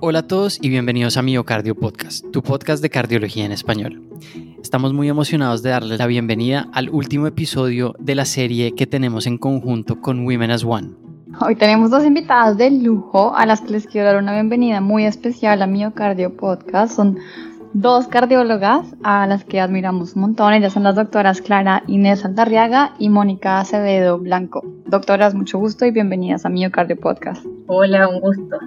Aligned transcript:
Hola 0.00 0.18
a 0.18 0.26
todos 0.26 0.58
y 0.60 0.68
bienvenidos 0.68 1.16
a 1.16 1.22
Miocardio 1.22 1.74
Podcast, 1.74 2.30
tu 2.30 2.42
podcast 2.42 2.82
de 2.82 2.90
cardiología 2.90 3.46
en 3.46 3.52
español. 3.52 4.02
Estamos 4.62 4.92
muy 4.92 5.08
emocionados 5.08 5.62
de 5.62 5.70
darles 5.70 5.98
la 5.98 6.06
bienvenida 6.06 6.68
al 6.74 6.90
último 6.90 7.26
episodio 7.26 7.94
de 7.98 8.14
la 8.14 8.26
serie 8.26 8.74
que 8.74 8.86
tenemos 8.86 9.26
en 9.26 9.38
conjunto 9.38 10.02
con 10.02 10.26
Women 10.26 10.50
as 10.50 10.64
One. 10.64 10.90
Hoy 11.40 11.56
tenemos 11.56 11.90
dos 11.90 12.04
invitadas 12.04 12.58
de 12.58 12.70
lujo 12.70 13.34
a 13.34 13.46
las 13.46 13.62
que 13.62 13.72
les 13.72 13.86
quiero 13.86 14.08
dar 14.08 14.22
una 14.22 14.34
bienvenida 14.34 14.82
muy 14.82 15.06
especial 15.06 15.62
a 15.62 15.66
Miocardio 15.66 16.36
Podcast. 16.36 16.94
Son 16.94 17.16
dos 17.72 18.06
cardiólogas 18.06 18.86
a 19.02 19.26
las 19.26 19.44
que 19.44 19.60
admiramos 19.60 20.14
un 20.14 20.22
montón. 20.22 20.52
Ellas 20.52 20.74
son 20.74 20.82
las 20.82 20.96
doctoras 20.96 21.40
Clara 21.40 21.82
Inés 21.86 22.22
Aldarriaga 22.22 22.94
y 22.98 23.08
Mónica 23.08 23.60
Acevedo 23.60 24.18
Blanco. 24.18 24.62
Doctoras, 24.84 25.34
mucho 25.34 25.58
gusto 25.58 25.86
y 25.86 25.90
bienvenidas 25.90 26.44
a 26.44 26.50
Miocardio 26.50 27.00
Podcast. 27.00 27.46
Hola, 27.66 28.08
un 28.08 28.20
gusto. 28.20 28.58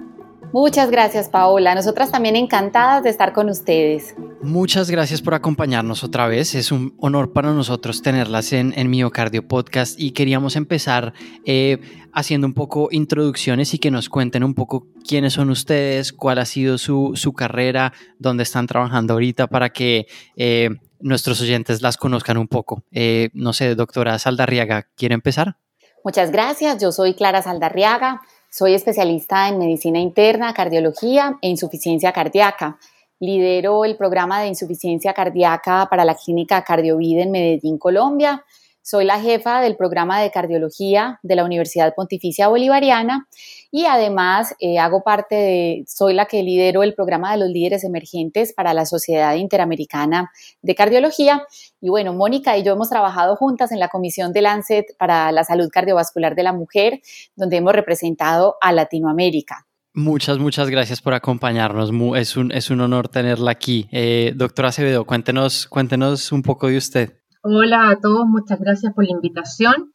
Muchas 0.52 0.90
gracias, 0.90 1.28
Paola. 1.28 1.76
Nosotras 1.76 2.10
también 2.10 2.34
encantadas 2.34 3.04
de 3.04 3.10
estar 3.10 3.32
con 3.32 3.48
ustedes. 3.48 4.16
Muchas 4.42 4.90
gracias 4.90 5.22
por 5.22 5.34
acompañarnos 5.34 6.02
otra 6.02 6.26
vez. 6.26 6.56
Es 6.56 6.72
un 6.72 6.94
honor 6.98 7.32
para 7.32 7.52
nosotros 7.52 8.02
tenerlas 8.02 8.52
en, 8.52 8.72
en 8.76 8.90
Miocardio 8.90 9.46
Podcast 9.46 9.98
y 10.00 10.10
queríamos 10.10 10.56
empezar 10.56 11.12
eh, 11.44 11.78
haciendo 12.12 12.48
un 12.48 12.54
poco 12.54 12.88
introducciones 12.90 13.74
y 13.74 13.78
que 13.78 13.92
nos 13.92 14.08
cuenten 14.08 14.42
un 14.42 14.54
poco 14.54 14.88
quiénes 15.06 15.34
son 15.34 15.50
ustedes, 15.50 16.12
cuál 16.12 16.38
ha 16.38 16.44
sido 16.46 16.78
su, 16.78 17.12
su 17.14 17.32
carrera, 17.32 17.92
dónde 18.18 18.42
están 18.42 18.66
trabajando 18.66 19.12
ahorita 19.12 19.46
para 19.46 19.70
que 19.70 20.06
eh, 20.36 20.70
nuestros 20.98 21.40
oyentes 21.42 21.80
las 21.80 21.96
conozcan 21.96 22.38
un 22.38 22.48
poco. 22.48 22.82
Eh, 22.90 23.30
no 23.34 23.52
sé, 23.52 23.74
doctora 23.76 24.18
Saldarriaga, 24.18 24.88
¿quiere 24.96 25.14
empezar? 25.14 25.58
Muchas 26.02 26.32
gracias. 26.32 26.80
Yo 26.80 26.92
soy 26.92 27.14
Clara 27.14 27.42
Saldarriaga. 27.42 28.20
Soy 28.52 28.74
especialista 28.74 29.48
en 29.48 29.58
medicina 29.58 30.00
interna, 30.00 30.52
cardiología 30.52 31.38
e 31.40 31.48
insuficiencia 31.48 32.12
cardíaca. 32.12 32.80
Lidero 33.20 33.84
el 33.84 33.96
programa 33.96 34.40
de 34.40 34.48
insuficiencia 34.48 35.14
cardíaca 35.14 35.86
para 35.88 36.04
la 36.04 36.16
clínica 36.16 36.64
Cardiovida 36.64 37.22
en 37.22 37.30
Medellín, 37.30 37.78
Colombia. 37.78 38.44
Soy 38.82 39.04
la 39.04 39.20
jefa 39.20 39.60
del 39.60 39.76
programa 39.76 40.20
de 40.20 40.32
cardiología 40.32 41.20
de 41.22 41.36
la 41.36 41.44
Universidad 41.44 41.94
Pontificia 41.94 42.48
Bolivariana 42.48 43.28
y 43.70 43.84
además 43.84 44.54
eh, 44.58 44.78
hago 44.78 45.02
parte 45.02 45.34
de, 45.34 45.84
soy 45.86 46.14
la 46.14 46.26
que 46.26 46.42
lidero 46.42 46.82
el 46.82 46.94
programa 46.94 47.32
de 47.32 47.38
los 47.38 47.48
líderes 47.48 47.84
emergentes 47.84 48.52
para 48.52 48.74
la 48.74 48.84
Sociedad 48.84 49.34
Interamericana 49.36 50.30
de 50.62 50.74
Cardiología. 50.74 51.42
Y 51.80 51.88
bueno, 51.88 52.12
Mónica 52.12 52.58
y 52.58 52.64
yo 52.64 52.72
hemos 52.72 52.90
trabajado 52.90 53.36
juntas 53.36 53.72
en 53.72 53.78
la 53.78 53.88
Comisión 53.88 54.32
de 54.32 54.42
Lancet 54.42 54.96
para 54.98 55.30
la 55.32 55.44
Salud 55.44 55.68
Cardiovascular 55.70 56.34
de 56.34 56.42
la 56.42 56.52
Mujer, 56.52 57.00
donde 57.36 57.58
hemos 57.58 57.72
representado 57.72 58.56
a 58.60 58.72
Latinoamérica. 58.72 59.66
Muchas, 59.92 60.38
muchas 60.38 60.70
gracias 60.70 61.02
por 61.02 61.14
acompañarnos. 61.14 61.90
Es 62.16 62.36
un, 62.36 62.52
es 62.52 62.70
un 62.70 62.80
honor 62.80 63.08
tenerla 63.08 63.50
aquí. 63.50 63.88
Eh, 63.90 64.32
doctora 64.36 64.68
Acevedo, 64.68 65.04
cuéntenos, 65.04 65.66
cuéntenos 65.66 66.32
un 66.32 66.42
poco 66.42 66.68
de 66.68 66.76
usted. 66.76 67.20
Hola 67.42 67.90
a 67.90 67.98
todos, 67.98 68.26
muchas 68.26 68.60
gracias 68.60 68.92
por 68.94 69.04
la 69.04 69.12
invitación. 69.12 69.92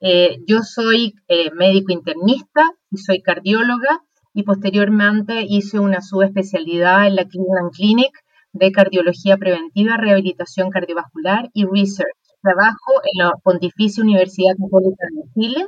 Eh, 0.00 0.38
yo 0.46 0.60
soy 0.62 1.14
eh, 1.26 1.50
médico 1.52 1.92
internista 1.92 2.62
y 2.90 2.98
soy 2.98 3.20
cardióloga 3.20 4.00
y 4.32 4.44
posteriormente 4.44 5.44
hice 5.48 5.80
una 5.80 6.00
subespecialidad 6.00 7.08
en 7.08 7.16
la 7.16 7.24
Cleveland 7.24 7.72
Clinic 7.72 8.12
de 8.52 8.70
cardiología 8.70 9.36
preventiva, 9.38 9.96
rehabilitación 9.96 10.70
cardiovascular 10.70 11.50
y 11.52 11.64
research. 11.64 12.14
Trabajo 12.40 12.92
en 13.02 13.24
la 13.24 13.32
Pontificia 13.42 14.04
Universidad 14.04 14.54
Católica 14.56 15.06
de 15.10 15.32
Chile. 15.34 15.66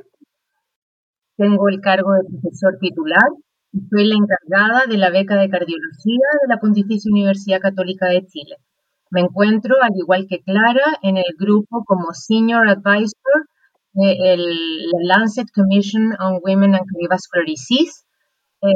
Tengo 1.36 1.68
el 1.68 1.80
cargo 1.80 2.12
de 2.12 2.28
profesor 2.30 2.78
titular 2.80 3.28
y 3.72 3.80
soy 3.88 4.04
la 4.04 4.14
encargada 4.14 4.86
de 4.86 4.96
la 4.96 5.10
beca 5.10 5.34
de 5.34 5.50
cardiología 5.50 6.28
de 6.42 6.48
la 6.48 6.60
Pontificia 6.60 7.10
Universidad 7.10 7.60
Católica 7.60 8.06
de 8.06 8.24
Chile. 8.26 8.56
Me 9.10 9.22
encuentro, 9.22 9.74
al 9.82 9.96
igual 9.96 10.26
que 10.28 10.40
Clara, 10.40 10.98
en 11.02 11.16
el 11.16 11.34
grupo 11.36 11.82
como 11.84 12.12
Senior 12.12 12.68
Advisor 12.68 13.49
de 13.92 14.36
la 14.36 15.16
Lancet 15.16 15.48
Commission 15.54 16.12
on 16.20 16.40
Women 16.42 16.74
and 16.74 16.84
Cardiovascular 16.86 17.46
Disease 17.46 17.92
eh, 18.62 18.68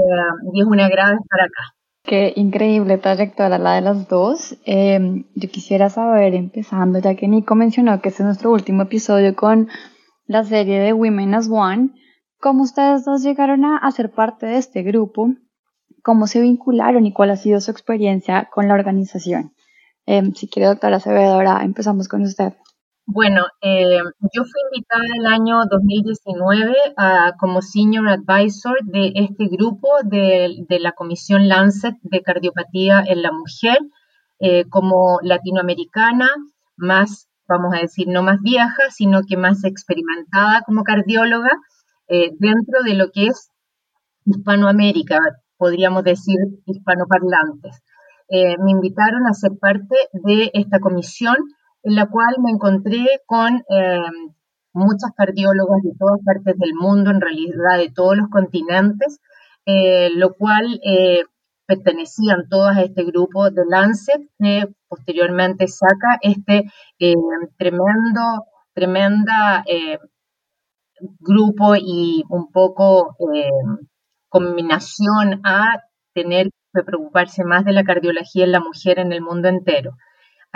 y 0.52 0.60
es 0.60 0.66
una 0.66 0.88
gran 0.88 1.18
estar 1.18 1.40
acá. 1.40 1.74
Qué 2.02 2.34
increíble 2.36 2.98
trayectoria 2.98 3.58
la 3.58 3.74
de 3.76 3.80
las 3.80 4.08
dos. 4.08 4.58
Eh, 4.66 5.24
yo 5.34 5.48
quisiera 5.48 5.88
saber, 5.88 6.34
empezando, 6.34 6.98
ya 6.98 7.14
que 7.14 7.28
Nico 7.28 7.54
mencionó 7.54 8.00
que 8.02 8.10
este 8.10 8.22
es 8.22 8.26
nuestro 8.26 8.52
último 8.52 8.82
episodio 8.82 9.34
con 9.34 9.68
la 10.26 10.44
serie 10.44 10.80
de 10.80 10.92
Women 10.92 11.34
as 11.34 11.48
One, 11.50 11.90
¿cómo 12.40 12.62
ustedes 12.62 13.04
dos 13.04 13.22
llegaron 13.22 13.64
a, 13.64 13.78
a 13.78 13.90
ser 13.90 14.10
parte 14.10 14.46
de 14.46 14.56
este 14.56 14.82
grupo? 14.82 15.34
¿Cómo 16.02 16.26
se 16.26 16.40
vincularon 16.40 17.06
y 17.06 17.12
cuál 17.12 17.30
ha 17.30 17.36
sido 17.36 17.60
su 17.60 17.70
experiencia 17.70 18.48
con 18.52 18.68
la 18.68 18.74
organización? 18.74 19.52
Em, 20.06 20.34
si 20.34 20.48
quiere, 20.48 20.68
doctora 20.68 20.96
Acevedo, 20.96 21.34
ahora 21.34 21.62
empezamos 21.64 22.08
con 22.08 22.22
usted. 22.22 22.52
Bueno, 23.06 23.44
eh, 23.60 23.98
yo 24.32 24.44
fui 24.44 24.60
invitada 24.72 25.04
el 25.18 25.26
año 25.26 25.58
2019 25.70 26.74
como 27.38 27.60
Senior 27.60 28.08
Advisor 28.08 28.78
de 28.82 29.12
este 29.14 29.46
grupo 29.48 29.88
de, 30.04 30.64
la 30.80 30.92
Comisión 30.92 31.46
Lancet 31.46 31.96
de 32.00 32.22
Cardiopatía 32.22 33.04
en 33.06 33.20
la 33.20 33.30
Mujer, 33.30 33.78
eh, 34.40 34.64
como 34.70 35.18
latinoamericana, 35.22 36.28
más, 36.76 37.28
vamos 37.46 37.74
a 37.74 37.80
decir, 37.80 38.08
no 38.08 38.22
más 38.22 38.40
vieja, 38.40 38.90
sino 38.90 39.20
que 39.28 39.36
más 39.36 39.64
experimentada 39.64 40.62
como 40.62 40.82
cardióloga 40.82 41.50
eh, 42.08 42.30
dentro 42.38 42.82
de 42.84 42.94
lo 42.94 43.10
que 43.12 43.26
es 43.26 43.50
Hispanoamérica, 44.24 45.18
podríamos 45.58 46.04
decir 46.04 46.38
hispanoparlantes. 46.64 47.82
Me 48.30 48.70
invitaron 48.70 49.26
a 49.26 49.34
ser 49.34 49.52
parte 49.60 49.94
de 50.14 50.50
esta 50.54 50.80
comisión 50.80 51.36
en 51.84 51.94
la 51.94 52.06
cual 52.06 52.36
me 52.42 52.50
encontré 52.50 53.06
con 53.26 53.62
eh, 53.68 54.02
muchas 54.72 55.12
cardiólogas 55.16 55.82
de 55.82 55.92
todas 55.98 56.20
partes 56.24 56.58
del 56.58 56.74
mundo, 56.74 57.10
en 57.10 57.20
realidad 57.20 57.78
de 57.78 57.92
todos 57.94 58.16
los 58.16 58.28
continentes, 58.28 59.20
eh, 59.66 60.10
lo 60.16 60.34
cual 60.34 60.80
pertenecían 61.66 62.48
todas 62.50 62.76
a 62.76 62.82
este 62.82 63.04
grupo 63.04 63.50
de 63.50 63.62
Lancet, 63.68 64.20
que 64.38 64.66
posteriormente 64.88 65.68
saca 65.68 66.18
este 66.20 66.64
tremendo, 67.56 68.44
tremenda 68.74 69.64
grupo 71.20 71.74
y 71.76 72.24
un 72.28 72.50
poco 72.50 73.16
combinación 74.28 75.40
a 75.44 75.80
tener 76.12 76.50
de 76.72 76.82
preocuparse 76.82 77.44
más 77.44 77.64
de 77.64 77.72
la 77.72 77.84
cardiología 77.84 78.44
en 78.44 78.52
la 78.52 78.60
mujer 78.60 78.98
en 78.98 79.12
el 79.12 79.22
mundo 79.22 79.48
entero. 79.48 79.96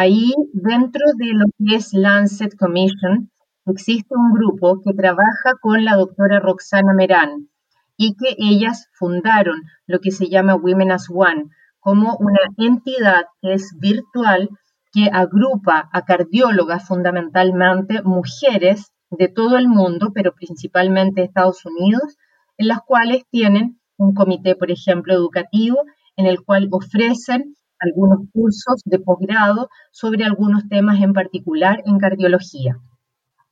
Ahí, 0.01 0.33
dentro 0.53 1.05
de 1.17 1.33
lo 1.33 1.47
que 1.59 1.75
es 1.75 1.93
Lancet 1.93 2.57
Commission, 2.57 3.33
existe 3.67 4.15
un 4.15 4.33
grupo 4.33 4.81
que 4.85 4.95
trabaja 4.95 5.55
con 5.61 5.85
la 5.85 5.97
doctora 5.97 6.39
Roxana 6.39 6.95
Merán 6.95 7.49
y 7.97 8.15
que 8.15 8.37
ellas 8.39 8.87
fundaron 8.93 9.57
lo 9.89 9.99
que 9.99 10.13
se 10.13 10.29
llama 10.29 10.55
Women 10.55 10.93
as 10.93 11.09
One 11.11 11.47
como 11.81 12.17
una 12.19 12.39
entidad 12.59 13.25
que 13.43 13.55
es 13.55 13.77
virtual 13.81 14.51
que 14.93 15.11
agrupa 15.13 15.89
a 15.93 16.05
cardiólogas 16.05 16.87
fundamentalmente 16.87 18.01
mujeres 18.03 18.93
de 19.11 19.27
todo 19.27 19.59
el 19.59 19.67
mundo, 19.67 20.13
pero 20.15 20.33
principalmente 20.33 21.25
Estados 21.25 21.65
Unidos, 21.65 22.17
en 22.57 22.69
las 22.69 22.83
cuales 22.83 23.25
tienen 23.33 23.81
un 23.97 24.15
comité, 24.15 24.55
por 24.55 24.71
ejemplo, 24.71 25.13
educativo 25.13 25.79
en 26.15 26.27
el 26.27 26.45
cual 26.45 26.69
ofrecen 26.71 27.57
algunos 27.81 28.21
cursos 28.33 28.83
de 28.85 28.99
posgrado 28.99 29.69
sobre 29.93 30.25
algunos 30.25 30.69
temas 30.69 31.01
en 31.01 31.13
particular 31.13 31.83
en 31.87 31.99
cardiología. 31.99 32.79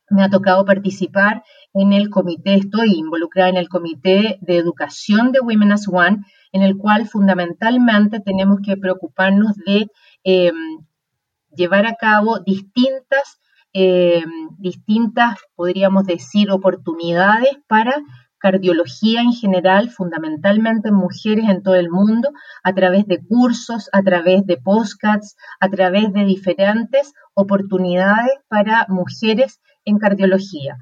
Me 0.08 0.22
ha 0.22 0.30
tocado 0.30 0.64
participar 0.64 1.42
en 1.74 1.92
el 1.92 2.10
comité, 2.10 2.54
estoy 2.54 2.94
involucrada 2.94 3.50
en 3.50 3.56
el 3.56 3.68
comité 3.68 4.38
de 4.40 4.56
educación 4.56 5.32
de 5.32 5.40
Women 5.40 5.72
as 5.72 5.88
One, 5.88 6.24
en 6.52 6.62
el 6.62 6.76
cual 6.76 7.06
fundamentalmente 7.08 8.20
tenemos 8.20 8.60
que 8.64 8.76
preocuparnos 8.76 9.56
de 9.66 9.88
em, 10.22 10.54
llevar 11.56 11.86
a 11.86 11.96
cabo 11.96 12.38
distintas, 12.38 13.40
em, 13.72 14.30
distintas, 14.58 15.38
podríamos 15.56 16.04
decir, 16.06 16.50
oportunidades 16.50 17.56
para 17.66 17.96
cardiología 18.38 19.20
en 19.20 19.32
general, 19.32 19.90
fundamentalmente 19.90 20.88
en 20.88 20.94
mujeres 20.94 21.46
en 21.48 21.62
todo 21.62 21.74
el 21.74 21.90
mundo, 21.90 22.30
a 22.62 22.74
través 22.74 23.06
de 23.06 23.18
cursos, 23.26 23.88
a 23.92 24.02
través 24.02 24.46
de 24.46 24.56
postcards, 24.56 25.36
a 25.60 25.68
través 25.68 26.12
de 26.12 26.24
diferentes 26.24 27.12
oportunidades 27.34 28.32
para 28.48 28.86
mujeres 28.88 29.60
en 29.84 29.98
cardiología. 29.98 30.76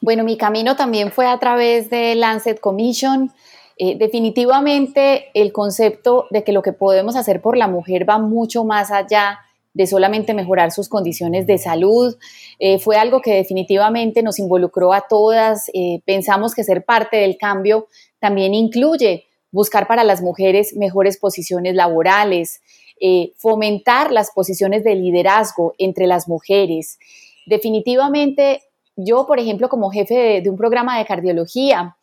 Bueno, 0.00 0.22
mi 0.22 0.36
camino 0.36 0.76
también 0.76 1.10
fue 1.10 1.26
a 1.26 1.38
través 1.38 1.88
de 1.88 2.14
Lancet 2.14 2.60
Commission. 2.60 3.32
Eh, 3.76 3.96
definitivamente 3.98 5.30
el 5.34 5.50
concepto 5.50 6.26
de 6.30 6.44
que 6.44 6.52
lo 6.52 6.62
que 6.62 6.72
podemos 6.72 7.16
hacer 7.16 7.40
por 7.40 7.56
la 7.56 7.68
mujer 7.68 8.08
va 8.08 8.18
mucho 8.18 8.64
más 8.64 8.92
allá 8.92 9.40
de 9.74 9.88
solamente 9.88 10.34
mejorar 10.34 10.70
sus 10.70 10.88
condiciones 10.88 11.46
de 11.46 11.58
salud. 11.58 12.16
Eh, 12.58 12.78
fue 12.78 12.96
algo 12.96 13.20
que 13.20 13.34
definitivamente 13.34 14.22
nos 14.22 14.38
involucró 14.38 14.92
a 14.92 15.02
todas. 15.08 15.68
Eh, 15.74 16.00
pensamos 16.06 16.54
que 16.54 16.64
ser 16.64 16.84
parte 16.84 17.16
del 17.18 17.36
cambio 17.36 17.88
también 18.20 18.54
incluye 18.54 19.26
buscar 19.50 19.86
para 19.86 20.04
las 20.04 20.22
mujeres 20.22 20.74
mejores 20.76 21.18
posiciones 21.18 21.74
laborales, 21.74 22.62
eh, 23.00 23.32
fomentar 23.36 24.12
las 24.12 24.30
posiciones 24.30 24.84
de 24.84 24.94
liderazgo 24.94 25.74
entre 25.78 26.06
las 26.06 26.28
mujeres. 26.28 26.98
Definitivamente, 27.46 28.62
yo, 28.96 29.26
por 29.26 29.40
ejemplo, 29.40 29.68
como 29.68 29.90
jefe 29.90 30.40
de 30.40 30.50
un 30.50 30.56
programa 30.56 30.98
de 30.98 31.04
cardiología, 31.04 31.96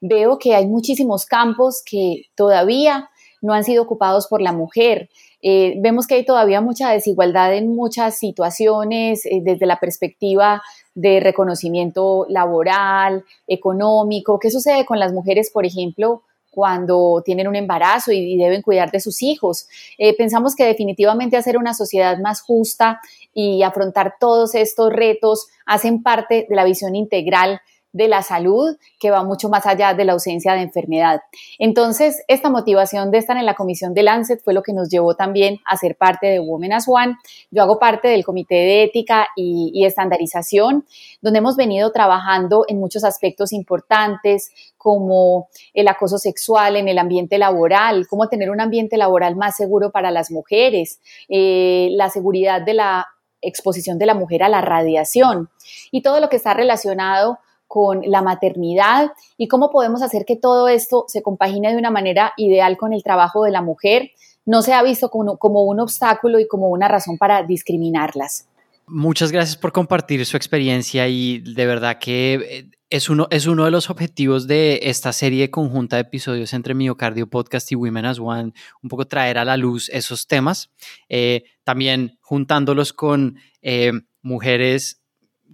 veo 0.00 0.38
que 0.38 0.54
hay 0.54 0.66
muchísimos 0.66 1.26
campos 1.26 1.82
que 1.84 2.24
todavía 2.34 3.09
no 3.40 3.52
han 3.52 3.64
sido 3.64 3.82
ocupados 3.82 4.26
por 4.26 4.40
la 4.40 4.52
mujer. 4.52 5.08
Eh, 5.42 5.74
vemos 5.78 6.06
que 6.06 6.16
hay 6.16 6.24
todavía 6.24 6.60
mucha 6.60 6.90
desigualdad 6.90 7.54
en 7.54 7.74
muchas 7.74 8.18
situaciones 8.18 9.24
eh, 9.24 9.40
desde 9.42 9.66
la 9.66 9.78
perspectiva 9.78 10.62
de 10.94 11.20
reconocimiento 11.20 12.26
laboral, 12.28 13.24
económico. 13.46 14.38
¿Qué 14.38 14.50
sucede 14.50 14.84
con 14.84 14.98
las 14.98 15.12
mujeres, 15.12 15.50
por 15.50 15.64
ejemplo, 15.64 16.24
cuando 16.50 17.22
tienen 17.24 17.48
un 17.48 17.56
embarazo 17.56 18.12
y, 18.12 18.36
deben 18.36 18.60
cuidar 18.60 18.90
de 18.90 19.00
sus 19.00 19.22
hijos? 19.22 19.66
Eh, 19.96 20.14
pensamos 20.16 20.54
que 20.54 20.64
definitivamente 20.64 21.38
hacer 21.38 21.56
una 21.56 21.72
sociedad 21.72 22.18
más 22.18 22.42
justa 22.42 23.00
y 23.32 23.62
afrontar 23.62 24.14
todos 24.20 24.54
estos 24.54 24.92
retos 24.92 25.46
hacen 25.64 26.02
parte 26.02 26.46
de 26.48 26.56
la 26.56 26.64
visión 26.64 26.96
integral 26.96 27.60
de 27.92 28.08
la 28.08 28.22
salud 28.22 28.76
que 28.98 29.10
va 29.10 29.24
mucho 29.24 29.48
más 29.48 29.66
allá 29.66 29.94
de 29.94 30.04
la 30.04 30.12
ausencia 30.12 30.52
de 30.54 30.62
enfermedad. 30.62 31.20
Entonces, 31.58 32.22
esta 32.28 32.50
motivación 32.50 33.10
de 33.10 33.18
estar 33.18 33.36
en 33.36 33.46
la 33.46 33.54
comisión 33.54 33.94
de 33.94 34.02
Lancet 34.02 34.40
fue 34.42 34.54
lo 34.54 34.62
que 34.62 34.72
nos 34.72 34.88
llevó 34.88 35.14
también 35.14 35.58
a 35.66 35.76
ser 35.76 35.96
parte 35.96 36.28
de 36.28 36.40
Women 36.40 36.72
as 36.72 36.86
One. 36.86 37.16
Yo 37.50 37.62
hago 37.62 37.78
parte 37.78 38.08
del 38.08 38.24
comité 38.24 38.54
de 38.54 38.84
ética 38.84 39.26
y, 39.36 39.84
estandarización, 39.84 40.84
donde 41.20 41.38
hemos 41.38 41.56
venido 41.56 41.90
trabajando 41.90 42.64
en 42.68 42.78
muchos 42.78 43.02
aspectos 43.02 43.52
importantes 43.52 44.52
como 44.76 45.48
el 45.74 45.88
acoso 45.88 46.18
sexual 46.18 46.76
en 46.76 46.86
el 46.88 46.98
ambiente 46.98 47.38
laboral, 47.38 48.06
cómo 48.08 48.28
tener 48.28 48.50
un 48.50 48.60
ambiente 48.60 48.96
laboral 48.96 49.36
más 49.36 49.56
seguro 49.56 49.90
para 49.90 50.10
las 50.10 50.30
mujeres, 50.30 51.00
eh, 51.28 51.88
la 51.92 52.10
seguridad 52.10 52.62
de 52.62 52.74
la 52.74 53.06
exposición 53.42 53.98
de 53.98 54.06
la 54.06 54.14
mujer 54.14 54.42
a 54.42 54.48
la 54.48 54.60
radiación 54.60 55.48
y 55.90 56.02
todo 56.02 56.20
lo 56.20 56.28
que 56.28 56.36
está 56.36 56.54
relacionado 56.54 57.38
con 57.70 58.02
la 58.04 58.20
maternidad 58.20 59.12
y 59.36 59.46
cómo 59.46 59.70
podemos 59.70 60.02
hacer 60.02 60.24
que 60.26 60.34
todo 60.34 60.66
esto 60.66 61.04
se 61.06 61.22
compagine 61.22 61.70
de 61.70 61.78
una 61.78 61.92
manera 61.92 62.32
ideal 62.36 62.76
con 62.76 62.92
el 62.92 63.04
trabajo 63.04 63.44
de 63.44 63.52
la 63.52 63.62
mujer, 63.62 64.10
no 64.44 64.60
sea 64.60 64.82
visto 64.82 65.08
como, 65.08 65.62
un 65.62 65.78
obstáculo 65.78 66.40
y 66.40 66.48
como 66.48 66.68
una 66.70 66.88
razón 66.88 67.16
para 67.16 67.44
discriminarlas. 67.44 68.48
Muchas 68.88 69.30
gracias 69.30 69.56
por 69.56 69.70
compartir 69.70 70.26
su 70.26 70.36
experiencia 70.36 71.06
y 71.06 71.38
de 71.38 71.64
verdad 71.64 71.98
que 72.00 72.34
eh, 72.34 72.70
es 72.90 73.08
uno, 73.08 73.28
es 73.30 73.46
uno 73.46 73.66
de 73.66 73.70
los 73.70 73.88
objetivos 73.88 74.48
de 74.48 74.80
esta 74.82 75.12
serie 75.12 75.52
conjunta 75.52 75.94
de 75.94 76.02
episodios 76.02 76.52
entre 76.54 76.74
Miocardio 76.74 77.28
Podcast 77.28 77.70
y 77.70 77.76
Women 77.76 78.04
as 78.04 78.18
One, 78.18 78.52
un 78.82 78.88
poco 78.88 79.06
traer 79.06 79.38
a 79.38 79.44
la 79.44 79.56
luz 79.56 79.88
esos 79.90 80.26
temas, 80.26 80.72
eh, 81.08 81.44
también 81.62 82.18
juntándolos 82.20 82.92
con 82.92 83.36
eh, 83.62 83.92
mujeres 84.22 84.99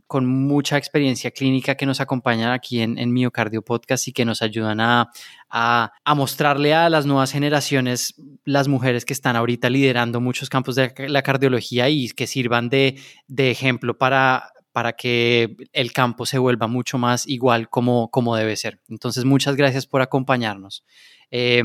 con 0.07 0.27
mucha 0.27 0.77
experiencia 0.77 1.33
clínica 1.33 1.75
que 1.75 1.87
nos 1.87 2.01
acompañan 2.01 2.53
aquí 2.53 2.81
en, 2.81 2.97
en 2.99 3.13
Miocardio 3.13 3.63
Podcast 3.63 4.07
y 4.07 4.13
que 4.13 4.25
nos 4.25 4.41
ayudan 4.41 4.81
a, 4.81 5.11
mostrarle 6.15 6.75
a 6.75 6.89
las 6.89 7.07
nuevas 7.07 7.33
generaciones 7.33 8.15
las 8.45 8.69
mujeres 8.69 9.05
que 9.05 9.13
están 9.13 9.37
ahorita 9.37 9.69
liderando 9.69 10.21
muchos 10.21 10.49
campos 10.49 10.77
de 10.77 10.93
la 11.09 11.23
cardiología 11.23 11.89
y 11.89 12.09
que 12.11 12.27
sirvan 12.27 12.69
de, 12.69 12.97
ejemplo 13.37 13.99
para, 13.99 14.53
para 14.73 14.93
que 14.93 15.57
el 15.73 15.93
campo 15.93 16.25
se 16.25 16.39
vuelva 16.39 16.69
mucho 16.69 16.99
más 16.99 17.27
igual 17.27 17.69
como, 17.69 18.11
como 18.11 18.37
debe 18.37 18.57
ser. 18.57 18.81
Entonces, 18.89 19.25
muchas 19.25 19.57
gracias 19.57 19.87
por 19.87 20.03
acompañarnos. 20.03 20.85
Eh, 21.31 21.63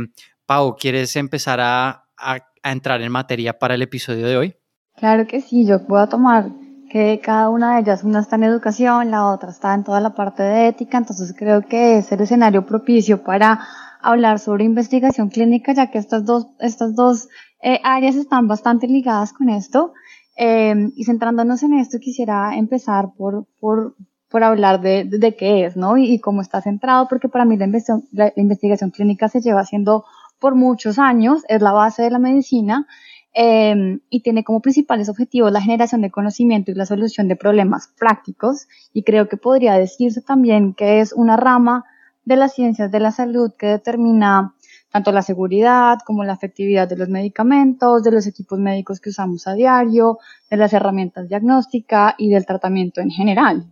Pau, 0.48 0.76
¿quieres 0.76 1.16
empezar 1.16 1.60
a, 1.62 2.06
a, 2.18 2.40
entrar 2.64 3.02
en 3.02 3.12
materia 3.12 3.58
para 3.58 3.76
el 3.76 3.84
episodio 3.84 4.26
de 4.26 4.38
hoy? 4.38 4.56
Claro 4.96 5.26
que 5.28 5.42
sí, 5.42 5.66
yo 5.66 5.86
puedo 5.86 6.08
tomar 6.10 6.50
que 6.92 7.22
cada 7.24 7.50
una 7.50 7.76
de 7.76 7.82
ellas, 7.82 8.04
una 8.04 8.20
está 8.20 8.36
en 8.36 8.44
educación, 8.44 9.12
la 9.12 9.28
otra 9.28 9.50
está 9.50 9.74
en 9.74 9.86
toda 9.86 10.02
la 10.02 10.14
parte 10.14 10.44
de 10.44 10.68
ética, 10.68 10.98
entonces 10.98 11.34
creo 11.38 11.62
que 11.62 11.98
es 11.98 12.12
el 12.12 12.20
escenario 12.20 12.66
propicio 12.66 13.24
para 13.24 13.62
hablar 14.02 14.40
sobre 14.40 14.66
investigación 14.66 15.30
clínica, 15.30 15.74
ya 15.74 15.90
que 15.90 16.00
estas 16.00 16.26
dos, 16.26 16.48
estas 16.60 16.94
dos 16.94 17.30
eh, 17.62 17.80
áreas 17.86 18.16
están 18.16 18.50
bastante 18.50 18.88
ligadas 18.88 19.32
con 19.32 19.48
esto. 19.48 19.94
Eh, 20.36 20.90
y 20.96 21.06
centrándonos 21.06 21.64
en 21.64 21.76
esto, 21.76 21.98
quisiera 22.00 22.58
empezar 22.58 23.14
por, 23.18 23.46
por, 23.62 23.96
por 24.30 24.44
hablar 24.44 24.82
de, 24.82 25.06
de, 25.06 25.36
qué 25.36 25.66
es, 25.66 25.78
¿no? 25.78 25.98
Y, 25.98 26.20
cómo 26.20 26.42
está 26.42 26.62
centrado, 26.62 27.08
porque 27.08 27.30
para 27.30 27.46
mí 27.46 27.56
la 27.56 27.66
investigación, 27.66 28.10
la 28.12 28.34
investigación 28.36 28.92
clínica 28.92 29.30
se 29.30 29.40
lleva 29.40 29.62
haciendo 29.62 30.04
por 30.40 30.56
muchos 30.56 31.00
años, 31.00 31.44
es 31.48 31.62
la 31.62 31.72
base 31.72 32.02
de 32.02 32.12
la 32.12 32.20
medicina, 32.20 32.86
Em, 33.34 34.02
y 34.10 34.24
tiene 34.24 34.44
como 34.44 34.60
principales 34.60 35.08
objetivos 35.08 35.54
la 35.54 35.62
generación 35.62 36.02
de 36.02 36.12
conocimiento 36.12 36.70
y 36.70 36.76
la 36.76 36.86
solución 36.86 37.30
de 37.30 37.38
problemas 37.38 37.88
prácticos 37.98 38.68
y 38.92 39.04
creo 39.04 39.30
que 39.30 39.38
podría 39.38 39.76
decirse 39.76 40.22
también 40.22 40.74
que 40.74 41.00
es 41.00 41.14
una 41.14 41.38
rama 41.38 41.86
de 42.26 42.36
las 42.36 42.54
ciencias 42.54 42.92
de 42.92 43.00
la 43.00 43.14
salud 43.14 43.54
que 43.58 43.68
determina 43.68 44.54
tanto 44.92 45.14
la 45.14 45.22
seguridad 45.22 46.00
como 46.06 46.26
la 46.26 46.34
efectividad 46.34 46.90
de 46.90 46.98
los 46.98 47.08
medicamentos, 47.08 48.04
de 48.04 48.12
los 48.12 48.28
equipos 48.28 48.60
médicos 48.60 49.00
que 49.00 49.12
usamos 49.12 49.48
a 49.48 49.54
diario, 49.54 50.20
de 50.50 50.58
las 50.58 50.74
herramientas 50.74 51.30
diagnósticas 51.30 52.16
y 52.18 52.30
del 52.30 52.46
tratamiento 52.46 53.00
en 53.00 53.12
general. 53.12 53.66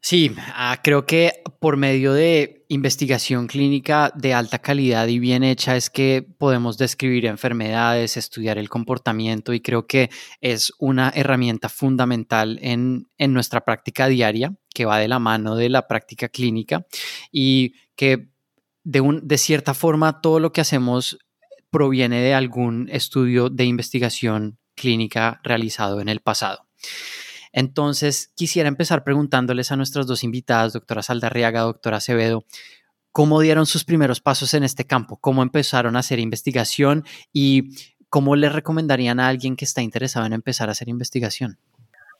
Sí, 0.00 0.34
ah, 0.54 0.78
creo 0.82 1.04
que 1.04 1.42
por 1.60 1.76
medio 1.76 2.14
de 2.14 2.55
investigación 2.68 3.46
clínica 3.46 4.12
de 4.14 4.34
alta 4.34 4.58
calidad 4.58 5.06
y 5.06 5.18
bien 5.18 5.44
hecha 5.44 5.76
es 5.76 5.90
que 5.90 6.26
podemos 6.38 6.78
describir 6.78 7.26
enfermedades, 7.26 8.16
estudiar 8.16 8.58
el 8.58 8.68
comportamiento 8.68 9.52
y 9.52 9.60
creo 9.60 9.86
que 9.86 10.10
es 10.40 10.72
una 10.78 11.10
herramienta 11.14 11.68
fundamental 11.68 12.58
en, 12.62 13.06
nuestra 13.18 13.64
práctica 13.64 14.08
diaria 14.08 14.54
que 14.74 14.84
va 14.84 14.98
de 14.98 15.08
la 15.08 15.18
mano 15.18 15.56
de 15.56 15.68
la 15.68 15.86
práctica 15.86 16.28
clínica 16.28 16.86
y 17.30 17.74
que 17.94 18.28
de, 18.84 19.00
un, 19.00 19.26
de 19.26 19.38
cierta 19.38 19.74
forma 19.74 20.20
todo 20.20 20.40
lo 20.40 20.52
que 20.52 20.60
hacemos 20.60 21.18
proviene 21.70 22.20
de 22.20 22.34
algún 22.34 22.88
estudio 22.90 23.50
de 23.50 23.64
investigación 23.64 24.58
clínica 24.74 25.40
realizado 25.42 26.00
en 26.00 26.08
el 26.08 26.20
pasado. 26.20 26.66
Entonces, 27.56 28.30
quisiera 28.36 28.68
empezar 28.68 29.02
preguntándoles 29.02 29.72
a 29.72 29.76
nuestras 29.76 30.06
dos 30.06 30.22
invitadas, 30.24 30.74
doctora 30.74 31.02
Saldarriaga, 31.02 31.62
doctora 31.62 31.96
Acevedo, 31.96 32.44
cómo 33.12 33.40
dieron 33.40 33.64
sus 33.64 33.86
primeros 33.86 34.20
pasos 34.20 34.52
en 34.52 34.62
este 34.62 34.84
campo, 34.84 35.16
cómo 35.16 35.42
empezaron 35.42 35.96
a 35.96 36.00
hacer 36.00 36.18
investigación 36.18 37.04
y 37.32 37.70
cómo 38.10 38.36
le 38.36 38.50
recomendarían 38.50 39.20
a 39.20 39.28
alguien 39.28 39.56
que 39.56 39.64
está 39.64 39.80
interesado 39.80 40.26
en 40.26 40.34
empezar 40.34 40.68
a 40.68 40.72
hacer 40.72 40.90
investigación. 40.90 41.56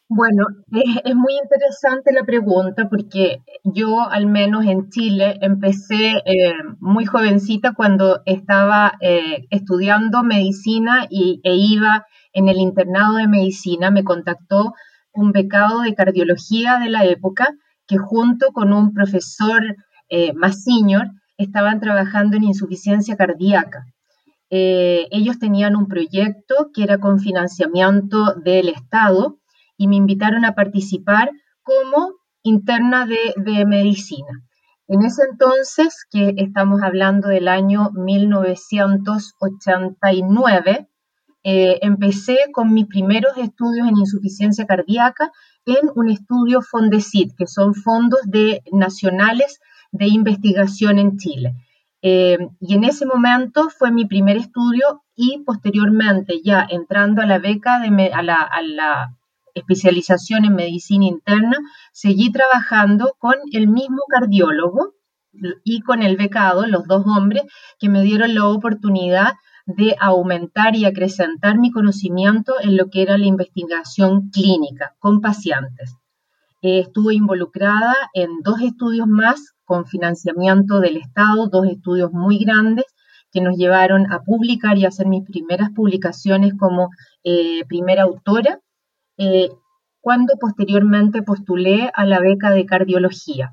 Bueno, 0.09 0.47
es, 0.73 1.15
muy 1.15 1.35
interesante 1.35 2.15
la 2.15 2.25
pregunta 2.25 2.89
porque 2.89 3.43
yo 3.63 4.09
al 4.09 4.25
menos 4.27 4.65
en 4.65 4.89
Chile 4.89 5.37
empecé 5.43 6.23
eh, 6.25 6.55
muy 6.81 7.05
jovencita 7.05 7.75
cuando 7.75 8.23
estaba 8.25 8.95
eh, 9.03 9.47
estudiando 9.51 10.23
medicina 10.23 11.07
y, 11.11 11.43
e 11.45 11.57
iba 11.57 12.07
en 12.33 12.49
el 12.49 12.57
internado 12.57 13.17
de 13.17 13.29
medicina, 13.29 13.91
me 13.91 14.03
contactó 14.03 14.73
un 15.17 15.33
becado 15.33 15.81
de 15.81 15.95
cardiología 15.95 16.79
de 16.79 16.91
la 16.91 17.05
época 17.05 17.49
que 17.87 17.99
junto 17.99 18.53
con 18.53 18.73
un 18.73 18.93
profesor 18.93 19.77
eh, 20.09 20.33
más 20.35 20.63
senior 20.63 21.09
estaban 21.37 21.81
trabajando 21.81 22.37
en 22.37 22.45
insuficiencia 22.45 23.17
cardíaca. 23.17 23.87
Eh, 24.51 25.09
ellos 25.11 25.39
tenían 25.39 25.75
un 25.75 25.89
proyecto 25.89 26.71
que 26.73 26.85
era 26.85 26.99
con 26.99 27.19
financiamiento 27.19 28.35
del 28.35 28.69
Estado 28.69 29.39
y 29.77 29.89
me 29.89 29.97
invitaron 29.97 30.45
a 30.45 30.55
participar 30.55 31.31
como 31.63 32.13
interna 32.43 33.07
de, 33.07 33.35
de 33.37 33.67
medicina. 33.67 34.45
En 34.89 35.03
ese 35.03 35.23
entonces, 35.29 36.07
que 36.09 36.35
estamos 36.37 36.81
hablando 36.81 37.27
del 37.29 37.49
año 37.49 37.91
1989, 37.93 40.89
eh, 41.49 41.79
empecé 41.83 42.39
con 42.53 42.75
mis 42.75 42.87
primeros 42.87 43.39
estudios 43.39 43.87
en 43.87 43.97
insuficiencia 43.99 44.67
cardíaca 44.67 45.31
en 45.65 45.91
un 45.95 46.11
estudio 46.11 46.61
FONDECIT, 46.61 47.37
que 47.39 47.47
son 47.47 47.77
fondos 47.77 48.19
de, 48.25 48.65
nacionales 48.73 49.61
de 49.93 50.09
investigación 50.09 50.99
en 50.99 51.19
Chile. 51.19 51.55
Eh, 52.03 52.37
y 52.59 52.75
en 52.75 52.83
ese 52.83 53.07
momento 53.07 53.71
fue 53.71 53.93
mi 53.93 54.07
primer 54.07 54.37
estudio 54.37 55.05
y 55.15 55.45
posteriormente 55.47 56.41
ya 56.43 56.67
entrando 56.69 57.23
a 57.23 57.27
la 57.27 57.39
beca, 57.39 57.79
de, 57.79 58.11
a 58.13 58.23
la 58.23 59.17
especialización 59.55 60.47
en 60.47 60.57
medicina 60.57 61.07
interna, 61.07 61.59
seguí 61.93 62.33
trabajando 62.33 63.15
con 63.21 63.37
el 63.53 63.69
mismo 63.69 64.03
cardiólogo 64.09 64.95
y 65.63 65.81
con 65.83 66.03
el 66.03 66.17
becado, 66.17 66.67
los 66.67 66.89
dos 66.89 67.05
hombres 67.07 67.45
que 67.79 67.89
me 67.89 68.03
dieron 68.03 68.35
la 68.35 68.49
oportunidad 68.49 69.35
de 69.67 69.97
aumentar 70.01 70.77
y 70.77 70.85
acrecentar 70.85 71.59
mi 71.59 71.71
conocimiento 71.71 72.55
en 72.61 72.77
lo 72.77 72.89
que 72.89 73.03
era 73.03 73.19
la 73.19 73.27
investigación 73.27 74.31
clínica 74.31 74.95
con 74.99 75.21
pacientes. 75.21 75.97
estuve 76.63 77.15
involucrada 77.15 77.95
en 78.15 78.43
dos 78.43 78.61
estudios 78.61 79.07
más 79.07 79.55
con 79.65 79.87
financiamiento 79.87 80.81
del 80.81 80.97
Estado, 80.97 81.49
dos 81.49 81.67
estudios 81.67 82.13
muy 82.13 82.39
grandes 82.39 82.87
que 83.33 83.41
nos 83.41 83.57
llevaron 83.57 84.11
a 84.13 84.23
publicar 84.23 84.79
y 84.79 84.87
hacer 84.87 85.07
mis 85.07 85.25
primeras 85.25 85.71
publicaciones 85.71 86.55
como 86.59 86.91
eh, 87.25 87.65
primera 87.67 88.05
autora, 88.05 88.61
eh, 89.19 89.51
cuando 90.01 90.35
posteriormente 90.41 91.23
postulé 91.23 91.91
a 91.93 92.07
la 92.07 92.21
beca 92.21 92.51
de 92.51 92.65
cardiología. 92.65 93.53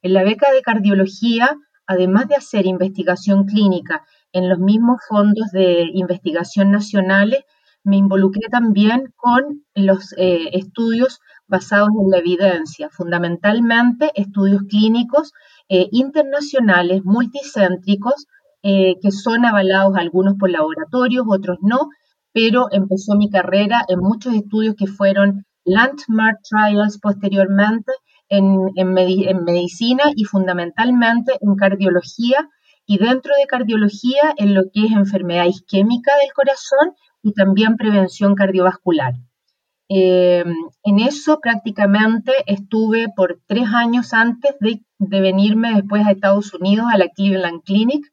En 0.00 0.14
la 0.14 0.22
beca 0.22 0.50
de 0.52 0.62
cardiología, 0.62 1.56
además 1.86 2.28
de 2.28 2.36
hacer 2.36 2.66
investigación 2.66 3.44
clínica 3.44 4.04
en 4.32 4.48
los 4.48 4.58
mismos 4.58 4.98
fondos 5.08 5.50
de 5.52 5.88
investigación 5.94 6.70
nacionales, 6.70 7.44
me 7.84 7.96
involucré 7.96 8.48
también 8.50 9.12
con 9.16 9.64
los 9.74 10.12
eh, 10.18 10.50
estudios 10.52 11.20
basados 11.46 11.88
en 12.00 12.10
la 12.10 12.18
evidencia, 12.18 12.90
fundamentalmente 12.90 14.10
estudios 14.14 14.62
clínicos 14.68 15.32
eh, 15.68 15.88
internacionales, 15.92 17.02
multicéntricos, 17.04 18.26
eh, 18.62 18.96
que 19.00 19.10
son 19.10 19.46
avalados 19.46 19.96
algunos 19.96 20.34
por 20.38 20.50
laboratorios, 20.50 21.24
otros 21.26 21.58
no, 21.62 21.88
pero 22.32 22.66
empezó 22.72 23.14
mi 23.14 23.30
carrera 23.30 23.84
en 23.88 24.00
muchos 24.00 24.34
estudios 24.34 24.74
que 24.76 24.86
fueron 24.86 25.46
landmark 25.64 26.38
trials 26.42 26.98
posteriormente 26.98 27.92
en, 28.28 28.70
en 28.76 28.92
medicina 29.44 30.04
y 30.14 30.24
fundamentalmente 30.24 31.32
en 31.40 31.54
cardiología 31.54 32.48
y 32.90 32.96
dentro 32.96 33.34
de 33.38 33.46
cardiología 33.46 34.34
en 34.38 34.54
lo 34.54 34.62
que 34.72 34.86
es 34.86 34.92
enfermedad 34.92 35.44
isquémica 35.44 36.10
del 36.22 36.32
corazón 36.32 36.96
y 37.22 37.34
también 37.34 37.76
prevención 37.76 38.34
cardiovascular. 38.34 39.12
Eh, 39.90 40.42
en 40.84 40.98
eso 40.98 41.38
prácticamente 41.38 42.32
estuve 42.46 43.08
por 43.14 43.40
tres 43.46 43.66
años 43.74 44.14
antes 44.14 44.52
de, 44.60 44.80
venirme 44.98 45.74
después 45.74 46.06
a 46.06 46.12
Estados 46.12 46.54
Unidos 46.54 46.86
a 46.90 46.96
la 46.96 47.08
Cleveland 47.08 47.62
Clinic, 47.62 48.06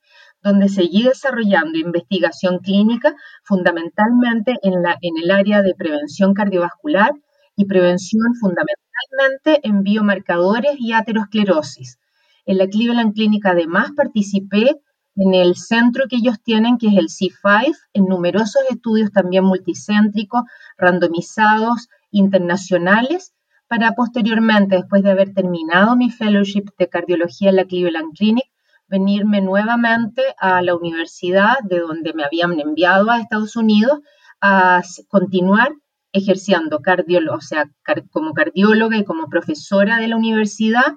donde 0.44 0.68
seguí 0.68 1.04
desarrollando 1.04 1.80
investigación 1.80 2.60
clínica 2.60 3.16
fundamentalmente 3.46 4.56
en, 4.62 4.84
la, 4.84 4.98
en 5.02 5.14
el 5.24 5.32
área 5.32 5.62
de 5.62 5.74
prevención 5.74 6.34
cardiovascular 6.34 7.14
y 7.56 7.64
prevención 7.64 8.36
fundamentalmente 8.42 9.66
en 9.66 9.84
biomarcadores 9.84 10.76
y 10.78 10.92
aterosclerosis. 10.92 11.98
En 12.46 12.58
la 12.58 12.68
Cleveland 12.68 13.14
Clinic. 13.14 13.46
Además 13.46 13.92
participé 13.96 14.80
en 15.16 15.34
el 15.34 15.56
centro 15.56 16.06
que 16.10 16.18
ellos 16.18 16.42
tienen, 16.44 16.78
que 16.78 16.88
es 16.88 16.94
el 16.98 17.08
C5, 17.08 17.76
en 17.94 18.06
numerosos 18.06 18.62
estudios 18.70 19.12
también 19.12 19.46
multicéntricos, 19.46 20.44
randomizados, 20.78 21.88
internacionales, 22.12 23.34
para 23.68 23.94
posteriormente, 23.94 24.76
después 24.76 25.04
de 25.04 25.12
haber 25.12 25.34
terminado 25.34 25.96
mi 25.96 26.12
fellowship 26.12 26.66
de 26.78 26.88
cardiología 26.88 27.50
en 27.50 27.56
la 27.56 27.66
Cleveland 27.66 28.16
Clinic, 28.16 28.46
venirme 28.88 29.42
nuevamente 29.42 30.22
a 30.38 30.62
la 30.62 30.76
universidad 30.76 31.56
de 31.64 31.80
donde 31.80 32.14
me 32.14 32.24
habían 32.24 32.60
enviado 32.60 33.10
a 33.10 33.20
Estados 33.20 33.56
Unidos 33.56 34.00
a 34.40 34.82
continuar 35.08 35.74
ejerciendo 36.12 36.82
cardiólogo, 36.82 37.38
o 37.38 37.42
sea, 37.42 37.70
como 38.12 38.34
cardióloga 38.34 38.98
y 38.98 39.04
como 39.04 39.28
profesora 39.28 39.98
de 39.98 40.08
la 40.08 40.16
universidad 40.16 40.96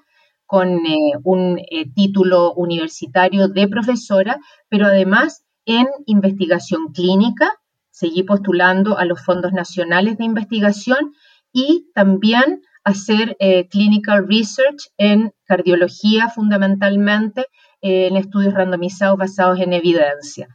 con 0.48 0.86
eh, 0.86 1.12
un 1.24 1.58
eh, 1.58 1.92
título 1.94 2.54
universitario 2.54 3.48
de 3.48 3.68
profesora, 3.68 4.38
pero 4.70 4.86
además 4.86 5.44
en 5.66 5.86
investigación 6.06 6.90
clínica. 6.94 7.52
Seguí 7.90 8.22
postulando 8.22 8.96
a 8.96 9.04
los 9.04 9.22
fondos 9.22 9.52
nacionales 9.52 10.16
de 10.16 10.24
investigación 10.24 11.12
y 11.52 11.90
también 11.94 12.62
hacer 12.82 13.36
eh, 13.40 13.68
clinical 13.68 14.26
research 14.26 14.88
en 14.96 15.34
cardiología 15.44 16.30
fundamentalmente, 16.30 17.44
en 17.82 18.16
estudios 18.16 18.54
randomizados 18.54 19.18
basados 19.18 19.60
en 19.60 19.74
evidencia. 19.74 20.48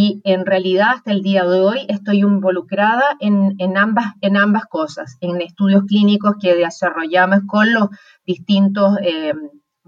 Y 0.00 0.20
en 0.22 0.46
realidad 0.46 0.90
hasta 0.94 1.10
el 1.10 1.22
día 1.22 1.44
de 1.44 1.58
hoy 1.60 1.84
estoy 1.88 2.20
involucrada 2.20 3.16
en, 3.18 3.76
ambas, 3.76 4.12
en 4.20 4.36
ambas 4.36 4.66
cosas, 4.66 5.16
en 5.20 5.40
estudios 5.40 5.82
clínicos 5.88 6.36
que 6.40 6.54
desarrollamos 6.54 7.40
con 7.48 7.74
los 7.74 7.88
distintos 8.24 8.96
eh, 9.02 9.32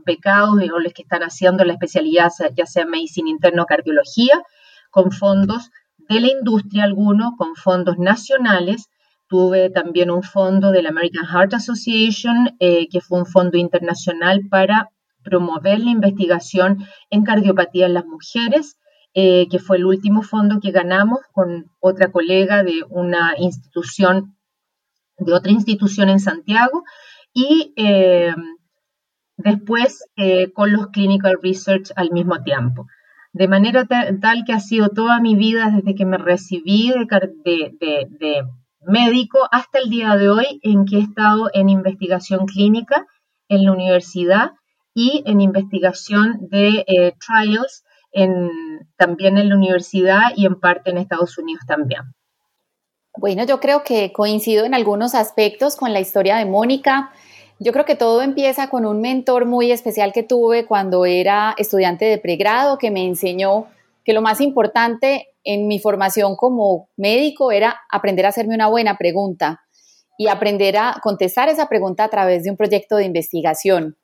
becados 0.05 0.55
o 0.55 0.79
los 0.81 0.93
que 0.95 1.03
están 1.03 1.23
haciendo 1.23 1.65
la 1.65 1.75
especialidad, 1.75 2.33
ya 2.57 2.67
sea 2.67 2.83
en 2.83 2.91
medicina 2.91 3.31
interna 3.31 3.63
o 3.63 3.67
cardiología, 3.67 4.43
con 4.91 5.13
fondos 5.13 5.71
de 6.09 6.19
la 6.19 6.27
industria 6.27 6.83
alguno, 6.83 7.37
con 7.39 7.55
fondos 7.55 7.97
nacionales. 7.97 8.89
Tuve 9.29 9.71
también 9.71 10.11
un 10.11 10.25
fondo 10.25 10.73
de 10.73 10.83
la 10.83 10.89
American 10.89 11.25
Heart 11.25 11.55
Association, 11.55 12.57
eh, 12.59 12.89
que 12.89 13.01
fue 13.01 13.21
un 13.21 13.27
fondo 13.27 13.59
internacional 13.59 14.41
para 14.51 14.89
promover 15.23 15.79
la 15.79 15.91
investigación 15.91 16.85
en 17.11 17.23
cardiopatía 17.23 17.87
en 17.87 17.95
las 17.95 18.07
mujeres 18.07 18.77
eh, 19.13 19.49
que 19.49 19.59
fue 19.59 19.77
el 19.77 19.87
último 19.87 20.23
fondo 20.23 20.61
que 20.61 20.71
ganamos 20.71 21.19
con 21.33 21.69
otra 21.81 22.13
colega 22.13 22.63
de 22.63 22.85
una 22.89 23.35
institución, 23.39 24.37
de 25.19 25.33
otra 25.33 25.51
institución 25.51 26.09
en 26.09 26.21
Santiago, 26.21 26.85
y 27.33 27.75
eh, 27.77 28.33
después 29.37 30.05
eh, 30.17 30.53
con 30.53 30.73
los 30.73 30.89
clinical 30.89 31.41
research 31.43 31.91
al 31.97 32.13
mismo 32.13 32.41
tiempo. 32.45 32.87
De 33.33 33.49
manera 33.49 33.85
tal 33.85 34.45
que 34.45 34.53
ha 34.53 34.61
sido 34.61 34.91
toda 34.91 35.21
mi 35.21 35.35
vida 35.35 35.71
desde 35.71 35.97
que 35.97 36.07
me 36.07 36.19
recibí 36.19 36.93
de, 37.45 37.75
de, 37.75 38.45
médico 38.83 39.41
hasta 39.51 39.81
el 39.81 39.91
día 39.91 40.17
de 40.17 40.31
hoy 40.31 40.61
en 40.63 40.85
que 40.85 40.99
he 40.99 41.01
estado 41.01 41.51
en 41.53 41.69
investigación 41.69 42.47
clínica 42.47 43.07
en 43.49 43.65
la 43.65 43.73
universidad 43.73 44.53
y 44.95 45.23
en 45.27 45.41
investigación 45.41 46.49
de 46.49 47.15
trials 47.25 47.85
también 48.97 49.39
en 49.39 49.49
la 49.49 49.57
universidad 49.57 50.31
y 50.37 50.47
en 50.47 50.59
parte 50.59 50.91
en 50.91 50.99
Estados 50.99 51.39
Unidos 51.39 51.65
también. 51.67 52.03
Bueno, 53.17 53.45
yo 53.45 53.61
creo 53.61 53.83
que 53.83 54.13
coincido 54.13 54.65
en 54.65 54.75
algunos 54.75 55.15
aspectos 55.15 55.77
con 55.77 55.93
la 55.93 56.01
historia 56.01 56.37
de 56.37 56.45
Mónica. 56.45 57.13
Yo 57.59 57.73
creo 57.73 57.85
que 57.85 57.97
todo 57.97 58.23
empieza 58.23 58.71
con 58.71 58.87
un 58.87 59.01
mentor 59.01 59.47
muy 59.47 59.73
especial 59.73 60.13
que 60.13 60.23
tuve 60.23 60.65
cuando 60.65 61.05
era 61.05 61.55
estudiante 61.59 62.05
de 62.05 62.19
pregrado, 62.19 62.79
que 62.79 62.91
me 62.91 63.05
enseñó 63.05 63.67
que 64.05 64.13
lo 64.13 64.23
más 64.23 64.41
importante 64.41 65.29
en 65.45 65.67
mi 65.67 65.79
formación 65.79 66.37
como 66.37 66.89
médico 66.97 67.53
era 67.53 67.81
aprender 67.91 68.27
a 68.27 68.31
hacerme 68.31 68.55
una 68.55 68.69
buena 68.69 68.97
pregunta 68.97 69.61
y 70.17 70.29
aprender 70.29 70.77
a 70.77 70.97
contestar 71.03 71.49
esa 71.49 71.69
pregunta 71.69 72.05
a 72.05 72.11
través 72.11 72.45
de 72.45 72.51
un 72.51 72.57
proyecto 72.57 72.97
de 72.97 73.05
investigación. 73.05 73.97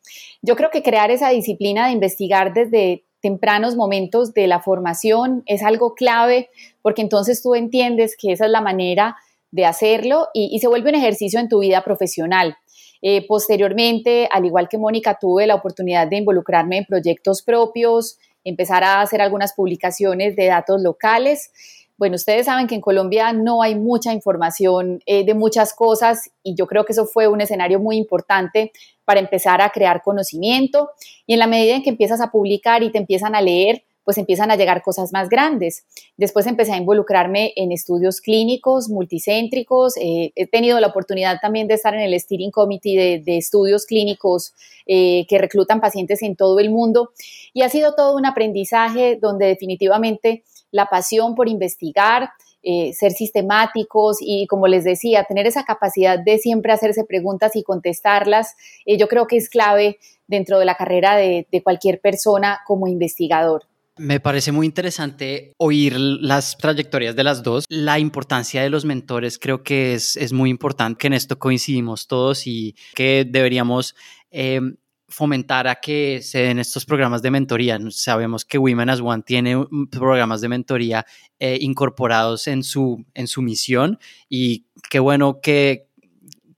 Yo 0.43 0.57
creo 0.57 0.71
que 0.71 0.83
crear 0.83 1.11
esa 1.11 1.29
disciplina 1.31 1.87
de 1.87 1.93
investigar 1.93 2.55
desde 2.55 3.05
tempranos 3.27 3.75
momentos 3.75 4.35
de 4.35 4.47
la 4.47 4.61
formación 4.61 5.43
es 5.47 5.65
algo 5.65 5.97
clave 5.97 6.49
porque 6.81 7.03
entonces 7.03 7.43
tú 7.43 7.57
entiendes 7.57 8.17
que 8.17 8.31
esa 8.31 8.45
es 8.45 8.53
la 8.53 8.61
manera 8.61 9.17
de 9.51 9.65
hacerlo 9.65 10.29
y, 10.33 10.57
se 10.61 10.69
vuelve 10.69 10.91
un 10.91 10.95
ejercicio 10.95 11.41
en 11.41 11.49
tu 11.49 11.59
vida 11.59 11.83
profesional. 11.83 12.57
Eh, 13.03 13.27
posteriormente, 13.27 14.29
al 14.31 14.45
igual 14.45 14.69
que 14.69 14.79
Mónica, 14.79 15.19
tuve 15.21 15.45
la 15.49 15.57
oportunidad 15.57 16.07
de 16.07 16.19
involucrarme 16.19 16.79
en 16.79 16.85
proyectos 16.85 17.43
propios, 17.43 18.17
empezar 18.45 18.85
a 18.85 19.01
hacer 19.01 19.21
algunas 19.21 19.55
publicaciones 19.55 20.37
de 20.37 20.47
datos 20.47 20.81
locales 20.81 21.51
bueno, 21.99 22.17
ustedes 22.17 22.47
saben 22.47 22.67
que 22.67 22.75
en 22.75 22.81
Colombia 22.83 23.33
no 23.33 23.63
hay 23.63 23.75
mucha 23.75 24.13
información 24.13 25.01
eh, 25.07 25.25
de 25.25 25.35
muchas 25.35 25.73
cosas 25.73 26.31
y 26.43 26.55
yo 26.55 26.67
creo 26.67 26.85
que 26.85 26.93
eso 26.93 27.07
fue 27.07 27.27
un 27.27 27.41
escenario 27.41 27.81
muy 27.81 27.97
importante 27.97 28.73
para 29.05 29.21
empezar 29.21 29.63
a 29.63 29.71
crear 29.71 30.03
conocimiento 30.03 30.91
y 31.27 31.33
en 31.33 31.39
la 31.39 31.47
medida 31.47 31.77
en 31.77 31.83
que 31.83 31.91
empiezas 31.91 32.21
a 32.21 32.31
publicar 32.31 32.83
y 32.83 32.91
te 32.91 32.99
empiezan 32.99 33.35
a 33.35 33.41
leer, 33.41 33.85
pues 34.05 34.19
empiezan 34.19 34.51
a 34.53 34.57
llegar 34.57 34.83
cosas 34.83 35.13
más 35.13 35.29
grandes. 35.29 35.85
Después 36.17 36.47
empecé 36.47 36.73
a 36.73 36.77
involucrarme 36.77 37.53
en 37.57 37.73
estudios 37.73 38.21
clínicos, 38.21 38.89
multicéntricos. 38.89 39.97
Eh, 39.97 40.33
he 40.37 40.47
tenido 40.47 40.79
la 40.79 40.87
oportunidad 40.89 41.41
también 41.41 41.67
de 41.67 41.75
estar 41.75 41.93
en 41.93 42.01
el 42.01 42.21
Steering 42.21 42.53
Committee 42.53 43.21
de, 43.25 43.37
estudios 43.37 43.85
clínicos 43.85 44.55
eh, 44.87 45.27
que 45.29 45.39
reclutan 45.39 45.81
pacientes 45.81 46.23
en 46.23 46.37
todo 46.37 46.61
el 46.61 46.71
mundo. 46.71 47.11
Y 47.53 47.63
ha 47.63 47.69
sido 47.69 47.95
todo 47.97 48.17
un 48.17 48.27
aprendizaje 48.27 49.19
donde 49.21 49.47
definitivamente 49.47 50.45
la 50.71 50.87
pasión 50.87 51.35
por 51.35 51.49
investigar, 51.49 52.31
eh, 52.63 52.93
ser 52.93 53.13
sistemáticos 53.13 54.19
y, 54.21 54.47
como 54.47 54.67
les 54.67 54.85
decía, 54.85 55.25
tener 55.25 55.47
esa 55.47 55.65
capacidad 55.65 56.19
de 56.19 56.39
siempre 56.39 56.73
hacerse 56.73 57.05
preguntas 57.05 57.55
y 57.57 57.63
contestarlas, 57.63 58.55
yo 58.87 59.07
creo 59.09 59.27
que 59.27 59.37
es 59.37 59.49
clave 59.49 59.99
dentro 60.27 60.59
de 60.59 60.65
la 60.65 60.75
carrera 60.75 61.17
de 61.17 61.63
cualquier 61.63 62.01
persona 62.01 62.61
como 62.67 62.89
investigador. 62.89 63.67
Me 63.99 64.21
parece 64.21 64.53
muy 64.53 64.67
interesante 64.67 65.55
oír 65.57 65.99
las 65.99 66.59
trayectorias 66.59 67.17
de 67.17 67.25
las 67.25 67.43
dos. 67.43 67.65
La 67.71 67.99
importancia 67.99 68.63
de 68.63 68.69
los 68.69 68.85
mentores 68.85 69.39
creo 69.39 69.63
que 69.63 69.95
es, 69.95 70.17
es 70.17 70.35
muy 70.35 70.51
importante, 70.51 70.99
que 70.99 71.07
en 71.07 71.15
esto 71.15 71.39
coincidimos 71.39 72.07
todos 72.07 72.47
y 72.47 72.77
que 72.95 73.25
deberíamos 73.27 73.95
eh, 74.31 74.61
fomentar 75.09 75.69
a 75.69 75.77
que 75.77 76.21
se 76.23 76.39
den 76.39 76.59
estos 76.59 76.85
programas 76.85 77.23
de 77.23 77.31
mentoría. 77.31 77.79
Sabemos 77.91 78.45
que 78.45 78.59
Women 78.59 78.91
as 78.91 79.01
One 79.01 79.23
tiene 79.23 79.57
programas 79.91 80.41
de 80.41 80.49
mentoría 80.49 81.07
eh, 81.39 81.59
incorporados 81.61 82.49
en 82.49 82.63
su, 82.63 83.05
en 83.15 83.29
su 83.29 83.43
misión 83.43 83.99
y 84.29 84.67
qué 84.91 84.99
bueno 84.99 85.41
que, 85.41 85.89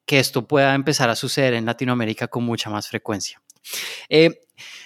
que 0.06 0.18
esto 0.18 0.46
pueda 0.46 0.74
empezar 0.74 1.10
a 1.10 1.16
suceder 1.16 1.54
en 1.54 1.66
Latinoamérica 1.66 2.28
con 2.28 2.44
mucha 2.44 2.70
más 2.70 2.88
frecuencia. 2.88 3.42
Eh, 4.08 4.40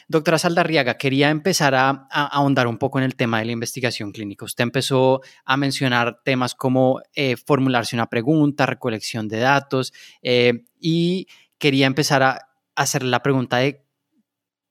Doctora 0.09 0.39
Saldarriaga, 0.39 0.99
quería 0.99 1.31
empezar 1.31 1.75
a, 1.75 2.07
ahondar 2.11 2.67
un 2.67 2.77
poco 2.77 2.99
en 2.99 3.05
el 3.05 3.15
tema 3.15 3.39
de 3.39 3.47
la 3.47 3.53
investigación 3.53 4.13
clínica. 4.13 4.45
Usted 4.45 4.65
empezó 4.65 5.23
a 5.45 5.57
mencionar 5.57 6.21
temas 6.25 6.55
como 6.55 7.01
eh, 7.15 7.37
formularse 7.37 7.97
una 7.97 8.11
pregunta, 8.11 8.67
recolección 8.67 9.29
de 9.29 9.39
datos, 9.39 9.95
y 10.79 11.29
quería 11.59 11.87
empezar 11.87 12.23
a 12.25 12.52
hacer 12.77 13.03
la 13.03 13.23
pregunta 13.23 13.59
de 13.59 13.85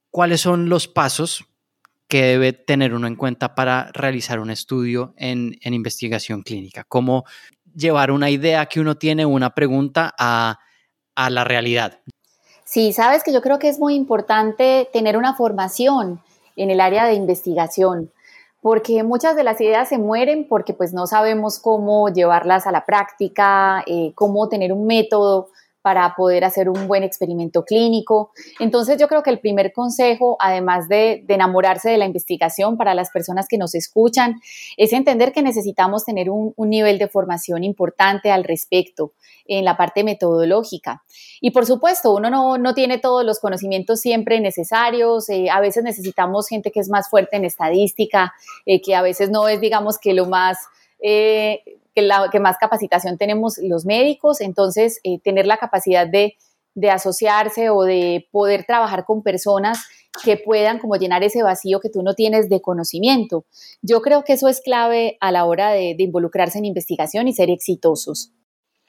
cuáles 0.09 0.41
son 0.41 0.69
los 0.69 0.87
pasos 0.87 1.45
que 2.07 2.23
debe 2.23 2.51
tener 2.51 2.93
uno 2.93 3.07
en 3.07 3.15
cuenta 3.15 3.55
para 3.55 3.89
realizar 3.93 4.39
un 4.39 4.51
estudio 4.51 5.13
en, 5.15 5.55
investigación 5.61 6.43
clínica. 6.43 6.83
Cómo 6.83 7.23
llevar 7.73 8.11
una 8.11 8.29
idea 8.29 8.65
que 8.65 8.81
uno 8.81 8.95
tiene, 8.95 9.25
una 9.25 9.55
pregunta, 9.55 10.13
a, 10.19 10.59
a 11.15 11.29
la 11.29 11.45
realidad. 11.45 11.99
Sí, 12.65 12.91
sabes 12.91 13.23
que 13.23 13.31
yo 13.31 13.41
creo 13.41 13.59
que 13.59 13.69
es 13.69 13.79
muy 13.79 13.95
importante 13.95 14.89
tener 14.91 15.15
una 15.15 15.35
formación 15.35 16.21
en 16.57 16.69
el 16.69 16.81
área 16.81 17.05
de 17.05 17.13
investigación, 17.13 18.11
porque 18.61 19.03
muchas 19.03 19.37
de 19.37 19.43
las 19.43 19.59
ideas 19.61 19.87
se 19.87 19.97
mueren 19.97 20.47
porque 20.47 20.73
pues 20.73 20.93
no 20.93 21.07
sabemos 21.07 21.59
cómo 21.59 22.09
llevarlas 22.09 22.67
a 22.67 22.73
la 22.73 22.85
práctica, 22.85 23.83
eh, 23.87 24.11
cómo 24.15 24.49
tener 24.49 24.73
un 24.73 24.85
método 24.85 25.49
para 25.81 26.13
poder 26.15 26.43
hacer 26.43 26.69
un 26.69 26.87
buen 26.87 27.03
experimento 27.03 27.63
clínico. 27.63 28.31
Entonces 28.59 28.97
yo 28.99 29.07
creo 29.07 29.23
que 29.23 29.29
el 29.29 29.39
primer 29.39 29.73
consejo, 29.73 30.37
además 30.39 30.87
de, 30.87 31.25
enamorarse 31.27 31.89
de 31.89 31.97
la 31.97 32.05
investigación 32.05 32.77
para 32.77 32.93
las 32.93 33.09
personas 33.09 33.47
que 33.47 33.57
nos 33.57 33.73
escuchan, 33.73 34.41
es 34.77 34.93
entender 34.93 35.31
que 35.31 35.41
necesitamos 35.41 36.05
tener 36.05 36.29
un, 36.29 36.53
nivel 36.57 36.99
de 36.99 37.07
formación 37.07 37.63
importante 37.63 38.31
al 38.31 38.43
respecto 38.43 39.11
en 39.45 39.65
la 39.65 39.75
parte 39.75 40.03
metodológica. 40.03 41.03
Y 41.41 41.51
por 41.51 41.65
supuesto, 41.65 42.13
uno 42.13 42.29
no, 42.57 42.73
tiene 42.73 42.97
todos 42.99 43.25
los 43.25 43.39
conocimientos 43.39 43.99
siempre 43.99 44.39
necesarios, 44.39 45.27
eh, 45.29 45.49
a 45.49 45.59
veces 45.59 45.83
necesitamos 45.83 46.47
gente 46.47 46.71
que 46.71 46.79
es 46.79 46.89
más 46.89 47.09
fuerte 47.09 47.35
en 47.35 47.45
estadística, 47.45 48.33
eh, 48.65 48.81
que 48.81 48.95
a 48.95 49.01
veces 49.01 49.29
no 49.29 49.47
es, 49.47 49.59
digamos, 49.59 49.97
que 49.97 50.13
lo 50.13 50.27
más... 50.27 50.57
Eh, 51.03 51.80
que, 51.93 52.01
la, 52.01 52.29
que 52.31 52.39
más 52.39 52.57
capacitación 52.57 53.17
tenemos 53.17 53.57
los 53.61 53.85
médicos, 53.85 54.41
entonces 54.41 54.99
eh, 55.03 55.19
tener 55.19 55.45
la 55.45 55.57
capacidad 55.57 56.07
de, 56.07 56.35
de 56.75 56.89
asociarse 56.89 57.69
o 57.69 57.83
de 57.83 58.27
poder 58.31 58.65
trabajar 58.65 59.05
con 59.05 59.23
personas 59.23 59.79
que 60.23 60.37
puedan 60.37 60.79
como 60.79 60.95
llenar 60.97 61.23
ese 61.23 61.43
vacío 61.43 61.79
que 61.79 61.89
tú 61.89 62.03
no 62.03 62.13
tienes 62.13 62.49
de 62.49 62.61
conocimiento. 62.61 63.45
Yo 63.81 64.01
creo 64.01 64.23
que 64.23 64.33
eso 64.33 64.47
es 64.47 64.61
clave 64.61 65.17
a 65.21 65.31
la 65.31 65.45
hora 65.45 65.71
de, 65.71 65.95
de 65.97 66.03
involucrarse 66.03 66.57
en 66.57 66.65
investigación 66.65 67.27
y 67.27 67.33
ser 67.33 67.49
exitosos. 67.49 68.31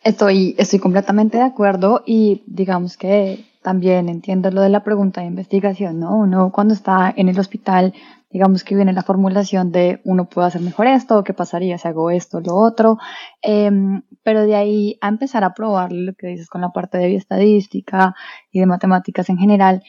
Estoy, 0.02 0.56
estoy 0.58 0.80
completamente 0.80 1.38
de 1.38 1.44
acuerdo 1.44 2.02
y 2.04 2.42
digamos 2.46 2.96
que 2.96 3.44
también 3.62 4.08
entiendo 4.08 4.50
lo 4.50 4.60
de 4.60 4.68
la 4.68 4.82
pregunta 4.82 5.20
de 5.20 5.28
investigación, 5.28 6.00
¿no? 6.00 6.16
Uno 6.16 6.50
cuando 6.52 6.74
está 6.74 7.14
en 7.16 7.28
el 7.28 7.38
hospital 7.38 7.94
digamos 8.32 8.64
que 8.64 8.74
viene 8.74 8.92
la 8.92 9.02
formulación 9.02 9.70
de 9.72 10.00
uno 10.04 10.28
puede 10.28 10.48
hacer 10.48 10.62
mejor 10.62 10.86
esto, 10.86 11.22
qué 11.22 11.34
pasaría 11.34 11.78
si 11.78 11.86
hago 11.88 12.10
esto, 12.10 12.40
lo 12.40 12.56
otro, 12.56 12.98
em, 13.42 14.02
pero 14.22 14.42
de 14.42 14.56
ahí 14.56 14.98
a 15.00 15.08
empezar 15.08 15.44
a 15.44 15.54
probar 15.54 15.92
lo 15.92 16.14
que 16.14 16.28
dices 16.28 16.48
con 16.48 16.62
la 16.62 16.70
parte 16.70 16.98
de 16.98 17.08
bioestadística 17.08 18.14
y 18.50 18.60
de 18.60 18.66
matemáticas 18.66 19.28
en 19.28 19.38
general, 19.38 19.82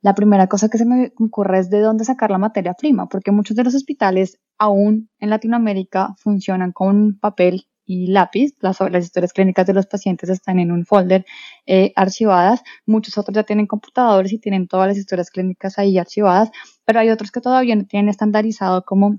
la 0.00 0.14
primera 0.14 0.46
cosa 0.46 0.68
que 0.68 0.78
se 0.78 0.86
me 0.86 1.12
ocurre 1.18 1.58
es 1.58 1.70
de 1.70 1.80
dónde 1.80 2.04
sacar 2.04 2.30
la 2.30 2.38
materia 2.38 2.74
prima, 2.74 3.08
porque 3.08 3.32
muchos 3.32 3.56
de 3.56 3.64
los 3.64 3.74
hospitales 3.74 4.38
aún 4.56 5.10
en 5.18 5.30
Latinoamérica 5.30 6.14
funcionan 6.18 6.72
con 6.72 7.18
papel 7.18 7.66
y 7.88 8.08
lápiz. 8.08 8.54
Las, 8.60 8.78
las, 8.80 9.04
historias 9.04 9.32
clínicas 9.32 9.66
de 9.66 9.72
los 9.74 9.86
pacientes 9.86 10.28
están 10.28 10.60
en 10.60 10.70
un 10.70 10.84
folder 10.84 11.24
eh, 11.66 11.92
archivadas. 11.96 12.62
Muchos 12.86 13.18
otros 13.18 13.34
ya 13.34 13.42
tienen 13.44 13.66
computadores 13.66 14.32
y 14.32 14.38
tienen 14.38 14.68
todas 14.68 14.88
las 14.88 14.98
historias 14.98 15.30
clínicas 15.30 15.78
ahí 15.78 15.98
archivadas, 15.98 16.50
pero 16.88 17.00
hay 17.00 17.10
otros 17.10 17.30
que 17.30 17.42
todavía 17.42 17.76
no 17.76 17.84
tienen 17.84 18.08
estandarizado 18.08 18.82
como 18.82 19.18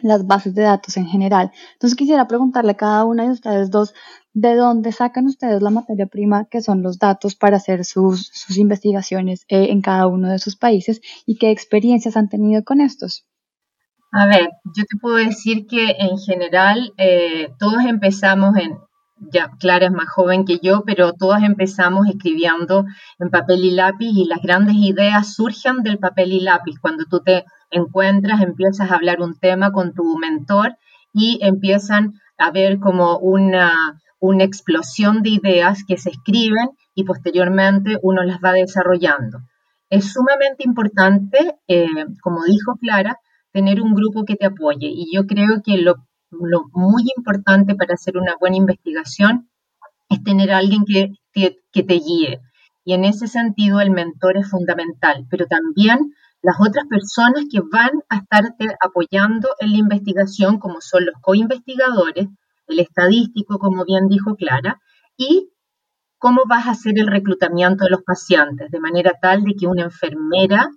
las 0.00 0.26
bases 0.26 0.54
de 0.54 0.62
datos 0.62 0.96
en 0.96 1.04
general. 1.04 1.52
Entonces 1.74 1.94
quisiera 1.94 2.26
preguntarle 2.26 2.70
a 2.70 2.76
cada 2.78 3.04
una 3.04 3.24
de 3.24 3.32
ustedes 3.32 3.70
dos, 3.70 3.92
¿de 4.32 4.54
dónde 4.54 4.90
sacan 4.90 5.26
ustedes 5.26 5.60
la 5.60 5.68
materia 5.68 6.06
prima 6.06 6.46
que 6.50 6.62
son 6.62 6.82
los 6.82 6.98
datos 6.98 7.36
para 7.36 7.58
hacer 7.58 7.84
sus, 7.84 8.30
sus 8.32 8.56
investigaciones 8.56 9.44
eh, 9.48 9.66
en 9.68 9.82
cada 9.82 10.06
uno 10.06 10.30
de 10.30 10.38
sus 10.38 10.56
países 10.56 11.02
y 11.26 11.36
qué 11.36 11.50
experiencias 11.50 12.16
han 12.16 12.30
tenido 12.30 12.64
con 12.64 12.80
estos? 12.80 13.26
A 14.12 14.24
ver, 14.24 14.48
yo 14.74 14.84
te 14.88 14.96
puedo 14.98 15.16
decir 15.16 15.66
que 15.66 15.96
en 15.98 16.16
general 16.16 16.94
eh, 16.96 17.52
todos 17.58 17.84
empezamos 17.86 18.56
en, 18.56 18.78
Clara 19.58 19.86
es 19.86 19.92
más 19.92 20.08
joven 20.08 20.44
que 20.44 20.58
yo, 20.62 20.82
pero 20.84 21.12
todos 21.12 21.42
empezamos 21.42 22.08
escribiendo 22.08 22.84
en 23.18 23.30
papel 23.30 23.64
y 23.64 23.70
lápiz 23.72 24.10
y 24.14 24.24
las 24.24 24.40
grandes 24.42 24.76
ideas 24.76 25.34
surgen 25.34 25.82
del 25.82 25.98
papel 25.98 26.32
y 26.32 26.40
lápiz. 26.40 26.78
Cuando 26.80 27.04
tú 27.04 27.20
te 27.20 27.44
encuentras, 27.70 28.40
empiezas 28.40 28.90
a 28.90 28.94
hablar 28.94 29.20
un 29.20 29.38
tema 29.38 29.72
con 29.72 29.92
tu 29.94 30.16
mentor 30.18 30.76
y 31.12 31.38
empiezan 31.42 32.14
a 32.38 32.50
ver 32.50 32.78
como 32.78 33.18
una, 33.18 33.74
una 34.18 34.44
explosión 34.44 35.22
de 35.22 35.30
ideas 35.30 35.84
que 35.86 35.98
se 35.98 36.10
escriben 36.10 36.70
y 36.94 37.04
posteriormente 37.04 37.98
uno 38.02 38.22
las 38.22 38.38
va 38.42 38.52
desarrollando. 38.52 39.40
Es 39.90 40.12
sumamente 40.12 40.64
importante, 40.64 41.56
eh, 41.68 42.06
como 42.22 42.44
dijo 42.44 42.76
Clara, 42.80 43.18
tener 43.52 43.80
un 43.82 43.94
grupo 43.94 44.24
que 44.24 44.36
te 44.36 44.46
apoye. 44.46 44.88
Y 44.88 45.14
yo 45.14 45.26
creo 45.26 45.62
que 45.64 45.78
lo, 45.78 45.96
muy 46.30 47.04
importante 47.16 47.74
para 47.74 47.94
hacer 47.94 48.16
una 48.16 48.34
buena 48.40 48.56
investigación 48.56 49.50
es 50.08 50.22
tener 50.22 50.50
a 50.50 50.58
alguien 50.58 50.84
que, 50.84 51.12
que 51.32 51.82
te 51.82 51.94
guíe. 51.94 52.40
Y 52.84 52.94
en 52.94 53.04
ese 53.04 53.28
sentido 53.28 53.80
el 53.80 53.90
mentor 53.90 54.36
es 54.38 54.50
fundamental, 54.50 55.26
pero 55.30 55.46
también 55.46 56.12
las 56.42 56.56
otras 56.58 56.86
personas 56.88 57.44
que 57.50 57.60
van 57.60 57.90
a 58.08 58.16
estarte 58.16 58.74
apoyando 58.80 59.48
en 59.60 59.72
la 59.72 59.78
investigación, 59.78 60.58
como 60.58 60.80
son 60.80 61.04
los 61.04 61.14
co-investigadores, 61.20 62.28
el 62.66 62.78
estadístico, 62.78 63.58
como 63.58 63.84
bien 63.84 64.08
dijo 64.08 64.36
Clara, 64.36 64.80
y 65.16 65.50
cómo 66.18 66.42
vas 66.48 66.66
a 66.66 66.72
hacer 66.72 66.98
el 66.98 67.08
reclutamiento 67.08 67.84
de 67.84 67.90
los 67.90 68.02
pacientes, 68.02 68.70
de 68.70 68.80
manera 68.80 69.12
tal 69.20 69.42
de 69.42 69.54
que 69.54 69.66
una 69.66 69.84
enfermera 69.84 70.70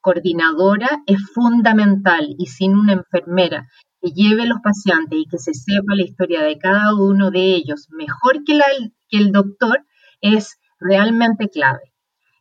coordinadora 0.00 1.02
es 1.06 1.18
fundamental 1.32 2.34
y 2.38 2.46
sin 2.46 2.76
una 2.76 2.92
enfermera 2.92 3.68
que 4.06 4.12
lleve 4.12 4.46
los 4.46 4.60
pacientes 4.62 5.18
y 5.18 5.26
que 5.26 5.38
se 5.38 5.54
sepa 5.54 5.94
la 5.94 6.04
historia 6.04 6.42
de 6.42 6.58
cada 6.58 6.94
uno 6.94 7.30
de 7.30 7.56
ellos 7.56 7.88
mejor 7.90 8.44
que, 8.44 8.60
que 9.08 9.18
el 9.18 9.32
doctor 9.32 9.84
es 10.20 10.58
realmente 10.78 11.48
clave. 11.48 11.92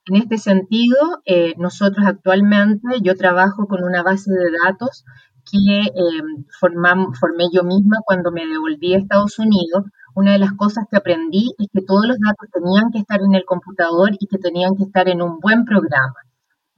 En 0.07 0.17
este 0.17 0.37
sentido, 0.37 0.97
eh, 1.25 1.55
nosotros 1.57 2.05
actualmente, 2.05 2.99
yo 3.01 3.15
trabajo 3.15 3.65
con 3.67 3.83
una 3.83 4.03
base 4.03 4.31
de 4.31 4.51
datos 4.63 5.03
que 5.51 5.81
eh, 5.81 6.21
formé 6.59 7.45
yo 7.51 7.63
misma 7.63 7.97
cuando 8.05 8.31
me 8.31 8.45
devolví 8.45 8.93
a 8.93 8.99
Estados 8.99 9.39
Unidos. 9.39 9.85
Una 10.13 10.33
de 10.33 10.39
las 10.39 10.53
cosas 10.53 10.85
que 10.89 10.97
aprendí 10.97 11.53
es 11.57 11.67
que 11.73 11.81
todos 11.81 12.05
los 12.07 12.17
datos 12.19 12.49
tenían 12.53 12.91
que 12.91 12.99
estar 12.99 13.19
en 13.21 13.33
el 13.33 13.45
computador 13.45 14.11
y 14.19 14.27
que 14.27 14.37
tenían 14.37 14.75
que 14.75 14.83
estar 14.83 15.09
en 15.09 15.21
un 15.21 15.39
buen 15.39 15.65
programa 15.65 16.15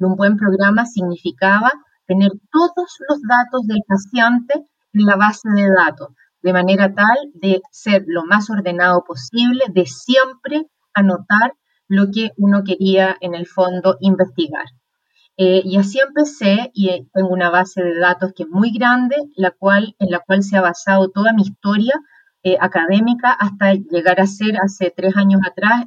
un 0.05 0.15
buen 0.15 0.37
programa 0.37 0.85
significaba 0.85 1.71
tener 2.05 2.31
todos 2.51 2.97
los 3.09 3.21
datos 3.21 3.65
del 3.65 3.81
paciente 3.87 4.67
en 4.97 5.05
la 5.05 5.15
base 5.15 5.49
de 5.49 5.69
datos, 5.69 6.09
de 6.41 6.53
manera 6.53 6.93
tal 6.93 7.17
de 7.33 7.61
ser 7.71 8.03
lo 8.07 8.25
más 8.25 8.49
ordenado 8.49 9.03
posible, 9.05 9.63
de 9.69 9.85
siempre 9.85 10.65
anotar 10.93 11.53
lo 11.87 12.11
que 12.11 12.31
uno 12.37 12.63
quería 12.63 13.15
en 13.21 13.35
el 13.35 13.47
fondo 13.47 13.97
investigar. 14.01 14.65
Eh, 15.37 15.61
y 15.63 15.77
así 15.77 15.99
empecé 15.99 16.71
y 16.73 16.89
eh, 16.89 17.07
tengo 17.13 17.29
una 17.29 17.51
base 17.51 17.83
de 17.83 17.99
datos 17.99 18.33
que 18.35 18.43
es 18.43 18.49
muy 18.49 18.71
grande, 18.71 19.15
la 19.35 19.51
cual, 19.51 19.95
en 19.99 20.09
la 20.09 20.19
cual 20.19 20.41
se 20.41 20.57
ha 20.57 20.61
basado 20.61 21.09
toda 21.11 21.31
mi 21.31 21.43
historia 21.43 21.93
eh, 22.41 22.57
académica 22.59 23.31
hasta 23.31 23.73
llegar 23.73 24.19
a 24.19 24.25
ser, 24.25 24.57
hace 24.59 24.91
tres 24.95 25.15
años 25.15 25.41
atrás, 25.45 25.85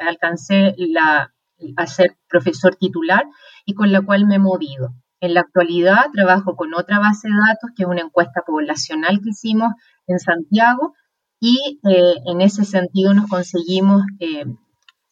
alcancé 0.00 0.74
la, 0.76 1.34
a 1.76 1.86
ser 1.86 2.16
profesor 2.28 2.76
titular 2.76 3.24
y 3.64 3.74
con 3.74 3.90
la 3.90 4.00
cual 4.00 4.26
me 4.26 4.36
he 4.36 4.38
movido. 4.38 4.94
En 5.20 5.34
la 5.34 5.40
actualidad 5.40 6.06
trabajo 6.12 6.56
con 6.56 6.74
otra 6.74 6.98
base 6.98 7.28
de 7.28 7.34
datos, 7.34 7.70
que 7.76 7.82
es 7.82 7.88
una 7.88 8.02
encuesta 8.02 8.42
poblacional 8.46 9.20
que 9.22 9.30
hicimos 9.30 9.72
en 10.06 10.18
Santiago, 10.18 10.94
y 11.40 11.80
eh, 11.88 12.14
en 12.26 12.40
ese 12.40 12.64
sentido 12.64 13.14
nos 13.14 13.28
conseguimos 13.28 14.02
eh, 14.20 14.44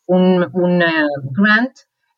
un, 0.07 0.47
grant, 1.33 1.73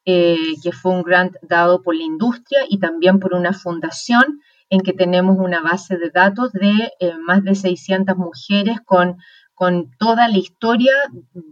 eh, 0.05 0.37
que 0.63 0.73
fue 0.73 0.93
un 0.93 1.03
grant 1.03 1.35
dado 1.43 1.83
por 1.83 1.95
la 1.95 2.05
industria 2.05 2.61
y 2.69 2.79
también 2.79 3.19
por 3.21 3.35
una 3.35 3.53
fundación 3.53 4.41
en 4.71 4.81
que 4.81 4.93
tenemos 4.93 5.39
una 5.39 5.61
base 5.63 5.97
de 5.97 6.11
datos 6.11 6.53
de 6.53 6.93
más 7.27 7.43
de 7.43 7.55
600 7.55 8.17
mujeres 8.17 8.79
con 8.85 9.17
con 9.59 9.91
toda 9.99 10.29
la 10.29 10.39
historia 10.39 10.93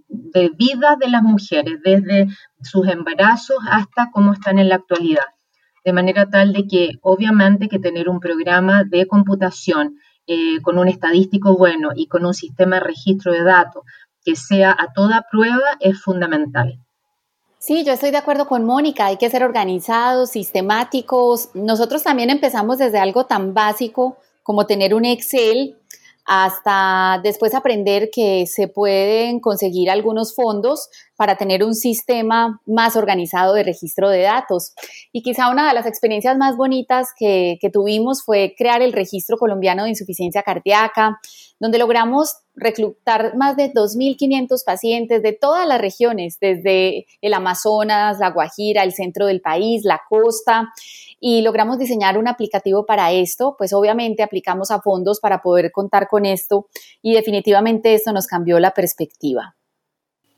de 0.08 0.50
vida 0.50 0.96
de 1.00 1.08
las 1.08 1.24
mujeres, 1.24 1.80
desde 1.82 2.28
sus 2.62 2.86
embarazos 2.86 3.56
hasta 3.68 4.12
cómo 4.12 4.32
están 4.32 4.60
en 4.60 4.68
la 4.68 4.76
actualidad. 4.76 5.24
De 5.86 5.92
manera 5.92 6.28
tal 6.28 6.52
de 6.52 6.66
que 6.66 6.98
obviamente 7.00 7.68
que 7.68 7.78
tener 7.78 8.08
un 8.08 8.18
programa 8.18 8.82
de 8.82 9.06
computación 9.06 10.00
eh, 10.26 10.60
con 10.60 10.80
un 10.80 10.88
estadístico 10.88 11.56
bueno 11.56 11.90
y 11.94 12.08
con 12.08 12.26
un 12.26 12.34
sistema 12.34 12.80
de 12.80 12.86
registro 12.86 13.30
de 13.30 13.44
datos 13.44 13.84
que 14.24 14.34
sea 14.34 14.72
a 14.76 14.92
toda 14.92 15.26
prueba 15.30 15.78
es 15.78 16.02
fundamental. 16.02 16.80
Sí, 17.60 17.84
yo 17.84 17.92
estoy 17.92 18.10
de 18.10 18.16
acuerdo 18.16 18.48
con 18.48 18.64
Mónica, 18.64 19.06
hay 19.06 19.16
que 19.16 19.30
ser 19.30 19.44
organizados, 19.44 20.30
sistemáticos. 20.30 21.50
Nosotros 21.54 22.02
también 22.02 22.30
empezamos 22.30 22.78
desde 22.78 22.98
algo 22.98 23.26
tan 23.26 23.54
básico 23.54 24.16
como 24.42 24.66
tener 24.66 24.92
un 24.92 25.04
Excel 25.04 25.76
hasta 26.24 27.20
después 27.22 27.54
aprender 27.54 28.10
que 28.12 28.48
se 28.48 28.66
pueden 28.66 29.38
conseguir 29.38 29.88
algunos 29.88 30.34
fondos 30.34 30.88
para 31.16 31.36
tener 31.36 31.64
un 31.64 31.74
sistema 31.74 32.60
más 32.66 32.96
organizado 32.96 33.54
de 33.54 33.62
registro 33.62 34.10
de 34.10 34.22
datos. 34.22 34.74
Y 35.12 35.22
quizá 35.22 35.50
una 35.50 35.66
de 35.66 35.74
las 35.74 35.86
experiencias 35.86 36.36
más 36.36 36.56
bonitas 36.56 37.08
que, 37.18 37.58
tuvimos 37.72 38.22
fue 38.22 38.54
crear 38.56 38.80
el 38.80 38.92
registro 38.92 39.36
colombiano 39.36 39.84
de 39.84 39.90
insuficiencia 39.90 40.42
cardíaca, 40.42 41.18
donde 41.58 41.78
logramos 41.78 42.36
reclutar 42.54 43.36
más 43.36 43.56
de 43.56 43.72
2.500 43.72 44.64
pacientes 44.64 45.22
de 45.22 45.32
todas 45.32 45.66
las 45.66 45.80
regiones, 45.80 46.38
desde 46.40 47.06
el 47.20 47.34
Amazonas, 47.34 48.18
la 48.18 48.30
Guajira, 48.30 48.84
el 48.84 48.92
centro 48.92 49.26
del 49.26 49.40
país, 49.40 49.82
la 49.84 50.00
costa, 50.08 50.68
y 51.18 51.42
logramos 51.42 51.78
diseñar 51.78 52.18
un 52.18 52.28
aplicativo 52.28 52.86
para 52.86 53.10
esto, 53.12 53.56
pues 53.58 53.72
obviamente 53.72 54.22
aplicamos 54.22 54.70
a 54.70 54.80
fondos 54.80 55.18
para 55.20 55.42
poder 55.42 55.72
contar 55.72 56.08
con 56.08 56.26
esto 56.26 56.68
y 57.02 57.14
definitivamente 57.14 57.94
esto 57.94 58.12
nos 58.12 58.26
cambió 58.26 58.60
la 58.60 58.72
perspectiva. 58.72 59.56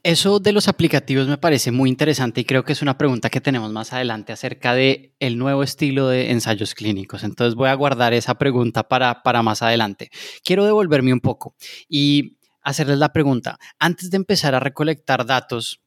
Eso 0.05 0.39
de 0.39 0.53
los 0.53 0.69
aplicativos 0.69 1.27
me 1.27 1.39
parece 1.39 1.73
muy 1.73 1.91
interesante 1.91 2.41
y 2.41 2.45
creo 2.45 2.65
que 2.65 2.73
es 2.73 2.83
una 2.83 2.97
pregunta 2.97 3.31
que 3.31 3.41
tenemos 3.41 3.73
más 3.73 3.93
adelante 3.93 4.33
acerca 4.33 4.73
de 4.73 5.13
el 5.19 5.39
nuevo 5.39 5.65
estilo 5.65 6.09
de 6.09 6.31
ensayos 6.31 6.75
clínicos. 6.75 7.25
Entonces 7.25 7.57
voy 7.57 7.69
a 7.69 7.75
guardar 7.75 8.15
esa 8.15 8.37
pregunta 8.37 8.89
para, 8.89 9.23
para 9.23 9.43
más 9.43 9.61
adelante. 9.63 10.11
Quiero 10.45 10.65
devolverme 10.65 11.13
un 11.13 11.21
poco 11.21 11.57
y 11.89 12.37
hacerles 12.63 12.99
la 12.99 13.13
pregunta. 13.13 13.59
Antes 13.79 14.11
de 14.11 14.19
empezar 14.19 14.55
a 14.55 14.61
recolectar 14.61 15.27
datos, 15.27 15.81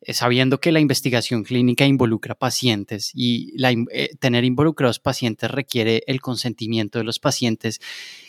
eh, 0.00 0.12
sabiendo 0.12 0.58
que 0.58 0.72
la 0.72 0.80
investigación 0.80 1.44
clínica 1.44 1.84
involucra 1.84 2.34
pacientes 2.34 3.12
y 3.14 3.54
eh, 3.92 4.16
tener 4.18 4.44
involucrados 4.44 4.98
pacientes 4.98 5.50
requiere 5.50 6.02
el 6.08 6.20
consentimiento 6.20 6.98
de 6.98 7.04
los 7.04 7.20
pacientes, 7.20 7.80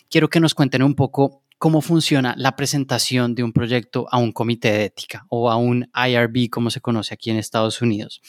quiero 0.10 0.30
que 0.30 0.40
nos 0.40 0.54
cuenten 0.54 0.84
un 0.84 0.94
poco 0.94 1.43
cómo 1.64 1.80
funciona 1.80 2.36
la 2.38 2.58
presentación 2.58 3.36
de 3.36 3.42
un 3.42 3.54
proyecto 3.54 4.06
a 4.12 4.18
un 4.18 4.34
comité 4.34 4.70
de 4.74 4.84
ética 4.84 5.26
o 5.30 5.50
a 5.50 5.56
un 5.56 5.90
IRB, 5.96 6.50
como 6.50 6.70
se 6.70 6.82
conoce 6.82 7.14
aquí 7.14 7.32
en 7.32 7.38
Estados 7.38 7.82
Unidos. 7.82 8.22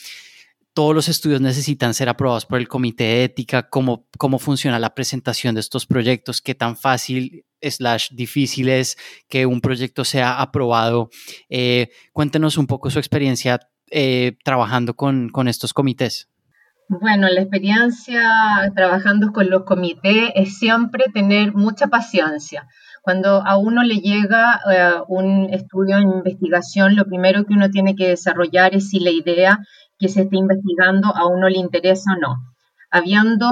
Todos 0.73 0.95
los 0.95 1.09
estudios 1.09 1.41
necesitan 1.41 1.95
ser 1.95 2.09
aprobados 2.09 2.47
por 2.47 2.61
el 2.61 2.69
comité 2.69 3.03
de 3.03 3.25
ética, 3.25 3.69
cómo, 3.69 4.07
cómo 4.19 4.39
funciona 4.39 4.79
la 4.79 4.95
presentación 4.95 5.57
de 5.57 5.63
estos 5.63 5.85
proyectos, 5.85 6.41
qué 6.41 6.55
tan 6.55 6.77
fácil 6.77 7.45
slash 7.61 8.11
difícil 8.13 8.69
es 8.69 8.97
que 9.29 9.47
un 9.47 9.61
proyecto 9.61 10.05
sea 10.05 10.41
aprobado. 10.41 11.11
Eh, 11.49 11.89
cuéntenos 12.13 12.57
un 12.57 12.69
poco 12.69 12.89
su 12.89 13.01
experiencia 13.01 13.59
eh, 13.91 14.37
trabajando 14.45 14.95
con, 14.95 15.49
estos 15.49 15.75
comités. 15.75 16.29
Bueno, 16.89 17.29
la 17.29 17.41
experiencia 17.41 18.71
trabajando 18.75 19.33
con 19.33 19.49
los 19.49 19.65
comités 19.65 20.31
es 20.35 20.59
siempre 20.59 21.05
tener 21.15 21.55
mucha 21.55 21.87
paciencia. 21.87 22.69
Cuando 23.03 23.43
a 23.43 23.57
uno 23.57 23.83
le 23.83 23.97
llega 23.97 24.61
eh, 24.71 25.03
un 25.09 25.49
estudio 25.53 25.97
de 25.97 26.03
investigación, 26.03 26.95
lo 26.95 27.07
primero 27.07 27.45
que 27.45 27.55
uno 27.55 27.71
tiene 27.71 27.97
que 27.97 28.09
desarrollar 28.09 28.75
es 28.75 28.91
si 28.91 29.01
la 29.01 29.11
idea 29.11 29.59
que 29.99 30.09
se 30.09 30.23
está 30.23 30.37
investigando 30.37 31.09
a 31.09 31.27
uno 31.27 31.49
le 31.49 31.59
interesa 31.59 32.13
o 32.13 32.21
no. 32.21 32.37
Habiendo 32.91 33.49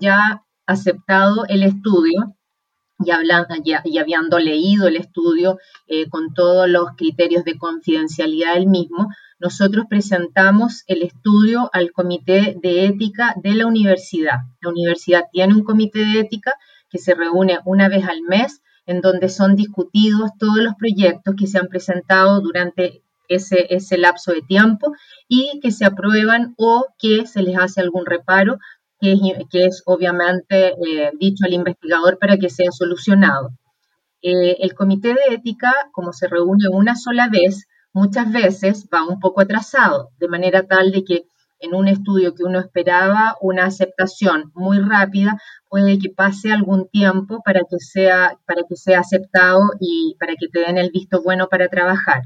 ya 0.00 0.42
aceptado 0.66 1.44
el 1.48 1.64
estudio, 1.64 2.36
y, 3.04 3.10
hablando, 3.10 3.54
y, 3.84 3.98
habiendo 3.98 4.38
leído 4.38 4.86
el 4.86 4.96
estudio 4.96 5.58
eh, 5.86 6.08
con 6.08 6.32
todos 6.34 6.68
los 6.68 6.90
criterios 6.96 7.44
de 7.44 7.58
confidencialidad 7.58 8.54
del 8.54 8.68
mismo, 8.68 9.08
nosotros 9.42 9.86
presentamos 9.90 10.84
el 10.86 11.02
estudio 11.02 11.68
al 11.72 11.90
comité 11.90 12.56
de 12.62 12.86
ética 12.86 13.34
de 13.42 13.54
la 13.54 13.66
universidad. 13.66 14.38
La 14.60 14.70
universidad 14.70 15.24
tiene 15.32 15.52
un 15.52 15.64
comité 15.64 15.98
de 15.98 16.20
ética 16.20 16.54
que 16.88 16.98
se 16.98 17.14
reúne 17.14 17.58
una 17.64 17.88
vez 17.88 18.06
al 18.06 18.22
mes 18.22 18.62
en 18.86 19.00
donde 19.00 19.28
son 19.28 19.56
discutidos 19.56 20.30
todos 20.38 20.58
los 20.58 20.74
proyectos 20.76 21.34
que 21.36 21.48
se 21.48 21.58
han 21.58 21.66
presentado 21.66 22.40
durante 22.40 23.02
ese, 23.28 23.66
ese 23.74 23.98
lapso 23.98 24.30
de 24.30 24.42
tiempo 24.42 24.92
y 25.26 25.58
que 25.60 25.72
se 25.72 25.86
aprueban 25.86 26.54
o 26.56 26.86
que 26.96 27.26
se 27.26 27.42
les 27.42 27.58
hace 27.58 27.80
algún 27.80 28.06
reparo 28.06 28.58
que 29.00 29.66
es, 29.66 29.82
obviamente 29.86 30.68
eh, 30.68 31.10
dicho 31.18 31.44
al 31.44 31.52
investigador 31.52 32.18
para 32.20 32.36
que 32.36 32.48
sea 32.48 32.70
solucionado. 32.70 33.50
Eh, 34.22 34.58
el 34.60 34.74
comité 34.74 35.08
de 35.08 35.34
ética, 35.34 35.74
como 35.90 36.12
se 36.12 36.28
reúne 36.28 36.68
una 36.68 36.94
sola 36.94 37.28
vez, 37.28 37.66
muchas 37.92 38.30
veces 38.32 38.88
va 38.92 39.06
un 39.06 39.20
poco 39.20 39.40
atrasado, 39.40 40.10
de 40.18 40.28
manera 40.28 40.66
tal 40.66 40.92
de 40.92 41.04
que 41.04 41.24
en 41.62 41.74
un 41.74 41.88
estudio 41.88 42.34
que 42.34 42.42
uno 42.42 42.58
esperaba 42.58 43.36
una 43.40 43.66
aceptación 43.66 44.50
muy 44.54 44.80
rápida, 44.80 45.38
puede 45.68 45.98
que 45.98 46.10
pase 46.10 46.52
algún 46.52 46.88
tiempo 46.88 47.40
para 47.44 47.60
que 47.60 47.78
sea, 47.78 48.36
para 48.46 48.62
que 48.68 48.76
sea 48.76 49.00
aceptado 49.00 49.70
y 49.80 50.16
para 50.18 50.34
que 50.34 50.48
te 50.48 50.60
den 50.60 50.76
el 50.76 50.90
visto 50.90 51.22
bueno 51.22 51.48
para 51.48 51.68
trabajar. 51.68 52.22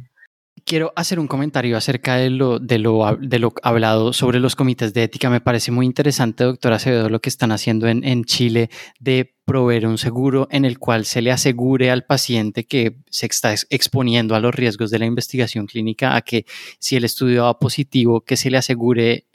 Quiero 0.64 0.92
hacer 0.96 1.20
un 1.20 1.29
comentario 1.29 1.76
acerca 1.76 2.16
de 2.16 2.31
lo, 2.31 2.59
de, 2.59 2.79
lo, 2.79 3.16
de 3.20 3.38
lo 3.38 3.52
hablado 3.62 4.12
sobre 4.12 4.40
los 4.40 4.57
comités 4.57 4.92
de 4.94 5.05
ética. 5.05 5.31
Me 5.31 5.40
parece 5.40 5.70
muy 5.70 5.87
interesante, 5.87 6.42
doctora 6.42 6.76
Acevedo, 6.76 7.09
lo 7.09 7.20
que 7.20 7.29
están 7.29 7.52
haciendo 7.52 7.87
en, 7.87 8.02
en 8.02 8.24
Chile 8.24 8.70
de 8.98 9.36
proveer 9.46 9.87
un 9.87 9.96
seguro 9.96 10.48
en 10.50 10.64
el 10.64 10.78
cual 10.78 11.06
se 11.06 11.22
le 11.22 11.30
asegure 11.30 11.90
al 11.90 12.04
paciente 12.04 12.66
que 12.66 12.96
se 13.09 13.26
está 13.26 13.54
exponiendo 13.70 14.35
a 14.35 14.40
los 14.40 14.54
riesgos 14.54 14.90
de 14.90 14.98
la 14.98 15.06
investigación 15.06 15.66
clínica 15.66 16.16
a 16.16 16.20
que 16.20 16.44
si 16.80 16.96
el 16.96 17.04
estudio 17.04 17.44
va 17.44 17.59
positivo, 17.59 18.22
que 18.22 18.37
se 18.37 18.50
le 18.50 18.59
asegure 18.59 19.26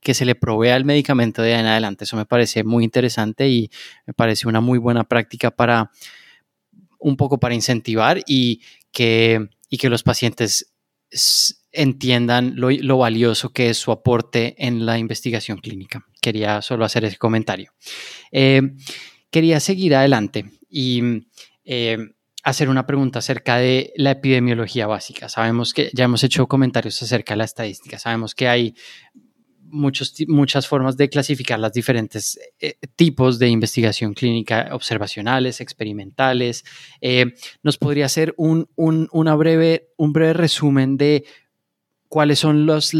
que 0.00 0.14
se 0.14 0.24
le 0.24 0.34
provea 0.34 0.76
el 0.76 0.86
medicamento 0.86 1.42
de 1.42 1.52
ahí 1.52 1.60
en 1.60 1.66
adelante. 1.66 2.04
Eso 2.04 2.16
me 2.16 2.24
parece 2.24 2.64
muy 2.64 2.84
interesante 2.84 3.50
y 3.50 3.70
me 4.06 4.14
parece 4.14 4.48
una 4.48 4.62
muy 4.62 4.78
buena 4.78 5.04
práctica 5.04 5.50
para 5.50 5.90
un 6.98 7.18
poco 7.18 7.38
para 7.38 7.54
incentivar 7.54 8.22
y 8.26 8.62
que 8.90 9.46
y 9.68 9.76
que 9.76 9.90
los 9.90 10.02
pacientes 10.02 10.74
entiendan 11.72 12.54
lo, 12.56 12.98
valioso 12.98 13.52
que 13.52 13.70
es 13.70 13.78
su 13.78 13.92
aporte 13.92 14.54
en 14.58 14.86
la 14.86 14.98
investigación 14.98 15.58
clínica. 15.58 16.04
Quería 16.20 16.62
solo 16.62 16.84
hacer 16.84 17.04
ese 17.04 17.16
comentario. 17.16 17.72
Eh, 18.32 18.62
quería 19.30 19.60
seguir 19.60 19.94
adelante 19.94 20.50
y 20.68 21.02
eh, 21.64 21.98
hacer 22.42 22.68
una 22.68 22.86
pregunta 22.86 23.18
acerca 23.18 23.56
de 23.56 23.92
la 23.96 24.12
epidemiología 24.12 24.86
básica. 24.86 25.28
Sabemos 25.28 25.74
que 25.74 25.90
ya 25.92 26.04
hemos 26.04 26.24
hecho 26.24 26.46
comentarios 26.46 27.02
acerca 27.02 27.34
de 27.34 27.38
la 27.38 27.44
estadística. 27.44 27.98
Sabemos 27.98 28.34
que 28.34 28.48
hay 28.48 28.74
muchos, 29.70 30.14
muchas 30.26 30.66
formas 30.66 30.96
de 30.96 31.08
clasificar 31.08 31.58
los 31.60 31.72
diferentes 31.72 32.38
eh, 32.58 32.74
tipos 32.96 33.38
de 33.38 33.48
investigación 33.48 34.14
clínica 34.14 34.70
observacionales, 34.72 35.60
experimentales. 35.60 36.64
Eh, 37.00 37.26
¿Nos 37.62 37.78
podría 37.78 38.06
hacer 38.06 38.34
un, 38.36 38.68
una 38.76 39.34
breve, 39.34 39.90
un 39.96 40.12
breve 40.12 40.32
resumen 40.32 40.96
de 40.96 41.24
cuáles 42.08 42.38
son 42.38 42.66
los 42.66 42.94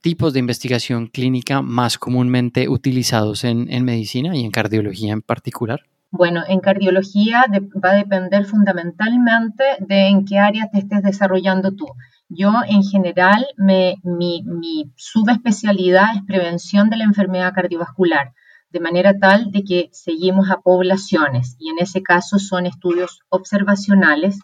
tipos 0.00 0.32
de 0.32 0.40
investigación 0.40 1.06
clínica 1.06 1.62
más 1.62 1.98
comúnmente 1.98 2.68
utilizados 2.68 3.44
en, 3.44 3.70
en 3.70 3.84
medicina 3.84 4.36
y 4.36 4.44
en 4.44 4.50
cardiología 4.50 5.12
en 5.12 5.22
particular? 5.22 5.80
Bueno, 6.10 6.42
en 6.48 6.60
cardiología 6.60 7.44
va 7.84 7.90
a 7.90 7.96
depender 7.96 8.46
fundamentalmente 8.46 9.64
de 9.80 10.08
en 10.08 10.24
qué 10.24 10.38
área 10.38 10.70
te 10.70 10.78
estés 10.78 11.02
desarrollando 11.02 11.72
tú. 11.72 11.86
Yo, 12.30 12.52
en 12.66 12.82
general, 12.82 13.46
mi, 13.56 14.92
subespecialidad 14.96 16.16
es 16.16 16.22
prevención 16.26 16.88
de 16.88 16.96
la 16.96 17.04
enfermedad 17.04 17.52
cardiovascular, 17.54 18.32
de 18.70 18.80
manera 18.80 19.18
tal 19.18 19.50
de 19.50 19.64
que 19.64 19.90
seguimos 19.92 20.50
a 20.50 20.60
poblaciones 20.60 21.56
y 21.58 21.70
en 21.70 21.78
ese 21.78 22.02
caso 22.02 22.38
son 22.38 22.64
estudios 22.64 23.20
observacionales 23.28 24.40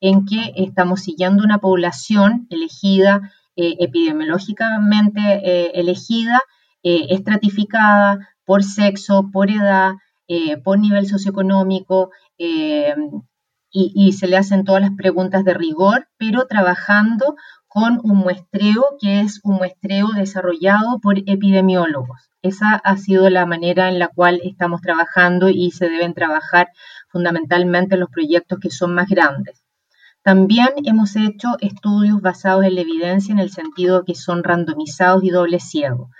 en 0.00 0.24
que 0.24 0.52
estamos 0.56 1.02
siguiendo 1.02 1.42
una 1.42 1.58
población 1.58 2.46
elegida, 2.50 3.32
eh, 3.60 3.74
epidemiológicamente 3.80 5.18
eh, 5.20 5.72
elegida, 5.74 6.40
eh, 6.84 7.06
estratificada 7.10 8.36
por 8.44 8.62
sexo, 8.62 9.30
por 9.32 9.50
edad, 9.50 9.94
por 10.62 10.78
nivel 10.78 11.08
socioeconómico, 11.08 12.10
y, 12.38 14.12
se 14.12 14.28
le 14.28 14.36
hacen 14.36 14.64
todas 14.64 14.82
las 14.82 14.92
preguntas 14.96 15.44
de 15.44 15.54
rigor, 15.54 16.06
pero 16.18 16.46
trabajando 16.46 17.34
con 17.66 17.98
un 18.04 18.18
muestreo 18.18 18.84
que 19.00 19.22
es 19.22 19.40
un 19.42 19.56
muestreo 19.56 20.08
desarrollado 20.14 21.00
por 21.00 21.18
epidemiólogos. 21.18 22.30
Esa 22.42 22.76
ha 22.76 22.96
sido 22.96 23.28
la 23.28 23.44
manera 23.44 23.88
en 23.88 23.98
la 23.98 24.06
cual 24.06 24.40
estamos 24.44 24.82
trabajando 24.82 25.48
y 25.48 25.72
se 25.72 25.88
deben 25.88 26.14
trabajar 26.14 26.68
fundamentalmente 27.08 27.96
los 27.96 28.10
proyectos 28.10 28.60
que 28.60 28.70
son 28.70 28.94
más 28.94 29.08
grandes. 29.08 29.64
También 30.28 30.68
hemos 30.84 31.16
hecho 31.16 31.56
estudios 31.58 32.20
basados 32.20 32.62
en 32.66 32.74
la 32.74 32.82
evidencia 32.82 33.32
en 33.32 33.38
el 33.38 33.50
sentido 33.50 34.04
que 34.04 34.14
son 34.14 34.44
randomizados 34.44 35.24
y 35.24 35.30
doble 35.30 35.58
ciego. 35.58 36.10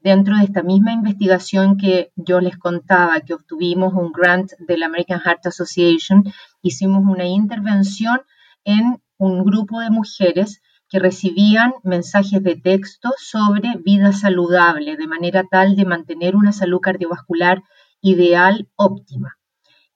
Dentro 0.00 0.38
de 0.38 0.44
esta 0.44 0.62
misma 0.62 0.94
investigación 0.94 1.76
que 1.76 2.10
yo 2.16 2.40
les 2.40 2.56
contaba, 2.56 3.20
que 3.20 3.34
obtuvimos 3.34 3.92
un 3.92 4.10
grant 4.10 4.52
de 4.58 4.78
la 4.78 4.86
American 4.86 5.20
Heart 5.20 5.48
Association, 5.48 6.24
hicimos 6.62 7.04
una 7.04 7.26
intervención 7.26 8.22
en 8.64 9.02
un 9.18 9.44
grupo 9.44 9.80
de 9.80 9.90
mujeres 9.90 10.62
que 10.88 10.98
recibían 10.98 11.74
mensajes 11.84 12.42
de 12.42 12.56
texto 12.56 13.12
sobre 13.18 13.76
vida 13.84 14.12
saludable, 14.12 14.96
de 14.96 15.06
manera 15.06 15.44
tal 15.44 15.76
de 15.76 15.84
mantener 15.84 16.36
una 16.36 16.52
salud 16.52 16.80
cardiovascular 16.80 17.62
ideal 18.00 18.66
óptima. 18.76 19.37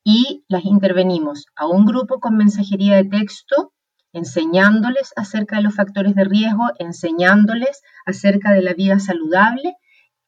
Y 0.05 0.45
las 0.49 0.65
intervenimos 0.65 1.47
a 1.55 1.67
un 1.67 1.85
grupo 1.85 2.19
con 2.19 2.37
mensajería 2.37 2.97
de 2.97 3.05
texto, 3.05 3.73
enseñándoles 4.13 5.13
acerca 5.17 5.57
de 5.57 5.63
los 5.63 5.75
factores 5.75 6.15
de 6.15 6.25
riesgo, 6.25 6.65
enseñándoles 6.79 7.83
acerca 8.05 8.53
de 8.53 8.63
la 8.63 8.75
vida 8.75 8.99
saludable 8.99 9.77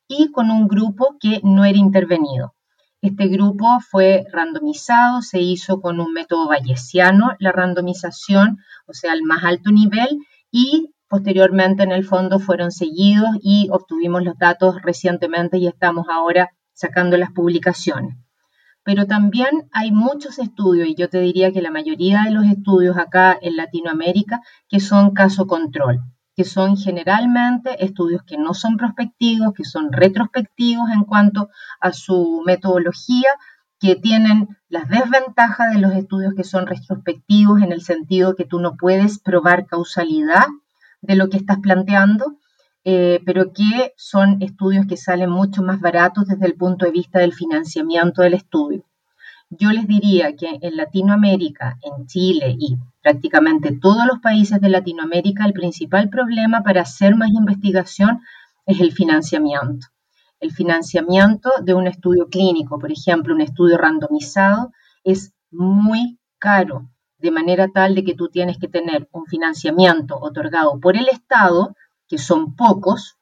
y 0.08 0.30
con 0.30 0.50
un 0.50 0.68
grupo 0.68 1.16
que 1.20 1.40
no 1.42 1.64
era 1.64 1.78
intervenido. 1.78 2.54
Este 3.02 3.26
grupo 3.26 3.80
fue 3.80 4.24
randomizado, 4.32 5.20
se 5.20 5.40
hizo 5.40 5.80
con 5.80 6.00
un 6.00 6.14
método 6.14 6.48
bayesiano, 6.48 7.32
la 7.38 7.52
randomización, 7.52 8.58
o 8.86 8.94
sea, 8.94 9.12
al 9.12 9.22
más 9.22 9.44
alto 9.44 9.70
nivel, 9.70 10.20
y 10.50 10.94
posteriormente 11.08 11.82
en 11.82 11.92
el 11.92 12.04
fondo 12.04 12.38
fueron 12.38 12.70
seguidos 12.70 13.30
y 13.42 13.68
obtuvimos 13.70 14.24
los 14.24 14.38
datos 14.38 14.80
recientemente 14.82 15.58
y 15.58 15.66
estamos 15.66 16.06
ahora 16.10 16.50
sacando 16.72 17.18
las 17.18 17.30
publicaciones. 17.30 18.16
Pero 18.84 19.06
también 19.06 19.68
hay 19.72 19.92
muchos 19.92 20.38
estudios, 20.38 20.86
y 20.88 20.94
yo 20.94 21.08
te 21.08 21.18
diría 21.18 21.52
que 21.52 21.62
la 21.62 21.70
mayoría 21.70 22.24
de 22.24 22.30
los 22.32 22.44
estudios 22.44 22.98
acá 22.98 23.36
en 23.40 23.56
Latinoamérica, 23.56 24.42
que 24.68 24.78
son 24.78 25.12
caso 25.12 25.46
control, 25.46 26.00
que 26.36 26.44
son 26.44 26.76
generalmente 26.76 27.82
estudios 27.82 28.22
que 28.24 28.36
no 28.36 28.52
son 28.52 28.76
prospectivos, 28.76 29.54
que 29.54 29.64
son 29.64 29.90
retrospectivos 29.90 30.90
en 30.90 31.04
cuanto 31.04 31.48
a 31.80 31.92
su 31.92 32.42
metodología, 32.44 33.30
que 33.80 33.96
tienen 33.96 34.48
las 34.68 34.88
desventajas 34.88 35.72
de 35.72 35.80
los 35.80 35.92
estudios 35.94 36.34
que 36.34 36.44
son 36.44 36.66
retrospectivos 36.66 37.62
en 37.62 37.72
el 37.72 37.80
sentido 37.80 38.34
que 38.34 38.44
tú 38.44 38.60
no 38.60 38.76
puedes 38.76 39.18
probar 39.18 39.66
causalidad 39.66 40.46
de 41.00 41.16
lo 41.16 41.28
que 41.28 41.38
estás 41.38 41.58
planteando, 41.58 42.38
eh, 42.84 43.20
pero 43.24 43.52
que 43.52 43.92
son 43.96 44.42
estudios 44.42 44.86
que 44.86 44.96
salen 44.96 45.30
mucho 45.30 45.62
más 45.62 45.80
baratos 45.80 46.26
desde 46.26 46.46
el 46.46 46.54
punto 46.54 46.84
de 46.84 46.92
vista 46.92 47.18
del 47.20 47.32
financiamiento 47.32 48.22
del 48.22 48.34
estudio. 48.34 48.84
Yo 49.50 49.70
les 49.70 49.86
diría 49.86 50.34
que 50.36 50.58
en 50.60 50.76
Latinoamérica, 50.76 51.78
en 51.82 52.06
Chile 52.06 52.56
y 52.58 52.76
prácticamente 53.02 53.78
todos 53.78 54.06
los 54.06 54.18
países 54.20 54.60
de 54.60 54.68
Latinoamérica, 54.68 55.44
el 55.44 55.52
principal 55.52 56.08
problema 56.08 56.62
para 56.62 56.82
hacer 56.82 57.14
más 57.16 57.30
investigación 57.30 58.20
es 58.66 58.80
el 58.80 58.92
financiamiento 58.92 59.88
el 60.44 60.52
financiamiento 60.52 61.50
de 61.62 61.72
un 61.72 61.86
estudio 61.86 62.28
clínico, 62.28 62.78
por 62.78 62.92
ejemplo, 62.92 63.34
un 63.34 63.40
estudio 63.40 63.78
randomizado, 63.78 64.72
es 65.02 65.32
muy 65.50 66.18
caro, 66.38 66.90
de 67.18 67.30
manera 67.30 67.68
tal 67.68 67.94
de 67.94 68.04
que 68.04 68.14
tú 68.14 68.28
tienes 68.28 68.58
que 68.58 68.68
tener 68.68 69.08
un 69.12 69.24
financiamiento 69.24 70.18
otorgado 70.20 70.78
por 70.80 70.96
el 70.98 71.08
Estado, 71.08 71.74
que 72.08 72.18
son 72.18 72.54
pocos, 72.56 73.16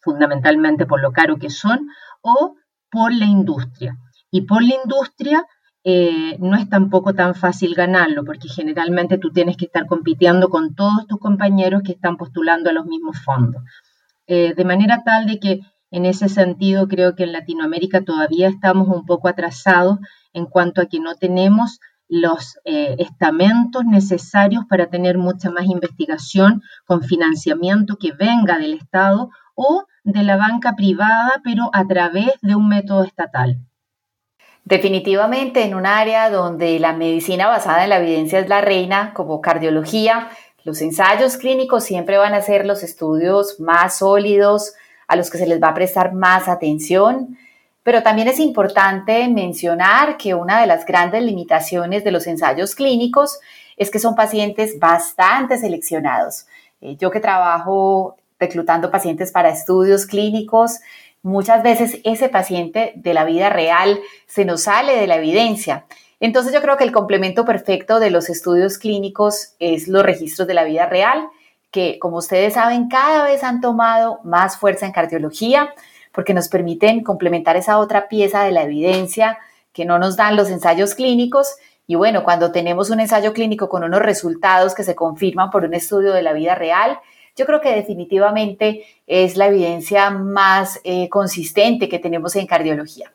fundamentalmente 0.00 0.86
por 0.86 1.00
lo 1.00 1.12
caro 1.12 1.38
que 1.38 1.50
son, 1.50 1.88
o 2.20 2.56
por 2.90 3.12
la 3.14 3.26
industria. 3.26 3.96
Y 4.30 4.42
por 4.42 4.62
la 4.62 4.74
industria 4.82 5.46
eh, 5.84 6.36
no 6.38 6.56
es 6.56 6.68
tampoco 6.68 7.14
tan 7.14 7.34
fácil 7.34 7.74
ganarlo, 7.74 8.24
porque 8.24 8.48
generalmente 8.48 9.18
tú 9.18 9.32
tienes 9.32 9.56
que 9.56 9.64
estar 9.64 9.86
compitiendo 9.86 10.48
con 10.48 10.74
todos 10.74 11.06
tus 11.06 11.18
compañeros 11.18 11.82
que 11.84 11.92
están 11.92 12.16
postulando 12.16 12.70
a 12.70 12.72
los 12.72 12.86
mismos 12.86 13.18
fondos. 13.24 13.62
Eh, 14.26 14.54
de 14.54 14.64
manera 14.64 15.02
tal 15.04 15.26
de 15.26 15.40
que 15.40 15.60
en 15.92 16.06
ese 16.06 16.30
sentido, 16.30 16.88
creo 16.88 17.14
que 17.14 17.24
en 17.24 17.32
Latinoamérica 17.32 18.00
todavía 18.00 18.48
estamos 18.48 18.88
un 18.88 19.04
poco 19.04 19.28
atrasados 19.28 19.98
en 20.32 20.46
cuanto 20.46 20.80
a 20.80 20.86
que 20.86 21.00
no 21.00 21.16
tenemos 21.16 21.80
los 22.12 22.58
eh, 22.66 22.96
estamentos 22.98 23.86
necesarios 23.86 24.66
para 24.68 24.90
tener 24.90 25.16
mucha 25.16 25.50
más 25.50 25.64
investigación 25.64 26.60
con 26.84 27.02
financiamiento 27.02 27.96
que 27.96 28.12
venga 28.12 28.58
del 28.58 28.74
Estado 28.74 29.30
o 29.54 29.86
de 30.04 30.22
la 30.22 30.36
banca 30.36 30.74
privada, 30.76 31.40
pero 31.42 31.70
a 31.72 31.86
través 31.86 32.32
de 32.42 32.54
un 32.54 32.68
método 32.68 33.04
estatal. 33.04 33.60
Definitivamente 34.64 35.64
en 35.64 35.74
un 35.74 35.86
área 35.86 36.28
donde 36.28 36.78
la 36.78 36.92
medicina 36.92 37.46
basada 37.46 37.84
en 37.84 37.88
la 37.88 38.00
evidencia 38.00 38.40
es 38.40 38.48
la 38.50 38.60
reina, 38.60 39.14
como 39.14 39.40
cardiología, 39.40 40.28
los 40.64 40.82
ensayos 40.82 41.38
clínicos 41.38 41.82
siempre 41.82 42.18
van 42.18 42.34
a 42.34 42.42
ser 42.42 42.66
los 42.66 42.82
estudios 42.82 43.58
más 43.58 43.96
sólidos, 43.96 44.74
a 45.08 45.16
los 45.16 45.30
que 45.30 45.38
se 45.38 45.46
les 45.46 45.62
va 45.62 45.68
a 45.68 45.74
prestar 45.74 46.12
más 46.12 46.46
atención. 46.46 47.38
Pero 47.82 48.02
también 48.02 48.28
es 48.28 48.38
importante 48.38 49.28
mencionar 49.28 50.16
que 50.16 50.34
una 50.34 50.60
de 50.60 50.66
las 50.66 50.86
grandes 50.86 51.22
limitaciones 51.22 52.04
de 52.04 52.12
los 52.12 52.26
ensayos 52.26 52.74
clínicos 52.74 53.40
es 53.76 53.90
que 53.90 53.98
son 53.98 54.14
pacientes 54.14 54.78
bastante 54.78 55.58
seleccionados. 55.58 56.46
Eh, 56.80 56.96
yo 56.96 57.10
que 57.10 57.20
trabajo 57.20 58.16
reclutando 58.38 58.90
pacientes 58.90 59.32
para 59.32 59.50
estudios 59.50 60.06
clínicos, 60.06 60.80
muchas 61.22 61.62
veces 61.62 61.98
ese 62.04 62.28
paciente 62.28 62.92
de 62.96 63.14
la 63.14 63.24
vida 63.24 63.50
real 63.50 64.00
se 64.26 64.44
nos 64.44 64.62
sale 64.62 64.96
de 64.96 65.06
la 65.06 65.16
evidencia. 65.16 65.84
Entonces 66.20 66.52
yo 66.52 66.60
creo 66.60 66.76
que 66.76 66.84
el 66.84 66.92
complemento 66.92 67.44
perfecto 67.44 67.98
de 67.98 68.10
los 68.10 68.28
estudios 68.28 68.78
clínicos 68.78 69.54
es 69.58 69.88
los 69.88 70.04
registros 70.04 70.46
de 70.46 70.54
la 70.54 70.64
vida 70.64 70.86
real 70.86 71.28
que, 71.72 71.98
como 71.98 72.18
ustedes 72.18 72.54
saben, 72.54 72.88
cada 72.88 73.24
vez 73.24 73.42
han 73.42 73.60
tomado 73.60 74.20
más 74.22 74.58
fuerza 74.58 74.86
en 74.86 74.92
cardiología 74.92 75.72
porque 76.12 76.34
nos 76.34 76.48
permiten 76.48 77.02
complementar 77.02 77.56
esa 77.56 77.78
otra 77.78 78.08
pieza 78.08 78.44
de 78.44 78.52
la 78.52 78.62
evidencia 78.62 79.38
que 79.72 79.84
no 79.84 79.98
nos 79.98 80.16
dan 80.16 80.36
los 80.36 80.50
ensayos 80.50 80.94
clínicos. 80.94 81.56
Y 81.86 81.94
bueno, 81.94 82.22
cuando 82.24 82.52
tenemos 82.52 82.90
un 82.90 83.00
ensayo 83.00 83.32
clínico 83.32 83.68
con 83.68 83.84
unos 83.84 84.00
resultados 84.00 84.74
que 84.74 84.84
se 84.84 84.94
confirman 84.94 85.50
por 85.50 85.64
un 85.64 85.74
estudio 85.74 86.12
de 86.12 86.22
la 86.22 86.32
vida 86.32 86.54
real, 86.54 86.98
yo 87.34 87.46
creo 87.46 87.60
que 87.60 87.74
definitivamente 87.74 88.84
es 89.06 89.36
la 89.36 89.46
evidencia 89.46 90.10
más 90.10 90.80
eh, 90.84 91.08
consistente 91.08 91.88
que 91.88 91.98
tenemos 91.98 92.36
en 92.36 92.46
cardiología. 92.46 93.12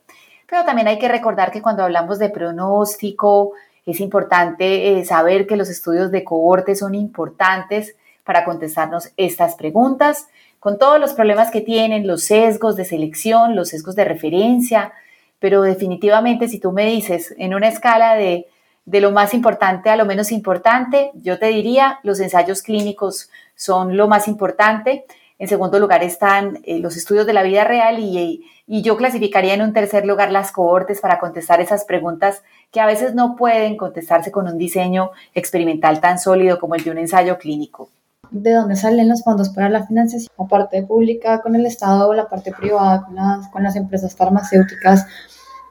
Pero 0.47 0.63
también 0.63 0.87
hay 0.87 0.97
que 0.97 1.07
recordar 1.07 1.51
que 1.51 1.61
cuando 1.61 1.83
hablamos 1.83 2.19
de 2.19 2.29
pronóstico, 2.29 3.53
es 3.85 3.99
importante 3.99 4.99
eh, 4.99 5.05
saber 5.05 5.45
que 5.45 5.55
los 5.55 5.69
estudios 5.69 6.11
de 6.11 6.23
cohorte 6.23 6.75
son 6.75 6.95
importantes 6.95 7.95
para 8.23 8.43
contestarnos 8.43 9.11
estas 9.15 9.55
preguntas, 9.55 10.27
con 10.67 10.77
todos 10.77 10.99
los 10.99 11.13
problemas 11.13 11.49
que 11.49 11.61
tienen, 11.61 12.07
los 12.07 12.25
sesgos 12.25 12.75
de 12.75 12.83
selección, 12.83 13.55
los 13.55 13.69
sesgos 13.69 13.95
de 13.95 14.03
referencia, 14.03 14.91
pero 15.39 15.61
definitivamente 15.61 16.49
si 16.49 16.59
tú 16.59 16.73
me 16.73 16.85
dices 16.87 17.33
en 17.37 17.55
una 17.55 17.69
escala 17.69 18.15
de, 18.15 18.47
de 18.83 18.99
lo 18.99 19.11
más 19.11 19.33
importante 19.33 19.89
a 19.89 19.95
lo 19.95 20.03
menos 20.05 20.29
importante, 20.29 21.11
yo 21.13 21.39
te 21.39 21.45
diría 21.45 22.01
los 22.03 22.19
ensayos 22.19 22.63
clínicos 22.63 23.29
son 23.55 23.95
lo 23.95 24.09
más 24.09 24.27
importante. 24.27 25.05
En 25.39 25.47
segundo 25.47 25.79
lugar 25.79 26.03
están 26.03 26.59
eh, 26.65 26.79
los 26.79 26.97
estudios 26.97 27.25
de 27.25 27.31
la 27.31 27.43
vida 27.43 27.63
real 27.63 27.99
y, 27.99 28.45
y, 28.67 28.81
yo 28.81 28.97
clasificaría 28.97 29.53
en 29.53 29.61
un 29.61 29.71
tercer 29.71 30.05
lugar 30.05 30.33
las 30.33 30.51
cohortes 30.51 30.99
para 30.99 31.17
contestar 31.17 31.61
esas 31.61 31.85
preguntas 31.85 32.43
que 32.73 32.81
a 32.81 32.87
veces 32.87 33.15
no 33.15 33.37
pueden 33.37 33.77
contestarse 33.77 34.33
con 34.33 34.49
un 34.49 34.57
diseño 34.57 35.11
experimental 35.33 36.01
tan 36.01 36.19
sólido 36.19 36.59
como 36.59 36.75
el 36.75 36.83
de 36.83 36.91
un 36.91 36.97
ensayo 36.97 37.37
clínico 37.37 37.89
de 38.31 38.53
dónde 38.53 38.75
salen 38.75 39.09
los 39.09 39.23
fondos 39.23 39.49
para 39.49 39.69
la 39.69 39.85
financiación, 39.85 40.31
la 40.37 40.47
parte 40.47 40.83
pública 40.83 41.41
con 41.41 41.55
el 41.55 41.65
Estado 41.65 42.13
la 42.13 42.29
parte 42.29 42.51
privada 42.51 43.05
con 43.05 43.15
las, 43.15 43.47
con 43.49 43.63
las 43.63 43.75
empresas 43.75 44.15
farmacéuticas. 44.15 45.05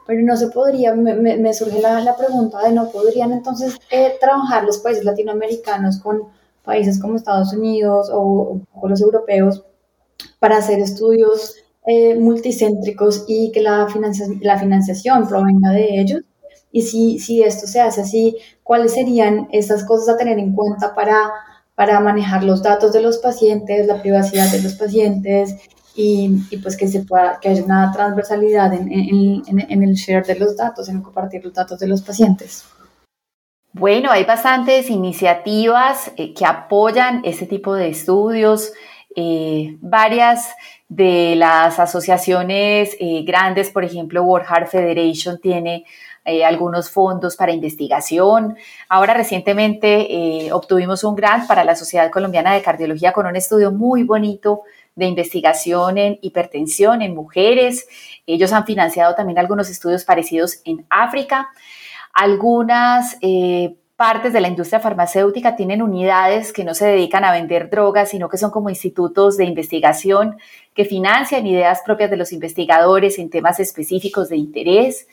Pero 0.07 0.23
no 0.23 0.37
se 0.37 0.49
podría, 0.49 0.95
me, 0.95 1.15
me, 1.15 1.55
surge 1.55 1.81
la, 1.81 2.01
la, 2.01 2.17
pregunta 2.17 2.63
de 2.63 2.73
no 2.73 2.91
podrían 2.91 3.33
entonces 3.33 3.77
eh, 3.91 4.15
trabajar 4.21 4.63
los 4.65 4.79
países 4.79 5.05
latinoamericanos 5.05 5.99
con 5.99 6.23
países 6.65 7.01
como 7.01 7.17
Estados 7.17 7.53
Unidos 7.53 8.09
o, 8.13 8.61
o 8.73 8.89
los 8.89 9.01
europeos 9.01 9.65
para 10.39 10.59
hacer 10.59 10.79
estudios 10.79 11.57
eh, 11.87 12.17
multicéntricos 12.17 13.25
y 13.29 13.53
que 13.53 13.63
la, 13.63 13.87
la 14.41 14.59
financiación 14.59 15.29
provenga 15.29 15.71
de 15.71 16.01
ellos. 16.01 16.23
Y 16.73 16.83
si, 16.83 17.19
si 17.21 17.43
esto 17.43 17.67
se 17.67 17.81
hace 17.81 18.01
así, 18.01 18.37
¿cuáles 18.65 18.95
serían 18.95 19.49
estas 19.53 19.85
cosas 19.85 20.09
a 20.09 20.19
tener 20.19 20.39
en 20.39 20.53
cuenta 20.53 20.95
para 20.95 21.31
para 21.77 22.01
manejar 22.01 22.43
los 22.43 22.63
datos 22.63 22.93
de 22.93 23.03
los 23.03 23.19
pacientes, 23.19 23.87
la 23.87 24.01
privacidad 24.01 24.51
de 24.51 24.63
los 24.63 24.75
pacientes 24.75 25.55
y, 25.95 26.43
y 26.51 26.57
pues 26.57 26.77
que 26.77 26.89
se 26.89 27.05
pueda, 27.05 27.39
que 27.41 27.51
haya 27.51 27.63
una 27.63 27.93
transversalidad 27.93 28.73
en, 28.73 28.91
en, 28.91 29.43
en, 29.47 29.83
el 29.83 29.95
share 29.95 30.25
de 30.25 30.37
los 30.37 30.57
datos, 30.57 30.89
en 30.89 31.03
compartir 31.03 31.45
los 31.45 31.53
datos 31.53 31.79
de 31.79 31.87
los 31.87 32.01
pacientes. 32.01 32.65
Bueno, 33.73 34.11
hay 34.11 34.25
bastantes 34.25 34.89
iniciativas 34.89 36.11
eh, 36.17 36.33
que 36.33 36.47
apoyan 36.47 37.21
este 37.25 37.45
tipo 37.45 37.75
de 37.75 37.91
estudios. 37.91 38.73
Eh, 39.15 39.77
varias 39.81 40.49
de 40.89 41.35
las 41.37 41.79
asociaciones 41.79 42.97
eh, 42.99 43.23
grandes, 43.27 43.71
por 43.71 43.85
ejemplo, 43.85 44.23
World 44.23 44.47
Heart 44.49 44.69
Federation 44.69 45.39
tiene 45.41 45.85
eh, 46.27 46.45
algunos 46.45 46.91
fondos 46.91 47.37
para 47.37 47.53
investigación. 47.53 48.57
Ahora 48.89 49.15
recientemente 49.15 50.47
eh, 50.47 50.53
obtuvimos 50.53 51.05
un 51.05 51.15
grant 51.15 51.47
para 51.47 51.63
la 51.63 51.77
Sociedad 51.77 52.11
Colombiana 52.11 52.53
de 52.53 52.63
Cardiología 52.63 53.13
con 53.13 53.27
un 53.27 53.37
estudio 53.37 53.71
muy 53.71 54.03
bonito 54.03 54.63
de 54.97 55.07
investigación 55.07 55.99
en 55.99 56.19
hipertensión 56.23 57.01
en 57.01 57.15
mujeres. 57.15 57.87
Ellos 58.27 58.53
han 58.53 58.67
financiado 58.67 59.15
también 59.15 59.39
algunos 59.39 59.71
estudios 59.71 60.05
parecidos 60.05 60.61
en 60.65 60.85
África. 60.91 61.49
Algunas 62.13 63.17
eh, 63.21 63.77
partes 63.95 64.33
de 64.33 64.41
la 64.41 64.49
industria 64.49 64.81
farmacéutica 64.81 65.55
tienen 65.55 65.81
unidades 65.81 66.53
que 66.53 66.65
no 66.65 66.75
se 66.75 66.87
dedican 66.87 67.25
a 67.25 67.33
vender 67.33 67.71
drogas, 67.71 68.11
sino 68.11 68.29
que 68.29 68.37
son 68.37 68.51
como 68.51 68.69
institutos 68.69 69.37
de 69.37 69.45
investigación 69.45 70.39
que 70.75 70.85
financian 70.85 71.47
ideas 71.47 71.83
propias 71.85 72.11
de 72.11 72.17
los 72.17 72.33
investigadores 72.33 73.19
en 73.19 73.31
temas 73.31 73.61
específicos 73.61 74.29
de 74.29 74.37
interés. 74.37 75.07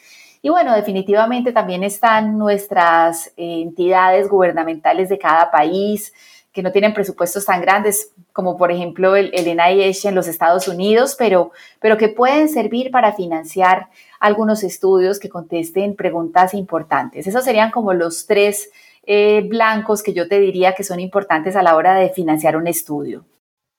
Y 0.45 0.49
bueno, 0.49 0.75
definitivamente 0.75 1.53
también 1.53 1.85
están 1.85 2.37
nuestras 2.37 3.31
entidades 3.37 4.27
gubernamentales 4.27 5.07
de 5.07 5.17
cada 5.17 5.49
país 5.49 6.13
que 6.51 6.61
no 6.61 6.73
tienen 6.73 6.93
presupuestos 6.93 7.45
tan 7.45 7.61
grandes 7.61 8.11
como 8.33 8.57
por 8.57 8.69
ejemplo 8.69 9.15
el, 9.15 9.31
el 9.33 9.45
NIH 9.45 10.09
en 10.09 10.15
los 10.15 10.27
Estados 10.27 10.67
Unidos, 10.67 11.15
pero, 11.17 11.53
pero 11.79 11.97
que 11.97 12.09
pueden 12.09 12.49
servir 12.49 12.91
para 12.91 13.13
financiar 13.13 13.87
algunos 14.19 14.65
estudios 14.65 15.17
que 15.17 15.29
contesten 15.29 15.95
preguntas 15.95 16.53
importantes. 16.53 17.25
Esos 17.25 17.45
serían 17.45 17.71
como 17.71 17.93
los 17.93 18.27
tres 18.27 18.69
eh, 19.05 19.47
blancos 19.47 20.03
que 20.03 20.13
yo 20.13 20.27
te 20.27 20.41
diría 20.41 20.75
que 20.75 20.83
son 20.83 20.99
importantes 20.99 21.55
a 21.55 21.63
la 21.63 21.77
hora 21.77 21.95
de 21.95 22.09
financiar 22.09 22.57
un 22.57 22.67
estudio. 22.67 23.23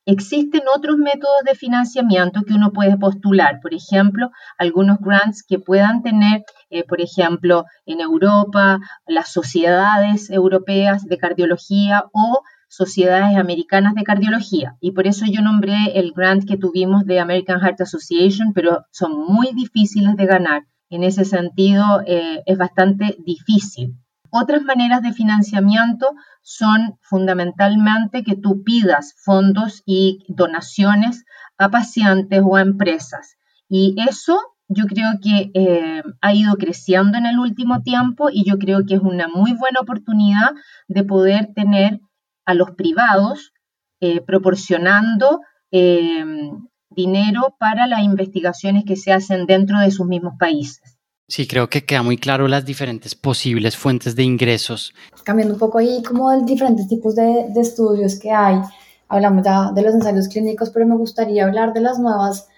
Existen 0.07 0.63
otros 0.77 0.99
métodos 0.99 1.45
de 1.47 1.55
financiamiento 1.55 2.43
que 2.47 2.53
uno 2.53 2.73
puede 2.73 2.99
postular, 2.99 3.61
por 3.63 3.73
ejemplo, 3.73 4.31
algunos 4.59 4.99
grants 5.01 5.43
que 5.43 5.59
puedan 5.59 6.03
tener, 6.03 6.45
eh, 6.69 6.85
por 6.85 7.01
ejemplo, 7.01 7.65
en 7.87 8.01
Europa, 8.01 8.81
las 9.07 9.33
sociedades 9.33 10.29
europeas 10.29 11.07
de 11.07 11.17
cardiología 11.17 12.05
o 12.13 12.43
sociedades 12.69 13.39
americanas 13.39 13.95
de 13.95 14.03
cardiología. 14.03 14.77
Y 14.81 14.91
por 14.93 15.07
eso 15.07 15.25
yo 15.27 15.41
nombré 15.41 15.93
el 15.95 16.13
grant 16.13 16.47
que 16.47 16.59
tuvimos 16.59 17.07
de 17.07 17.21
American 17.21 17.61
Heart 17.61 17.81
Association, 17.81 18.53
pero 18.53 18.85
son 18.91 19.13
muy 19.17 19.53
difíciles 19.55 20.17
de 20.17 20.27
ganar. 20.27 20.65
En 20.91 21.03
ese 21.03 21.25
sentido, 21.25 22.03
eh, 22.07 22.43
es 22.45 22.59
bastante 22.59 23.17
difícil. 23.25 23.95
Otras 24.37 24.63
maneras 24.63 25.01
de 25.01 25.13
financiamiento 25.13 26.09
son 26.43 26.99
fundamentalmente 27.03 28.25
que 28.25 28.35
tú 28.35 28.65
pidas 28.65 29.15
fondos 29.25 29.85
y 29.87 30.25
donaciones 30.27 31.25
a 31.57 31.71
pacientes 31.71 32.43
o 32.45 32.57
a 32.57 32.63
empresas. 32.63 33.37
Y 33.69 33.95
eso 34.09 34.41
yo 34.67 34.87
creo 34.87 35.21
que 35.23 35.53
eh, 35.55 36.03
ha 36.21 36.35
ido 36.35 36.57
creciendo 36.57 37.17
en 37.17 37.27
el 37.27 37.39
último 37.39 37.83
tiempo 37.83 38.29
y 38.29 38.45
yo 38.45 38.59
creo 38.59 38.85
que 38.85 38.95
es 38.97 39.01
una 39.01 39.29
muy 39.29 39.53
buena 39.53 39.79
oportunidad 39.81 40.51
de 40.89 41.05
poder 41.05 41.53
tener 41.55 42.01
a 42.45 42.55
los 42.55 42.73
privados 42.73 43.53
eh, 44.01 44.21
proporcionando 44.21 45.43
eh, 45.71 46.51
dinero 46.91 47.55
para 47.61 47.87
las 47.87 48.03
investigaciones 48.03 48.83
que 48.85 48.97
se 48.97 49.13
hacen 49.13 49.47
dentro 49.47 49.79
de 49.79 49.93
sus 49.93 50.09
mismos 50.09 50.35
países. 50.41 50.94
Sí, 51.27 51.47
creo 51.47 51.69
que 51.69 51.85
queda 51.85 52.03
muy 52.03 52.19
claro 52.19 52.49
las 52.49 52.65
diferentes 52.65 53.15
posibles 53.15 53.77
fuentes 53.77 54.15
de 54.15 54.23
ingresos. 54.23 54.95
Cambiando 55.23 55.55
un 55.55 55.61
poco 55.61 55.79
ahí 55.79 56.03
como 56.03 56.31
de 56.31 56.45
diferentes 56.45 56.87
tipos 56.87 57.15
de, 57.15 57.47
de 57.49 57.61
estudios 57.61 58.19
que 58.19 58.31
hay, 58.31 58.61
hablamos 59.09 59.45
ya 59.45 59.73
de 59.73 59.83
los 59.83 59.95
ensayos 59.95 60.29
clínicos, 60.29 60.71
pero 60.71 60.87
me 60.87 60.97
gustaría 60.97 61.45
hablar 61.45 61.73
de 61.73 61.81
las 61.81 61.99
nuevas 61.99 62.49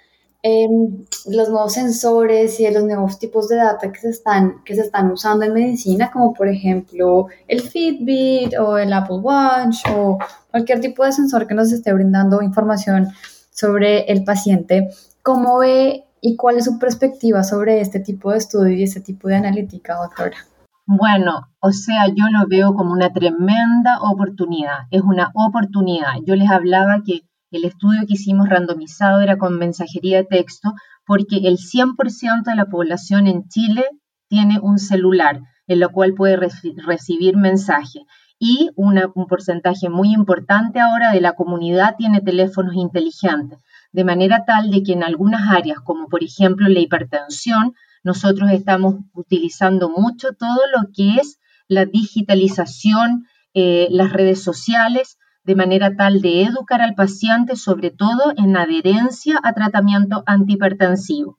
Em, 0.49 1.05
los 1.27 1.49
nuevos 1.49 1.73
sensores 1.73 2.61
y 2.61 2.67
de 2.67 2.71
los 2.71 2.85
nuevos 2.85 3.19
tipos 3.19 3.49
de 3.49 3.57
data 3.57 3.91
que 3.91 3.99
se, 3.99 4.11
están, 4.11 4.63
que 4.65 4.77
se 4.77 4.83
están 4.83 5.11
usando 5.11 5.45
en 5.45 5.53
medicina, 5.53 6.09
como 6.13 6.35
por 6.35 6.47
ejemplo 6.47 7.27
el 7.49 7.63
Fitbit 7.63 8.57
o 8.57 8.79
el 8.79 8.93
Apple 8.93 9.17
Watch 9.17 9.79
o 9.93 10.19
cualquier 10.53 10.79
tipo 10.81 11.05
de 11.05 11.11
sensor 11.11 11.49
que 11.49 11.55
nos 11.55 11.73
esté 11.73 11.93
brindando 11.93 12.43
información 12.43 13.09
sobre 13.51 14.03
el 14.05 14.23
paciente. 14.23 14.91
¿Cómo 15.25 15.59
ve 15.59 16.06
y 16.27 16.35
cuál 16.35 16.57
es 16.57 16.65
su 16.65 16.81
perspectiva 16.81 17.45
sobre 17.45 17.81
este 17.81 18.01
tipo 18.01 18.33
de 18.33 18.39
estudio 18.39 18.77
y 18.77 18.83
este 18.83 19.01
tipo 19.01 19.29
de 19.29 19.37
analítica, 19.37 19.95
doctora? 19.95 20.37
Bueno, 20.85 21.53
o 21.61 21.71
sea, 21.71 22.09
yo 22.09 22.25
lo 22.33 22.49
veo 22.49 22.75
como 22.75 22.93
una 22.93 23.12
tremenda 23.12 24.01
oportunidad, 24.01 24.89
es 24.91 25.03
una 25.03 25.31
oportunidad. 25.35 26.15
Yo 26.27 26.35
les 26.35 26.51
hablaba 26.51 27.03
que 27.07 27.21
el 27.53 27.65
estudio 27.65 28.01
que 28.09 28.15
hicimos 28.15 28.49
randomizado 28.49 29.21
era 29.21 29.39
con 29.39 29.57
mensajería 29.57 30.17
de 30.17 30.25
texto 30.25 30.75
porque 31.07 31.37
el 31.45 31.59
100% 31.59 32.43
de 32.43 32.57
la 32.57 32.67
población 32.67 33.29
en 33.29 33.47
Chile 33.47 33.85
tiene 34.29 34.59
un 34.61 34.81
celular 34.81 35.41
en 35.69 35.79
lo 35.79 35.91
cual 35.91 36.15
puede 36.15 36.37
recibir 36.37 37.37
mensajes 37.37 38.03
y 38.41 38.71
un 38.75 39.01
porcentaje 39.29 39.89
muy 39.89 40.12
importante 40.12 40.81
ahora 40.81 41.12
de 41.12 41.21
la 41.21 41.35
comunidad 41.35 41.95
tiene 41.97 42.21
teléfonos 42.21 42.75
inteligentes, 42.75 43.61
de 43.97 44.05
manera 44.05 44.45
tal 44.45 44.71
de 44.71 44.83
que 44.83 44.93
en 44.93 45.03
algunas 45.03 45.51
áreas, 45.51 45.81
como 45.81 46.09
por 46.09 46.23
ejemplo 46.23 46.69
la 46.69 46.81
hipertensión, 46.81 47.75
nosotros 48.05 48.51
estamos 48.51 48.97
utilizando 49.15 49.89
mucho 49.89 50.35
todo 50.39 50.61
lo 50.75 50.91
que 50.95 51.15
es 51.15 51.41
la 51.67 51.87
digitalización, 51.87 53.27
eh, 53.55 53.89
las 53.91 54.13
redes 54.13 54.43
sociales, 54.43 55.17
de 55.45 55.55
manera 55.55 55.97
tal 55.97 56.21
de 56.21 56.43
educar 56.43 56.83
al 56.83 56.95
paciente 56.95 57.57
sobre 57.57 57.91
todo 57.91 58.35
en 58.37 58.55
adherencia 58.59 59.41
a 59.43 59.55
tratamiento 59.55 60.23
antihipertensivo. 60.27 61.39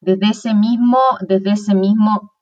Desde 0.00 0.30
ese 0.30 0.54
mismo, 0.54 1.00
desde 1.28 1.50
ese 1.50 1.74
mismo 1.74 2.32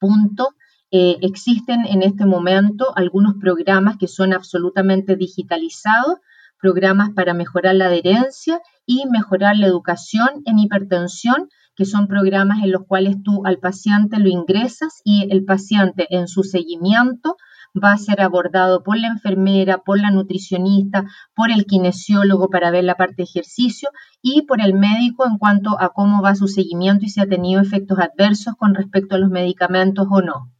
punto, 0.00 0.48
eh, 0.90 1.16
existen 1.22 1.86
en 1.86 2.02
este 2.02 2.26
momento 2.26 2.92
algunos 2.96 3.34
programas 3.36 3.98
que 3.98 4.08
son 4.08 4.32
absolutamente 4.32 5.14
digitalizados, 5.14 6.16
programas 6.60 7.10
para 7.10 7.34
mejorar 7.34 7.74
la 7.74 7.86
adherencia 7.86 8.60
y 8.86 9.06
mejorar 9.06 9.56
la 9.56 9.66
educación 9.66 10.42
en 10.44 10.58
hipertensión, 10.58 11.48
que 11.74 11.84
son 11.84 12.06
programas 12.06 12.62
en 12.62 12.72
los 12.72 12.86
cuales 12.86 13.22
tú 13.22 13.46
al 13.46 13.58
paciente 13.58 14.18
lo 14.18 14.28
ingresas 14.28 15.00
y 15.04 15.28
el 15.30 15.44
paciente 15.44 16.06
en 16.10 16.28
su 16.28 16.42
seguimiento 16.42 17.36
va 17.74 17.92
a 17.92 17.98
ser 17.98 18.20
abordado 18.20 18.82
por 18.82 18.98
la 18.98 19.08
enfermera, 19.08 19.78
por 19.78 20.00
la 20.00 20.10
nutricionista, 20.10 21.04
por 21.34 21.50
el 21.50 21.66
kinesiólogo 21.66 22.50
para 22.50 22.70
ver 22.70 22.84
la 22.84 22.96
parte 22.96 23.16
de 23.18 23.24
ejercicio 23.24 23.90
y 24.20 24.42
por 24.42 24.60
el 24.60 24.74
médico 24.74 25.26
en 25.26 25.38
cuanto 25.38 25.80
a 25.80 25.90
cómo 25.90 26.22
va 26.22 26.34
su 26.34 26.48
seguimiento 26.48 27.06
y 27.06 27.08
si 27.08 27.20
ha 27.20 27.28
tenido 27.28 27.62
efectos 27.62 27.98
adversos 27.98 28.54
con 28.56 28.74
respecto 28.74 29.14
a 29.14 29.18
los 29.18 29.30
medicamentos 29.30 30.06
o 30.10 30.20
no. 30.20 30.52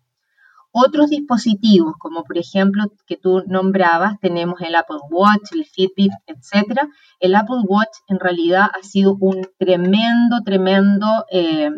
Otros 0.73 1.11
dispositivos, 1.11 1.95
como 1.99 2.25
por 2.25 2.39
ejemplo 2.39 2.85
que 3.07 3.17
tú 3.17 3.43
nombrabas, 3.47 4.21
tenemos 4.21 4.61
el 4.61 4.77
Apple 4.77 4.99
Watch, 5.11 5.53
el 5.53 5.65
Fitbit, 5.65 6.13
etc. 6.27 6.83
El 7.19 7.35
Apple 7.35 7.63
Watch 7.65 7.99
en 8.07 8.21
realidad 8.21 8.71
ha 8.73 8.83
sido 8.85 9.17
un 9.21 9.49
tremendo, 9.59 10.43
tremendo, 10.45 11.27
eh, 11.31 11.71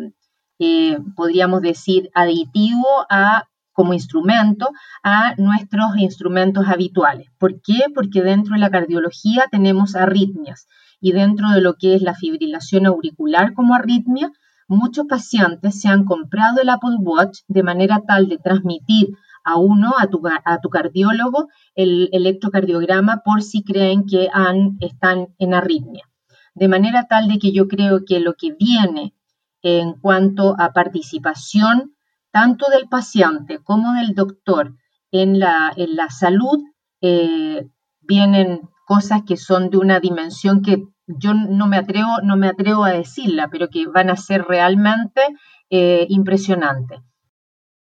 eh, 0.59 0.99
podríamos 1.15 1.61
decir, 1.61 2.11
aditivo 2.13 2.85
a 3.09 3.47
como 3.73 3.93
instrumento 3.93 4.69
a 5.03 5.33
nuestros 5.37 5.97
instrumentos 5.97 6.67
habituales. 6.67 7.27
¿Por 7.39 7.61
qué? 7.61 7.85
Porque 7.93 8.21
dentro 8.21 8.53
de 8.53 8.59
la 8.59 8.69
cardiología 8.69 9.47
tenemos 9.51 9.95
arritmias 9.95 10.67
y 11.01 11.11
dentro 11.11 11.49
de 11.49 11.61
lo 11.61 11.75
que 11.75 11.95
es 11.95 12.01
la 12.01 12.13
fibrilación 12.13 12.85
auricular 12.85 13.53
como 13.53 13.75
arritmia, 13.75 14.31
muchos 14.67 15.05
pacientes 15.07 15.79
se 15.79 15.87
han 15.87 16.05
comprado 16.05 16.61
el 16.61 16.69
Apple 16.69 16.97
Watch 16.99 17.39
de 17.47 17.63
manera 17.63 18.01
tal 18.07 18.27
de 18.27 18.37
transmitir 18.37 19.09
a 19.43 19.57
uno, 19.57 19.93
a 19.97 20.07
tu, 20.07 20.21
a 20.25 20.61
tu 20.61 20.69
cardiólogo, 20.69 21.49
el 21.75 22.09
electrocardiograma 22.13 23.21
por 23.25 23.43
si 23.43 23.63
creen 23.63 24.05
que 24.05 24.29
han, 24.31 24.77
están 24.79 25.27
en 25.37 25.53
arritmia. 25.53 26.09
De 26.55 26.67
manera 26.67 27.07
tal 27.09 27.27
de 27.27 27.39
que 27.39 27.51
yo 27.51 27.67
creo 27.67 28.05
que 28.05 28.19
lo 28.19 28.35
que 28.35 28.55
viene 28.57 29.13
en 29.61 29.93
cuanto 29.93 30.55
a 30.59 30.71
participación 30.71 31.93
tanto 32.31 32.69
del 32.69 32.87
paciente 32.89 33.59
como 33.59 33.93
del 33.93 34.15
doctor 34.15 34.75
en 35.11 35.39
la, 35.39 35.71
en 35.75 35.95
la 35.95 36.09
salud, 36.09 36.59
eh, 37.01 37.67
vienen 38.01 38.61
cosas 38.85 39.21
que 39.23 39.37
son 39.37 39.69
de 39.69 39.77
una 39.77 39.99
dimensión 39.99 40.61
que 40.61 40.83
yo 41.07 41.33
no 41.33 41.67
me 41.67 41.77
atrevo, 41.77 42.21
no 42.23 42.37
me 42.37 42.47
atrevo 42.47 42.85
a 42.85 42.91
decirla, 42.91 43.49
pero 43.51 43.69
que 43.69 43.87
van 43.87 44.09
a 44.09 44.15
ser 44.15 44.45
realmente 44.45 45.21
eh, 45.69 46.05
impresionantes. 46.09 46.99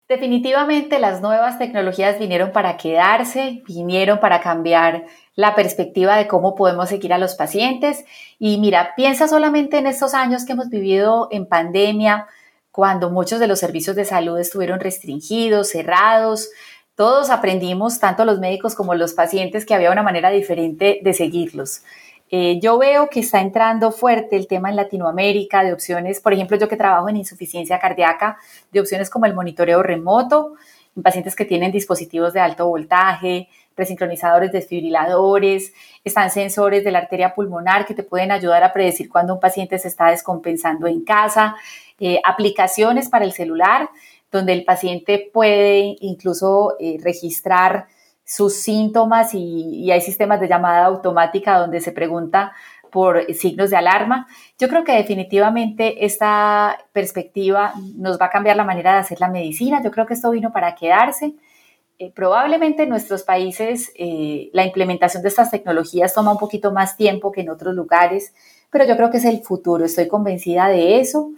Definitivamente 0.08 1.00
las 1.00 1.20
nuevas 1.20 1.58
tecnologías 1.58 2.20
vinieron 2.20 2.52
para 2.52 2.76
quedarse, 2.76 3.64
vinieron 3.66 4.20
para 4.20 4.40
cambiar 4.40 5.04
la 5.34 5.56
perspectiva 5.56 6.16
de 6.16 6.28
cómo 6.28 6.54
podemos 6.54 6.88
seguir 6.88 7.12
a 7.12 7.18
los 7.18 7.34
pacientes. 7.34 8.04
Y 8.38 8.58
mira, 8.58 8.94
piensa 8.94 9.26
solamente 9.26 9.78
en 9.78 9.88
estos 9.88 10.14
años 10.14 10.44
que 10.44 10.52
hemos 10.52 10.68
vivido 10.68 11.26
en 11.32 11.46
pandemia, 11.46 12.28
cuando 12.70 13.10
muchos 13.10 13.40
de 13.40 13.48
los 13.48 13.58
servicios 13.58 13.96
de 13.96 14.04
salud 14.04 14.38
estuvieron 14.38 14.78
restringidos, 14.78 15.70
cerrados. 15.70 16.50
Todos 16.94 17.30
aprendimos, 17.30 17.98
tanto 17.98 18.24
los 18.24 18.38
médicos 18.38 18.76
como 18.76 18.94
los 18.94 19.12
pacientes, 19.12 19.66
que 19.66 19.74
había 19.74 19.90
una 19.90 20.04
manera 20.04 20.30
diferente 20.30 21.00
de 21.02 21.14
seguirlos. 21.14 21.82
Eh, 22.30 22.58
yo 22.60 22.78
veo 22.78 23.08
que 23.08 23.20
está 23.20 23.40
entrando 23.40 23.92
fuerte 23.92 24.36
el 24.36 24.48
tema 24.48 24.68
en 24.68 24.76
Latinoamérica 24.76 25.62
de 25.62 25.72
opciones, 25.72 26.20
por 26.20 26.32
ejemplo, 26.32 26.56
yo 26.56 26.68
que 26.68 26.76
trabajo 26.76 27.08
en 27.08 27.16
insuficiencia 27.16 27.78
cardíaca, 27.78 28.38
de 28.72 28.80
opciones 28.80 29.10
como 29.10 29.26
el 29.26 29.34
monitoreo 29.34 29.82
remoto, 29.82 30.54
en 30.96 31.02
pacientes 31.02 31.36
que 31.36 31.44
tienen 31.44 31.70
dispositivos 31.70 32.32
de 32.32 32.40
alto 32.40 32.66
voltaje, 32.66 33.48
presincronizadores 33.74 34.50
desfibriladores, 34.50 35.72
están 36.02 36.30
sensores 36.30 36.82
de 36.82 36.90
la 36.90 37.00
arteria 37.00 37.34
pulmonar 37.34 37.86
que 37.86 37.94
te 37.94 38.02
pueden 38.02 38.32
ayudar 38.32 38.64
a 38.64 38.72
predecir 38.72 39.08
cuando 39.08 39.34
un 39.34 39.40
paciente 39.40 39.78
se 39.78 39.88
está 39.88 40.06
descompensando 40.10 40.86
en 40.86 41.04
casa, 41.04 41.54
eh, 42.00 42.18
aplicaciones 42.24 43.08
para 43.08 43.24
el 43.24 43.32
celular. 43.32 43.88
donde 44.32 44.52
el 44.52 44.64
paciente 44.64 45.30
puede 45.32 45.96
incluso 46.00 46.74
eh, 46.80 46.98
registrar 47.00 47.86
sus 48.26 48.54
síntomas 48.54 49.34
y, 49.34 49.90
hay 49.90 50.00
sistemas 50.00 50.40
de 50.40 50.48
llamada 50.48 50.84
automática 50.86 51.58
donde 51.58 51.80
se 51.80 51.92
pregunta 51.92 52.52
por 52.90 53.32
signos 53.32 53.70
de 53.70 53.76
alarma. 53.76 54.26
Yo 54.58 54.68
creo 54.68 54.84
que 54.84 54.92
definitivamente 54.92 56.04
esta 56.04 56.76
perspectiva 56.92 57.72
nos 57.94 58.20
va 58.20 58.26
a 58.26 58.30
cambiar 58.30 58.56
la 58.56 58.64
manera 58.64 58.94
de 58.94 58.98
hacer 58.98 59.20
la 59.20 59.28
medicina. 59.28 59.80
Yo 59.82 59.90
creo 59.92 60.06
que 60.06 60.14
esto 60.14 60.30
vino 60.30 60.52
para 60.52 60.74
quedarse. 60.74 61.34
Eh, 61.98 62.10
probablemente 62.12 62.82
en 62.82 62.88
nuestros 62.88 63.22
países 63.22 63.92
eh, 63.94 64.50
la 64.52 64.64
implementación 64.64 65.22
de 65.22 65.28
estas 65.28 65.50
tecnologías 65.50 66.12
toma 66.12 66.32
un 66.32 66.38
poquito 66.38 66.72
más 66.72 66.96
tiempo 66.96 67.32
que 67.32 67.42
en 67.42 67.48
otros 67.48 67.74
lugares, 67.74 68.34
pero 68.70 68.84
yo 68.84 68.96
creo 68.96 69.10
que 69.10 69.18
es 69.18 69.24
el 69.24 69.42
futuro. 69.42 69.84
Estoy 69.84 70.08
convencida 70.08 70.68
de 70.68 71.00
eso 71.00 71.30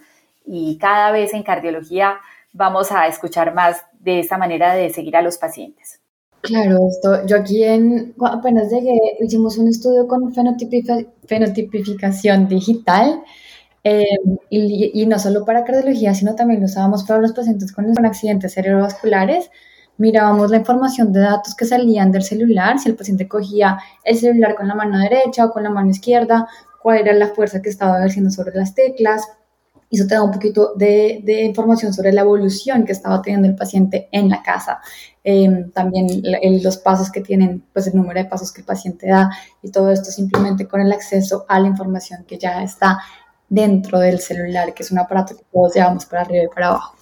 y 0.47 0.79
cada 0.79 1.13
vez 1.13 1.35
en 1.35 1.43
cardiología 1.43 2.19
vamos 2.53 2.93
a 2.93 3.07
escuchar 3.07 3.53
más 3.53 3.85
de 4.01 4.21
esta 4.21 4.39
manera 4.39 4.75
de 4.75 4.91
seguir 4.91 5.17
a 5.17 5.23
los 5.23 5.37
pacientes. 5.39 6.01
Claro, 6.41 6.89
esto, 6.89 7.27
yo 7.27 7.37
aquí 7.37 7.65
en, 7.65 8.15
apenas 8.21 8.71
llegué, 8.71 8.97
hicimos 9.21 9.59
un 9.59 9.69
estudio 9.69 10.07
con 10.07 10.33
fenotipificación 10.33 12.49
digital 12.49 13.23
eh, 13.83 14.05
y, 14.49 15.05
no 15.07 15.19
solo 15.19 15.45
para 15.45 15.65
cardiología, 15.65 16.15
sino 16.15 16.37
también 16.37 16.61
lo 16.61 16.67
usábamos 16.67 17.03
para 17.05 17.21
los 17.21 17.33
pacientes 17.33 17.73
con, 17.73 17.93
con 17.93 18.07
accidentes 18.07 18.55
cerebrovasculares. 18.55 19.51
Mirábamos 19.97 20.51
la 20.51 20.59
información 20.59 21.13
de 21.13 21.21
datos 21.21 21.57
que 21.57 21.65
salían 21.65 22.13
del 22.13 22.23
celular, 22.23 22.79
si 22.79 22.89
el 22.89 22.97
paciente 22.97 23.27
cogía 23.27 23.79
el 24.05 24.17
celular 24.17 24.55
con 24.55 24.69
la 24.69 24.77
mano 24.77 24.99
derecha 24.99 25.47
o 25.47 25.51
con 25.51 25.65
la 25.65 25.71
mano 25.71 25.91
izquierda, 25.91 26.47
cuál 26.81 26.99
era 26.99 27.13
la 27.15 27.29
fuerza 27.29 27.61
que 27.61 27.69
estaba 27.69 27.99
ejerciendo 27.99 28.31
sobre 28.31 28.55
las 28.55 28.75
teclas, 28.75 29.29
y 29.91 29.97
eso 29.97 30.07
te 30.07 30.15
da 30.15 30.23
un 30.23 30.31
poquito 30.31 30.75
de, 30.77 31.21
de, 31.25 31.45
información 31.45 31.95
sobre 31.95 32.13
la 32.13 32.21
evolución 32.21 32.85
que 32.85 32.93
estaba 32.93 33.23
teniendo 33.23 33.49
el 33.49 33.57
paciente 33.57 34.09
en 34.13 34.29
la 34.29 34.43
casa. 34.43 34.81
Em, 35.25 35.71
también 35.73 36.23
los 36.63 36.79
pasos 36.79 37.11
que 37.11 37.21
tienen, 37.21 37.63
pues 37.73 37.87
el 37.87 37.97
número 37.97 38.19
de 38.19 38.27
pasos 38.27 38.53
que 38.53 38.61
el 38.61 38.67
paciente 38.67 39.09
da 39.09 39.31
y 39.63 39.71
todo 39.71 39.91
esto 39.91 40.11
simplemente 40.11 40.67
con 40.67 40.81
el 40.81 40.93
acceso 40.93 41.45
a 41.49 41.61
la 41.61 41.69
información 41.69 42.25
que 42.27 42.39
ya 42.39 42.63
está 42.63 42.99
dentro 43.49 43.99
del 43.99 44.21
celular, 44.21 44.75
que 44.75 44.83
es 44.83 44.91
un 44.91 44.99
aparato 44.99 45.37
que 45.37 45.45
todos 45.53 45.75
llevamos 45.75 46.07
para 46.07 46.23
arriba 46.23 46.45
y 46.45 46.49
para 46.49 46.69
abajo. 46.69 46.97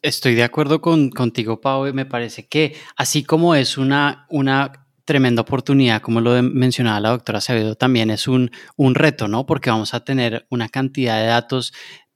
Estoy 0.00 0.34
de 0.34 0.42
acuerdo 0.42 0.80
con, 0.80 1.10
contigo, 1.10 1.60
Pau, 1.60 1.86
y 1.86 1.92
me 1.92 2.06
parece 2.06 2.46
que 2.46 2.74
así 2.96 3.24
como 3.24 3.54
es 3.54 3.76
una, 3.76 4.26
una 4.30 4.86
tremenda 5.04 5.42
oportunidad, 5.42 6.00
como 6.00 6.20
lo 6.20 6.40
mencionaba 6.42 7.00
la 7.00 7.10
doctora 7.10 7.38
Acevedo, 7.38 7.74
también 7.74 8.10
es 8.10 8.28
un, 8.28 8.50
un 8.76 8.94
reto, 8.94 9.28
¿no? 9.28 9.46
Porque 9.46 9.70
vamos 9.70 9.94
a 9.94 10.04
tener 10.04 10.46
una 10.48 10.68
cantidad 10.68 11.20
de 11.20 11.26
datos 11.26 11.72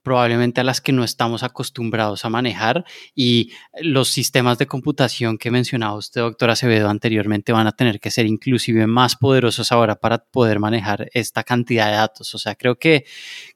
probablemente 0.07 0.61
a 0.61 0.63
las 0.63 0.79
que 0.79 0.93
no 0.93 1.03
estamos 1.03 1.43
acostumbrados 1.43 2.23
a 2.23 2.29
manejar 2.29 2.85
y 3.13 3.51
los 3.81 4.07
sistemas 4.07 4.57
de 4.57 4.65
computación 4.65 5.37
que 5.37 5.51
mencionaba 5.51 5.97
usted, 5.97 6.21
doctor 6.21 6.49
Acevedo, 6.49 6.87
anteriormente 6.87 7.51
van 7.51 7.67
a 7.67 7.73
tener 7.73 7.99
que 7.99 8.09
ser 8.09 8.25
inclusive 8.25 8.87
más 8.87 9.17
poderosos 9.17 9.69
ahora 9.73 9.97
para 9.97 10.19
poder 10.19 10.59
manejar 10.59 11.09
esta 11.13 11.43
cantidad 11.43 11.87
de 11.87 11.97
datos. 11.97 12.33
O 12.33 12.37
sea, 12.37 12.55
creo 12.55 12.79
que, 12.79 13.03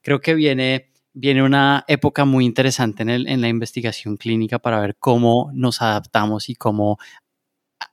creo 0.02 0.20
que 0.20 0.34
viene, 0.34 0.90
viene 1.14 1.42
una 1.42 1.86
época 1.88 2.26
muy 2.26 2.44
interesante 2.44 3.02
en, 3.02 3.08
el, 3.08 3.28
en 3.28 3.40
la 3.40 3.48
investigación 3.48 4.18
clínica 4.18 4.58
para 4.58 4.78
ver 4.78 4.96
cómo 4.98 5.50
nos 5.54 5.80
adaptamos 5.80 6.50
y 6.50 6.54
cómo 6.54 6.98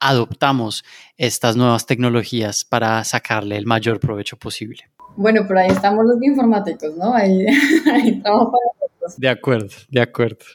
adoptamos 0.01 0.84
estas 1.16 1.55
nuevas 1.55 1.86
tecnologías 1.86 2.66
para 2.66 3.01
sacarle 3.05 3.55
el 3.55 3.66
mayor 3.66 4.01
provecho 4.01 4.36
posible. 4.36 4.91
Bueno, 5.20 5.43
pero 5.45 5.59
ahí 5.59 5.67
estamos 5.67 6.05
los 6.05 6.24
informáticos, 6.24 6.95
¿no? 6.95 7.13
Ahí, 7.13 7.45
estamos 8.05 8.53
para 8.53 9.13
De 9.17 9.28
acuerdo, 9.28 9.76
de 9.89 10.01
acuerdo. 10.01 10.45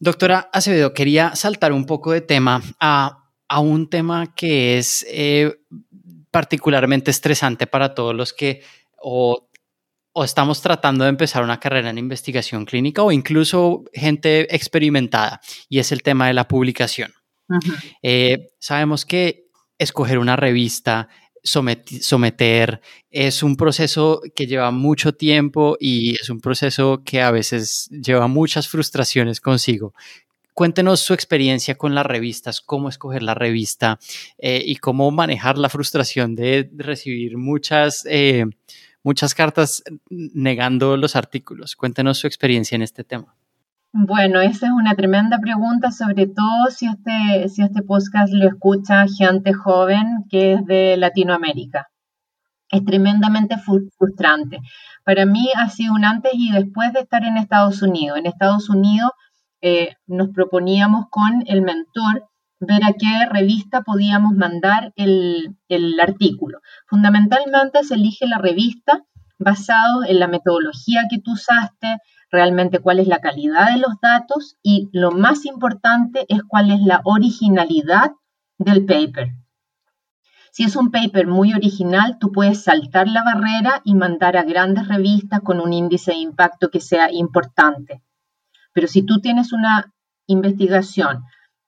Doctora 0.00 0.50
Acevedo, 0.52 0.92
quería 0.92 1.36
saltar 1.36 1.72
un 1.72 1.86
poco 1.86 2.10
de 2.10 2.20
tema 2.20 2.60
a, 2.80 3.28
un 3.60 3.88
tema 3.88 4.34
que 4.34 4.76
es 4.76 5.06
eh, 5.08 5.60
particularmente 6.32 7.12
estresante 7.12 7.68
para 7.68 7.94
todos 7.94 8.12
los 8.12 8.32
que 8.32 8.64
o, 9.00 9.48
estamos 10.16 10.60
tratando 10.62 11.04
de 11.04 11.10
empezar 11.10 11.44
una 11.44 11.60
carrera 11.60 11.90
en 11.90 11.98
investigación 11.98 12.64
clínica 12.64 13.04
o 13.04 13.12
incluso 13.12 13.84
gente 13.92 14.52
experimentada, 14.52 15.40
y 15.68 15.78
es 15.78 15.92
el 15.92 16.02
tema 16.02 16.26
de 16.26 16.34
la 16.34 16.48
publicación. 16.48 17.12
Eh, 18.02 18.48
sabemos 18.58 19.06
que 19.06 19.46
escoger 19.78 20.18
una 20.18 20.34
revista 20.34 21.08
someter. 21.42 22.80
Es 23.10 23.42
un 23.42 23.56
proceso 23.56 24.22
que 24.34 24.46
lleva 24.46 24.70
mucho 24.70 25.12
tiempo 25.14 25.76
y 25.80 26.14
es 26.20 26.30
un 26.30 26.40
proceso 26.40 27.02
que 27.04 27.22
a 27.22 27.30
veces 27.30 27.88
lleva 27.90 28.26
muchas 28.26 28.68
frustraciones 28.68 29.40
consigo. 29.40 29.94
Cuéntenos 30.54 31.00
su 31.00 31.14
experiencia 31.14 31.76
con 31.76 31.94
las 31.94 32.04
revistas, 32.04 32.60
cómo 32.60 32.88
escoger 32.88 33.22
la 33.22 33.34
revista 33.34 33.98
eh, 34.38 34.62
y 34.64 34.76
cómo 34.76 35.10
manejar 35.10 35.56
la 35.56 35.70
frustración 35.70 36.34
de 36.34 36.70
recibir 36.76 37.38
muchas, 37.38 38.04
eh, 38.10 38.44
muchas 39.02 39.34
cartas 39.34 39.82
negando 40.10 40.96
los 40.96 41.16
artículos. 41.16 41.76
Cuéntenos 41.76 42.18
su 42.18 42.26
experiencia 42.26 42.76
en 42.76 42.82
este 42.82 43.04
tema. 43.04 43.39
Bueno, 43.92 44.40
esa 44.40 44.66
es 44.66 44.72
una 44.72 44.94
tremenda 44.94 45.40
pregunta, 45.40 45.90
sobre 45.90 46.28
todo 46.28 46.70
si 46.70 46.86
este, 46.86 47.48
si 47.48 47.62
este 47.62 47.82
podcast 47.82 48.32
lo 48.32 48.46
escucha 48.46 49.04
gente 49.08 49.52
joven 49.52 50.26
que 50.30 50.52
es 50.52 50.64
de 50.64 50.96
Latinoamérica. 50.96 51.88
Es 52.70 52.84
tremendamente 52.84 53.56
frustrante. 53.58 54.60
Para 55.04 55.26
mí 55.26 55.50
ha 55.56 55.68
sido 55.68 55.94
un 55.94 56.04
antes 56.04 56.30
y 56.34 56.52
después 56.52 56.92
de 56.92 57.00
estar 57.00 57.24
en 57.24 57.36
Estados 57.36 57.82
Unidos. 57.82 58.16
En 58.18 58.26
Estados 58.26 58.70
Unidos 58.70 59.10
eh, 59.60 59.96
nos 60.06 60.28
proponíamos 60.28 61.06
con 61.10 61.42
el 61.46 61.62
mentor 61.62 62.28
ver 62.60 62.84
a 62.84 62.92
qué 62.92 63.26
revista 63.28 63.82
podíamos 63.82 64.34
mandar 64.36 64.92
el, 64.94 65.56
el 65.68 65.98
artículo. 65.98 66.60
Fundamentalmente 66.86 67.82
se 67.82 67.94
elige 67.94 68.28
la 68.28 68.38
revista 68.38 69.02
basado 69.40 70.04
en 70.04 70.20
la 70.20 70.28
metodología 70.28 71.06
que 71.10 71.18
tú 71.18 71.32
usaste, 71.32 71.96
realmente 72.30 72.78
cuál 72.78 73.00
es 73.00 73.08
la 73.08 73.20
calidad 73.20 73.72
de 73.72 73.78
los 73.78 74.00
datos 74.00 74.56
y 74.62 74.88
lo 74.92 75.10
más 75.10 75.44
importante 75.44 76.26
es 76.28 76.42
cuál 76.44 76.70
es 76.70 76.80
la 76.80 77.00
originalidad 77.04 78.12
del 78.58 78.84
paper. 78.84 79.30
Si 80.52 80.64
es 80.64 80.74
un 80.76 80.90
paper 80.90 81.26
muy 81.26 81.52
original, 81.54 82.18
tú 82.18 82.32
puedes 82.32 82.64
saltar 82.64 83.08
la 83.08 83.22
barrera 83.22 83.82
y 83.84 83.94
mandar 83.94 84.36
a 84.36 84.42
grandes 84.42 84.88
revistas 84.88 85.40
con 85.40 85.60
un 85.60 85.72
índice 85.72 86.12
de 86.12 86.18
impacto 86.18 86.70
que 86.70 86.80
sea 86.80 87.10
importante. 87.12 88.02
Pero 88.72 88.88
si 88.88 89.02
tú 89.02 89.20
tienes 89.20 89.52
una 89.52 89.92
investigación 90.26 91.24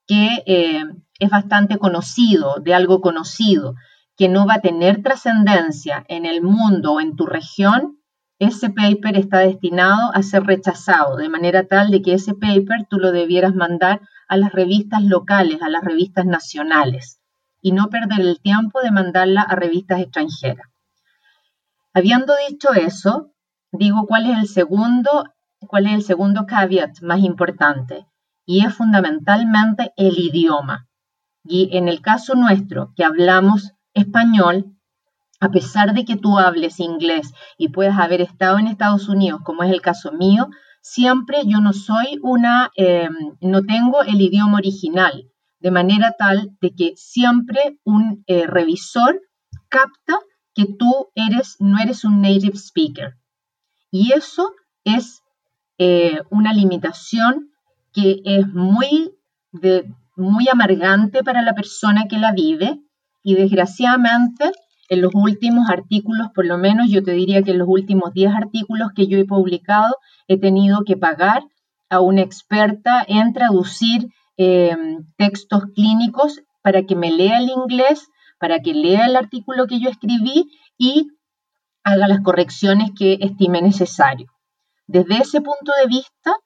que 0.06 0.42
eh, 0.46 0.84
es 1.18 1.30
bastante 1.30 1.78
conocido, 1.78 2.56
de 2.60 2.74
algo 2.74 3.00
conocido, 3.00 3.74
que 4.16 4.28
no 4.28 4.46
va 4.46 4.54
a 4.54 4.60
tener 4.60 5.02
trascendencia 5.02 6.04
en 6.08 6.26
el 6.26 6.42
mundo 6.42 6.94
o 6.94 7.00
en 7.00 7.14
tu 7.16 7.26
región, 7.26 8.01
ese 8.44 8.70
paper 8.70 9.16
está 9.16 9.38
destinado 9.38 10.10
a 10.14 10.22
ser 10.22 10.42
rechazado, 10.44 11.16
de 11.16 11.28
manera 11.28 11.66
tal 11.68 11.90
de 11.90 12.02
que 12.02 12.14
ese 12.14 12.34
paper 12.34 12.86
tú 12.90 12.98
lo 12.98 13.12
debieras 13.12 13.54
mandar 13.54 14.00
a 14.28 14.36
las 14.36 14.52
revistas 14.52 15.02
locales, 15.04 15.62
a 15.62 15.68
las 15.68 15.84
revistas 15.84 16.26
nacionales, 16.26 17.20
y 17.60 17.70
no 17.70 17.88
perder 17.88 18.20
el 18.20 18.40
tiempo 18.40 18.80
de 18.80 18.90
mandarla 18.90 19.42
a 19.42 19.54
revistas 19.54 20.00
extranjeras. 20.00 20.66
Habiendo 21.94 22.34
dicho 22.48 22.72
eso, 22.72 23.32
digo 23.70 24.06
cuál 24.06 24.26
es 24.26 24.38
el 24.38 24.48
segundo, 24.48 25.24
cuál 25.60 25.86
es 25.86 25.92
el 25.92 26.02
segundo 26.02 26.46
caveat 26.46 27.00
más 27.00 27.20
importante, 27.20 28.06
y 28.44 28.64
es 28.64 28.74
fundamentalmente 28.74 29.92
el 29.96 30.18
idioma. 30.18 30.88
Y 31.44 31.76
en 31.76 31.86
el 31.86 32.00
caso 32.00 32.34
nuestro, 32.34 32.92
que 32.96 33.04
hablamos 33.04 33.72
español, 33.94 34.74
a 35.42 35.50
pesar 35.50 35.92
de 35.92 36.04
que 36.04 36.14
tú 36.14 36.38
hables 36.38 36.78
inglés 36.78 37.34
y 37.58 37.70
puedas 37.70 37.98
haber 37.98 38.20
estado 38.20 38.60
en 38.60 38.68
Estados 38.68 39.08
Unidos, 39.08 39.40
como 39.42 39.64
es 39.64 39.72
el 39.72 39.80
caso 39.80 40.12
mío, 40.12 40.48
siempre 40.80 41.38
yo 41.46 41.60
no 41.60 41.72
soy 41.72 42.20
una, 42.22 42.70
em, 42.76 43.12
no 43.40 43.62
tengo 43.62 44.04
el 44.04 44.20
idioma 44.20 44.58
original, 44.58 45.28
de 45.58 45.70
manera 45.72 46.14
tal 46.16 46.56
de 46.60 46.70
que 46.76 46.92
siempre 46.94 47.76
un 47.82 48.22
eh, 48.28 48.46
revisor 48.46 49.20
capta 49.68 50.20
que 50.54 50.66
tú 50.66 51.08
eres, 51.16 51.56
no 51.58 51.80
eres 51.80 52.04
un 52.04 52.22
native 52.22 52.56
speaker. 52.56 53.16
Y 53.90 54.12
eso 54.12 54.52
es 54.84 55.22
eh, 55.76 56.20
una 56.30 56.52
limitación 56.52 57.50
que 57.92 58.22
es 58.24 58.46
muy, 58.46 59.10
muy 60.14 60.48
amargante 60.48 61.24
para 61.24 61.42
la 61.42 61.54
persona 61.54 62.06
que 62.08 62.18
la 62.18 62.30
vive 62.30 62.80
y 63.24 63.34
desgraciadamente 63.34 64.52
en 64.92 65.00
los 65.00 65.14
últimos 65.14 65.70
artículos, 65.70 66.28
por 66.34 66.44
lo 66.44 66.58
menos 66.58 66.90
yo 66.90 67.02
te 67.02 67.12
diría 67.12 67.42
que 67.42 67.52
en 67.52 67.58
los 67.58 67.68
últimos 67.68 68.12
10 68.12 68.34
artículos 68.34 68.90
que 68.94 69.06
yo 69.06 69.16
he 69.16 69.24
publicado, 69.24 69.96
he 70.28 70.38
tenido 70.38 70.84
que 70.84 70.98
pagar 70.98 71.44
a 71.88 72.00
una 72.00 72.20
experta 72.20 73.02
en 73.08 73.32
traducir 73.32 74.08
eh, 74.36 74.76
textos 75.16 75.62
clínicos 75.74 76.42
para 76.60 76.82
que 76.82 76.94
me 76.94 77.10
lea 77.10 77.38
el 77.38 77.48
inglés, 77.48 78.06
para 78.38 78.60
que 78.60 78.74
lea 78.74 79.06
el 79.06 79.16
artículo 79.16 79.66
que 79.66 79.80
yo 79.80 79.88
escribí 79.88 80.50
y 80.76 81.08
haga 81.84 82.06
las 82.06 82.20
correcciones 82.20 82.90
que 82.94 83.16
estime 83.18 83.62
necesario. 83.62 84.26
Desde 84.86 85.22
ese 85.22 85.40
punto 85.40 85.72
de 85.80 85.88
vista, 85.88 86.36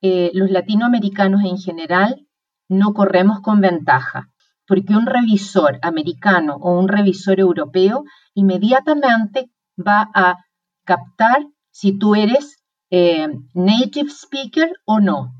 eh, 0.00 0.30
los 0.32 0.48
latinoamericanos 0.52 1.42
en 1.42 1.58
general 1.58 2.24
no 2.68 2.94
corremos 2.94 3.40
con 3.40 3.60
ventaja, 3.60 4.30
porque 4.66 4.96
un 4.96 5.06
revisor 5.06 5.78
americano 5.82 6.56
o 6.56 6.78
un 6.78 6.88
revisor 6.88 7.38
europeo 7.40 8.04
inmediatamente 8.34 9.50
va 9.78 10.10
a 10.14 10.44
captar 10.84 11.46
si 11.70 11.98
tú 11.98 12.14
eres 12.14 12.62
eh, 12.90 13.28
native 13.54 14.10
speaker 14.10 14.72
o 14.84 15.00
no. 15.00 15.32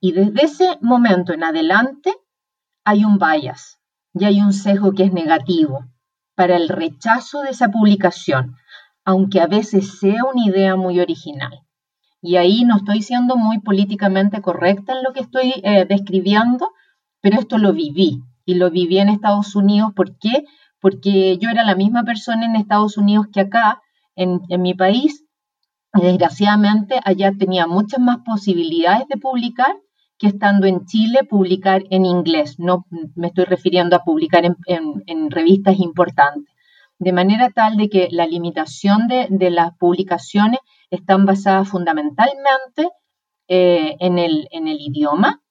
Y 0.00 0.12
desde 0.12 0.44
ese 0.44 0.78
momento 0.80 1.32
en 1.32 1.44
adelante 1.44 2.14
hay 2.84 3.04
un 3.04 3.18
bias 3.18 3.78
y 4.14 4.24
hay 4.24 4.40
un 4.40 4.52
sesgo 4.52 4.92
que 4.92 5.04
es 5.04 5.12
negativo 5.12 5.86
para 6.34 6.56
el 6.56 6.68
rechazo 6.68 7.42
de 7.42 7.50
esa 7.50 7.70
publicación, 7.70 8.56
aunque 9.04 9.40
a 9.40 9.46
veces 9.46 9.98
sea 9.98 10.24
una 10.24 10.46
idea 10.46 10.76
muy 10.76 11.00
original. 11.00 11.60
Y 12.20 12.36
ahí 12.36 12.64
no 12.64 12.76
estoy 12.76 13.02
siendo 13.02 13.36
muy 13.36 13.60
políticamente 13.60 14.40
correcta 14.40 14.94
en 14.94 15.02
lo 15.02 15.12
que 15.12 15.20
estoy 15.20 15.54
eh, 15.62 15.84
describiendo, 15.86 16.70
pero 17.20 17.38
esto 17.38 17.58
lo 17.58 17.72
viví 17.72 18.22
y 18.44 18.54
lo 18.54 18.70
viví 18.70 18.98
en 18.98 19.08
Estados 19.08 19.54
Unidos. 19.56 19.92
¿Por 19.94 20.18
qué? 20.18 20.44
Porque 20.80 21.38
yo 21.38 21.50
era 21.50 21.64
la 21.64 21.74
misma 21.74 22.04
persona 22.04 22.46
en 22.46 22.56
Estados 22.56 22.96
Unidos 22.96 23.26
que 23.32 23.40
acá, 23.40 23.80
en, 24.16 24.40
en 24.48 24.62
mi 24.62 24.74
país. 24.74 25.24
Desgraciadamente, 25.92 27.00
allá 27.04 27.32
tenía 27.38 27.66
muchas 27.66 28.00
más 28.00 28.18
posibilidades 28.24 29.06
de 29.08 29.16
publicar 29.16 29.76
que 30.18 30.28
estando 30.28 30.66
en 30.66 30.84
Chile 30.86 31.24
publicar 31.24 31.82
en 31.90 32.04
inglés. 32.04 32.58
No 32.58 32.86
me 33.14 33.28
estoy 33.28 33.44
refiriendo 33.44 33.96
a 33.96 34.04
publicar 34.04 34.44
en, 34.44 34.56
en 35.06 35.30
revistas 35.30 35.78
importantes 35.78 36.54
de 36.98 37.12
manera 37.12 37.50
tal 37.50 37.76
de 37.76 37.88
que 37.88 38.08
la 38.10 38.26
limitación 38.26 39.08
de, 39.08 39.50
las 39.50 39.76
publicaciones 39.76 40.60
están 40.90 41.26
basadas 41.26 41.68
fundamentalmente 41.68 42.88
eh, 43.48 43.96
en, 44.00 44.18
el, 44.18 44.48
en 44.50 44.68
el 44.68 44.80
idioma, 44.80 45.42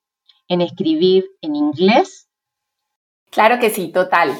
en 0.48 0.60
escribir 0.60 1.24
en 1.40 1.54
inglés. 1.54 2.28
Claro 3.34 3.58
que 3.58 3.70
sí, 3.70 3.88
total. 3.88 4.32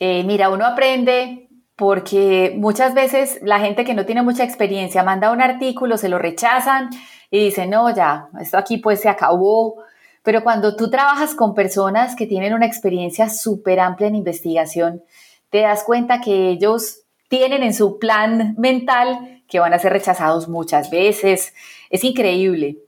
Eh, 0.00 0.24
mira, 0.24 0.50
uno 0.50 0.66
aprende 0.66 1.48
porque 1.76 2.54
muchas 2.56 2.92
veces 2.92 3.38
la 3.42 3.60
gente 3.60 3.84
que 3.84 3.94
no 3.94 4.04
tiene 4.04 4.22
mucha 4.22 4.42
experiencia 4.44 5.04
manda 5.04 5.30
un 5.30 5.40
artículo, 5.40 5.96
se 5.96 6.08
lo 6.08 6.18
rechazan 6.18 6.90
y 7.30 7.38
dicen, 7.44 7.70
no, 7.70 7.88
ya, 7.94 8.28
esto 8.40 8.58
aquí 8.58 8.78
pues 8.78 9.00
se 9.00 9.08
acabó. 9.08 9.76
Pero 10.24 10.42
cuando 10.42 10.76
tú 10.76 10.90
trabajas 10.90 11.34
con 11.34 11.54
personas 11.54 12.16
que 12.16 12.26
tienen 12.26 12.52
una 12.52 12.66
experiencia 12.66 13.28
súper 13.28 13.80
amplia 13.80 14.08
en 14.08 14.16
investigación, 14.16 15.02
te 15.50 15.60
das 15.60 15.84
cuenta 15.84 16.20
que 16.20 16.48
ellos 16.50 17.02
tienen 17.28 17.62
en 17.62 17.74
su 17.74 17.98
plan 17.98 18.54
mental 18.58 19.42
que 19.48 19.60
van 19.60 19.72
a 19.72 19.78
ser 19.78 19.92
rechazados 19.92 20.48
muchas 20.48 20.90
veces. 20.90 21.54
Es 21.90 22.04
increíble. 22.04 22.78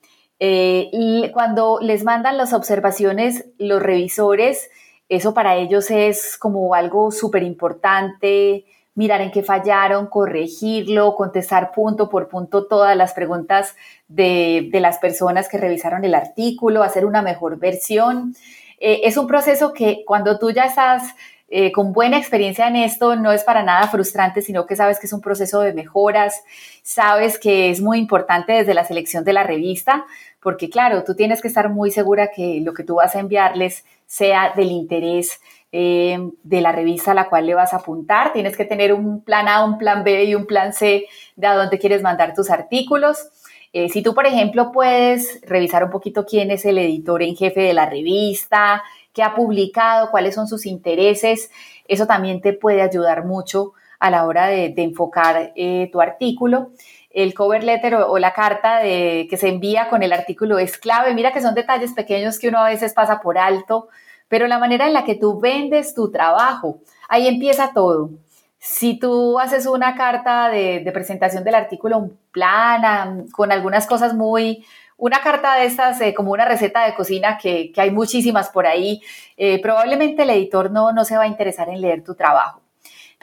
Eh, 0.40 0.90
cuando 1.32 1.78
les 1.80 2.04
mandan 2.04 2.36
las 2.36 2.52
observaciones 2.52 3.46
los 3.58 3.82
revisores, 3.82 4.68
eso 5.08 5.34
para 5.34 5.56
ellos 5.56 5.90
es 5.90 6.36
como 6.38 6.74
algo 6.74 7.10
súper 7.10 7.42
importante, 7.42 8.64
mirar 8.94 9.20
en 9.20 9.30
qué 9.30 9.42
fallaron, 9.42 10.06
corregirlo, 10.06 11.16
contestar 11.16 11.72
punto 11.72 12.08
por 12.08 12.28
punto 12.28 12.66
todas 12.66 12.96
las 12.96 13.12
preguntas 13.12 13.74
de, 14.08 14.68
las 14.72 14.98
personas 14.98 15.48
que 15.48 15.58
revisaron 15.58 16.04
el 16.04 16.14
artículo, 16.14 16.82
hacer 16.82 17.04
una 17.04 17.22
mejor 17.22 17.58
versión. 17.58 18.34
Eh, 18.78 19.00
es 19.04 19.16
un 19.16 19.26
proceso 19.26 19.72
que 19.72 20.04
cuando 20.06 20.38
tú 20.38 20.50
ya 20.50 20.64
estás 20.64 21.14
eh, 21.48 21.72
con 21.72 21.92
buena 21.92 22.18
experiencia 22.18 22.66
en 22.68 22.76
esto, 22.76 23.16
no 23.16 23.30
es 23.30 23.44
para 23.44 23.62
nada 23.62 23.86
frustrante, 23.88 24.42
sino 24.42 24.66
que 24.66 24.76
sabes 24.76 24.98
que 24.98 25.06
es 25.06 25.12
un 25.12 25.20
proceso 25.20 25.60
de 25.60 25.72
mejoras, 25.72 26.42
sabes 26.82 27.38
que 27.38 27.70
es 27.70 27.80
muy 27.80 27.98
importante 27.98 28.52
desde 28.52 28.74
la 28.74 28.84
selección 28.84 29.24
de 29.24 29.34
la 29.34 29.42
revista, 29.42 30.04
porque 30.40 30.70
claro, 30.70 31.04
tú 31.04 31.14
tienes 31.14 31.42
que 31.42 31.48
estar 31.48 31.68
muy 31.68 31.90
segura 31.90 32.30
que 32.34 32.60
lo 32.62 32.72
que 32.74 32.84
tú 32.84 32.96
vas 32.96 33.14
a 33.14 33.20
enviarles 33.20 33.84
sea 34.06 34.52
del 34.54 34.70
interés 34.70 35.40
eh, 35.72 36.18
de 36.44 36.60
la 36.60 36.70
revista 36.72 37.10
a 37.10 37.14
la 37.14 37.28
cual 37.28 37.46
le 37.46 37.54
vas 37.54 37.72
a 37.72 37.78
apuntar. 37.78 38.32
Tienes 38.32 38.56
que 38.56 38.64
tener 38.64 38.92
un 38.92 39.22
plan 39.22 39.48
A, 39.48 39.64
un 39.64 39.76
plan 39.76 40.04
B 40.04 40.24
y 40.24 40.34
un 40.34 40.46
plan 40.46 40.72
C 40.72 41.06
de 41.36 41.46
a 41.46 41.54
dónde 41.54 41.78
quieres 41.78 42.02
mandar 42.02 42.32
tus 42.34 42.50
artículos. 42.50 43.28
Eh, 43.72 43.88
si 43.88 44.02
tú, 44.02 44.14
por 44.14 44.24
ejemplo, 44.24 44.70
puedes 44.70 45.40
revisar 45.42 45.82
un 45.82 45.90
poquito 45.90 46.24
quién 46.24 46.52
es 46.52 46.64
el 46.64 46.78
editor 46.78 47.24
en 47.24 47.34
jefe 47.34 47.60
de 47.60 47.74
la 47.74 47.86
revista, 47.86 48.84
qué 49.12 49.24
ha 49.24 49.34
publicado, 49.34 50.12
cuáles 50.12 50.36
son 50.36 50.46
sus 50.46 50.64
intereses. 50.64 51.50
Eso 51.88 52.06
también 52.06 52.40
te 52.40 52.52
puede 52.52 52.82
ayudar 52.82 53.24
mucho 53.24 53.72
a 53.98 54.10
la 54.10 54.26
hora 54.26 54.46
de, 54.46 54.72
enfocar 54.76 55.52
eh, 55.56 55.88
tu 55.90 56.00
artículo. 56.00 56.70
El 57.14 57.32
cover 57.32 57.64
letter 57.64 57.94
o, 57.94 58.18
la 58.18 58.34
carta 58.34 58.82
que 58.82 59.36
se 59.38 59.48
envía 59.48 59.88
con 59.88 60.02
el 60.02 60.12
artículo 60.12 60.58
es 60.58 60.76
clave. 60.76 61.14
Mira 61.14 61.32
que 61.32 61.40
son 61.40 61.54
detalles 61.54 61.92
pequeños 61.92 62.38
que 62.38 62.48
uno 62.48 62.58
a 62.58 62.68
veces 62.68 62.92
pasa 62.92 63.20
por 63.20 63.38
alto, 63.38 63.88
pero 64.28 64.46
la 64.48 64.58
manera 64.58 64.86
en 64.86 64.92
la 64.92 65.04
que 65.04 65.14
tú 65.14 65.40
vendes 65.40 65.94
tu 65.94 66.10
trabajo, 66.10 66.80
ahí 67.08 67.28
empieza 67.28 67.70
todo. 67.72 68.10
Si 68.58 68.98
tú 68.98 69.38
haces 69.38 69.66
una 69.66 69.94
carta 69.94 70.48
de, 70.48 70.80
de 70.80 70.92
presentación 70.92 71.44
del 71.44 71.54
artículo 71.54 72.10
plana, 72.32 73.24
con 73.32 73.52
algunas 73.52 73.86
cosas 73.86 74.12
muy, 74.14 74.64
una 74.96 75.20
carta 75.20 75.56
de 75.56 75.66
estas, 75.66 76.00
eh, 76.00 76.14
como 76.14 76.32
una 76.32 76.44
receta 76.44 76.84
de 76.84 76.94
cocina, 76.94 77.36
que, 77.38 77.72
hay 77.76 77.90
muchísimas 77.90 78.50
por 78.50 78.66
ahí, 78.66 79.02
eh, 79.36 79.60
probablemente 79.60 80.22
el 80.22 80.30
editor 80.30 80.70
no, 80.70 80.92
no 80.92 81.04
se 81.04 81.16
va 81.16 81.24
a 81.24 81.26
interesar 81.26 81.68
en 81.68 81.80
leer 81.80 82.04
tu 82.04 82.14
trabajo. 82.14 82.60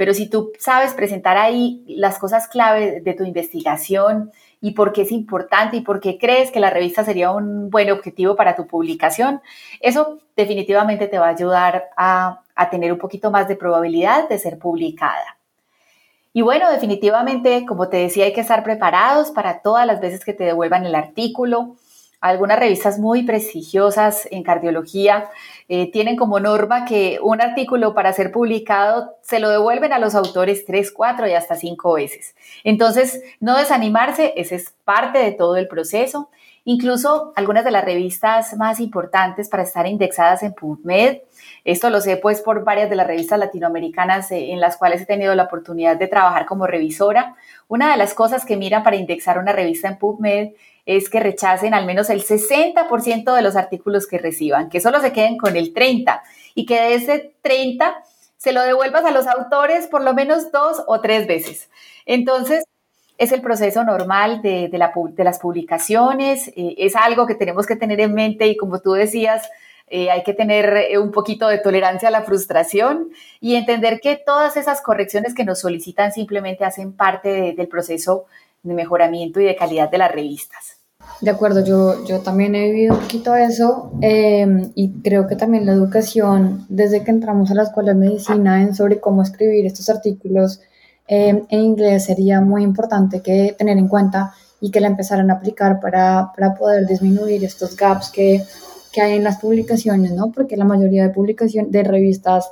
Pero 0.02 0.16
si 0.16 0.28
tú 0.28 0.52
sabes 0.58 0.96
presentar 0.96 1.38
ahí 1.38 1.84
las 1.88 2.18
cosas 2.18 2.48
clave 2.48 3.02
de 3.02 3.14
tu 3.14 3.24
investigación 3.24 4.32
y 4.60 4.72
por 4.72 4.94
qué 4.94 5.04
es 5.04 5.12
importante 5.12 5.78
y 5.78 5.82
por 5.82 6.00
qué 6.00 6.18
crees 6.18 6.50
que 6.50 6.60
la 6.60 6.72
revista 6.72 7.04
sería 7.04 7.30
un 7.30 7.70
buen 7.70 7.92
objetivo 7.92 8.36
para 8.36 8.56
tu 8.56 8.66
publicación, 8.66 9.42
eso 9.80 10.18
definitivamente 10.36 11.06
te 11.06 11.20
va 11.20 11.28
a 11.28 11.36
ayudar 11.36 11.90
a, 11.96 12.42
a 12.56 12.70
tener 12.72 12.92
un 12.92 12.98
poquito 12.98 13.30
más 13.30 13.48
de 13.48 13.56
probabilidad 13.56 14.28
de 14.28 14.40
ser 14.40 14.58
publicada. 14.58 15.38
Y 16.34 16.42
bueno, 16.42 16.72
definitivamente, 16.72 17.64
como 17.68 17.88
te 17.88 17.98
decía, 17.98 18.26
hay 18.26 18.34
que 18.34 18.42
estar 18.42 18.64
preparados 18.64 19.30
para 19.30 19.62
todas 19.62 19.86
las 19.86 20.02
veces 20.02 20.26
que 20.26 20.34
te 20.34 20.46
devuelvan 20.46 20.84
el 20.84 20.96
artículo. 20.96 21.76
Algunas 22.22 22.60
revistas 22.60 23.00
muy 23.00 23.24
prestigiosas 23.24 24.28
en 24.30 24.44
cardiología 24.44 25.30
eh, 25.68 25.92
tienen 25.92 26.16
como 26.16 26.40
norma 26.40 26.86
que 26.86 27.20
un 27.22 27.42
artículo 27.42 27.96
para 27.96 28.14
ser 28.14 28.32
publicado 28.32 29.16
se 29.24 29.40
lo 29.40 29.50
devuelven 29.50 29.92
a 29.92 29.98
los 29.98 30.14
autores 30.14 30.64
tres, 30.66 30.92
cuatro 30.92 31.28
y 31.28 31.34
hasta 31.34 31.56
cinco 31.56 31.94
veces. 31.94 32.36
Entonces, 32.64 33.24
no 33.40 33.58
desanimarse, 33.58 34.34
ese 34.38 34.56
es 34.56 34.74
parte 34.86 35.18
de 35.18 35.32
todo 35.32 35.58
el 35.58 35.68
proceso. 35.68 36.30
Incluso 36.64 37.34
algunas 37.36 37.66
de 37.66 37.72
las 37.72 37.84
revistas 37.84 38.56
más 38.56 38.80
importantes 38.80 39.50
para 39.50 39.64
estar 39.64 39.88
indexadas 39.88 40.44
en 40.44 40.54
PubMed 40.54 41.18
esto 41.64 41.90
lo 41.92 42.02
sé 42.02 42.18
pues 42.18 42.42
por 42.42 42.64
varias 42.64 42.90
de 42.90 42.96
las 42.96 43.06
revistas 43.06 43.38
latinoamericanas 43.38 44.32
eh, 44.32 44.52
en 44.52 44.60
las 44.60 44.78
cuales 44.78 45.02
he 45.02 45.06
tenido 45.06 45.36
la 45.36 45.44
oportunidad 45.44 45.98
de 45.98 46.08
trabajar 46.08 46.46
como 46.46 46.66
revisora. 46.66 47.36
Una 47.68 47.92
de 47.92 47.98
las 47.98 48.14
cosas 48.14 48.46
que 48.46 48.58
miran 48.58 48.84
para 48.84 48.96
indexar 48.96 49.38
una 49.38 49.54
revista 49.54 49.88
en 49.88 49.98
PubMed 49.98 50.50
es 50.86 51.10
que 51.10 51.20
rechacen 51.20 51.74
al 51.74 51.86
menos 51.86 52.10
el 52.10 52.24
60% 52.24 53.36
de 53.36 53.42
los 53.42 53.56
artículos 53.56 54.08
que 54.08 54.18
reciban, 54.18 54.70
que 54.70 54.82
solo 54.82 55.00
se 55.02 55.12
queden 55.12 55.38
con 55.38 55.56
el 55.56 55.74
30% 55.74 56.22
y 56.56 56.66
que 56.66 56.82
de 56.82 56.94
ese 56.96 57.34
30% 57.44 57.94
se 58.38 58.54
lo 58.54 58.64
devuelvas 58.64 59.06
a 59.06 59.12
los 59.12 59.28
autores 59.28 59.86
por 59.86 60.04
lo 60.04 60.16
menos 60.16 60.52
dos 60.52 60.84
o 60.88 61.00
tres 61.00 61.28
veces. 61.28 61.70
Entonces, 62.08 62.64
es 63.20 63.32
el 63.32 63.42
proceso 63.42 63.84
normal 63.84 64.42
de, 64.42 64.70
las 65.18 65.40
publicaciones, 65.40 66.48
eh, 66.56 66.74
es 66.80 66.96
algo 66.96 67.28
que 67.28 67.36
tenemos 67.36 67.68
que 67.68 67.76
tener 67.76 68.00
en 68.02 68.16
mente 68.16 68.48
y 68.48 68.58
como 68.58 68.80
tú 68.80 68.94
decías, 68.94 69.48
eh, 69.94 70.10
hay 70.10 70.24
que 70.24 70.34
tener 70.34 70.76
eh, 70.76 70.98
un 70.98 71.12
poquito 71.12 71.50
de 71.50 71.60
tolerancia 71.60 72.08
a 72.08 72.12
la 72.12 72.24
frustración 72.24 73.10
y 73.40 73.56
entender 73.56 74.00
que 74.00 74.16
todas 74.16 74.58
esas 74.58 74.82
correcciones 74.82 75.36
que 75.36 75.44
nos 75.44 75.60
solicitan 75.60 76.12
simplemente 76.12 76.66
hacen 76.66 76.94
parte 76.94 77.54
del 77.56 77.68
proceso 77.68 78.26
de 78.64 78.74
mejoramiento 78.74 79.40
y 79.40 79.46
de 79.46 79.56
calidad 79.56 79.90
de 79.90 79.98
las 79.98 80.12
revistas. 80.12 80.78
De 81.20 81.32
acuerdo, 81.32 81.64
yo, 81.64 82.06
yo 82.06 82.20
también 82.20 82.56
he 82.56 82.72
vivido 82.72 82.96
un 82.96 83.02
poquito 83.02 83.36
eso 83.36 83.92
em, 84.02 84.72
y 84.76 84.92
creo 85.02 85.28
que 85.28 85.36
también 85.36 85.66
la 85.66 85.72
educación, 85.72 86.66
desde 86.70 87.04
que 87.04 87.12
entramos 87.12 87.50
a 87.52 87.56
la 87.56 87.64
escuela 87.64 87.94
de 87.94 88.00
medicina 88.00 88.62
en 88.62 88.76
sobre 88.76 89.00
cómo 89.00 89.22
escribir 89.22 89.66
estos 89.66 89.90
artículos 89.90 90.62
em, 91.08 91.44
en 91.50 91.60
inglés 91.60 92.06
sería 92.06 92.42
muy 92.42 92.64
importante 92.64 93.22
que 93.22 93.56
tener 93.58 93.78
en 93.78 93.88
cuenta 93.88 94.34
y 94.60 94.70
que 94.70 94.80
la 94.80 94.88
empezaran 94.88 95.32
a 95.32 95.36
aplicar 95.36 95.80
para, 95.80 96.32
para 96.36 96.54
poder 96.54 96.86
disminuir 96.86 97.44
estos 97.44 97.76
gaps 97.76 98.10
que 98.12 98.44
que 98.92 99.02
hay 99.02 99.14
en 99.14 99.24
las 99.24 99.40
publicaciones, 99.40 100.12
¿no? 100.12 100.32
Porque 100.32 100.58
la 100.58 100.66
mayoría 100.66 101.04
de 101.04 101.14
publicaciones, 101.14 101.72
de 101.72 101.84
revistas 101.84 102.52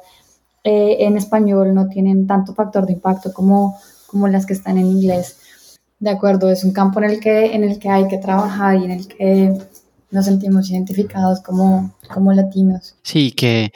eh, 0.64 0.98
en 1.00 1.18
español 1.18 1.74
no 1.74 1.88
tienen 1.88 2.28
tanto 2.28 2.54
factor 2.54 2.86
de 2.86 2.94
impacto 2.94 3.34
como, 3.34 3.78
como 4.08 4.28
las 4.28 4.46
que 4.46 4.54
están 4.54 4.78
en 4.78 4.86
inglés. 4.86 5.38
De 6.00 6.10
acuerdo, 6.10 6.50
es 6.50 6.64
un 6.64 6.72
campo 6.72 7.02
en 7.02 7.10
el 7.10 7.20
que, 7.20 7.54
en 7.54 7.64
el 7.64 7.80
que 7.80 7.90
hay 7.90 8.08
que 8.08 8.18
trabajar 8.18 8.78
y 8.78 8.86
en 8.86 8.92
el 8.92 9.08
que 9.08 9.58
nos 10.12 10.26
sentimos 10.26 10.70
identificados 10.70 11.42
como, 11.42 11.94
como 12.14 12.34
latinos. 12.34 12.96
Sí, 13.04 13.32
que 13.32 13.72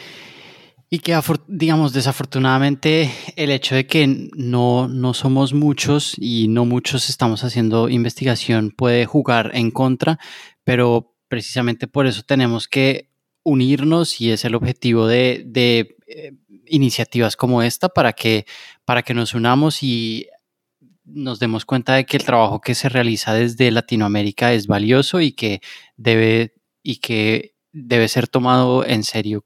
y 0.93 0.99
que, 0.99 1.19
digamos, 1.47 1.91
desafortunadamente 1.91 3.09
el 3.35 3.49
hecho 3.49 3.73
de 3.73 3.87
que 3.87 4.29
no, 4.35 4.87
no 4.87 5.15
somos 5.15 5.51
muchos 5.51 6.13
y 6.19 6.47
no 6.49 6.65
muchos 6.65 7.09
estamos 7.09 7.43
haciendo 7.43 7.89
investigación 7.89 8.69
puede 8.69 9.07
jugar 9.07 9.49
en 9.55 9.71
contra, 9.71 10.19
pero 10.63 11.15
precisamente 11.29 11.87
por 11.87 12.05
eso 12.05 12.21
tenemos 12.21 12.67
que 12.67 13.09
unirnos 13.41 14.21
y 14.21 14.29
es 14.29 14.45
el 14.45 14.53
objetivo 14.53 15.07
de, 15.07 15.47
eh, 16.05 16.33
iniciativas 16.67 17.35
como 17.35 17.63
esta 17.63 17.89
para 17.89 18.13
que, 18.13 18.45
para 18.85 19.01
que 19.01 19.15
nos 19.15 19.33
unamos 19.33 19.81
y 19.81 20.27
nos 21.05 21.39
demos 21.39 21.65
cuenta 21.65 21.95
de 21.95 22.05
que 22.05 22.17
el 22.17 22.25
trabajo 22.25 22.61
que 22.61 22.75
se 22.75 22.89
realiza 22.89 23.33
desde 23.33 23.71
Latinoamérica 23.71 24.53
es 24.53 24.67
valioso 24.67 25.19
y 25.19 25.33
que 25.33 25.61
debe, 25.97 26.53
y 26.81 26.97
que 26.97 27.55
debe 27.71 28.07
ser 28.07 28.27
tomado 28.27 28.85
en 28.85 29.03
serio. 29.03 29.43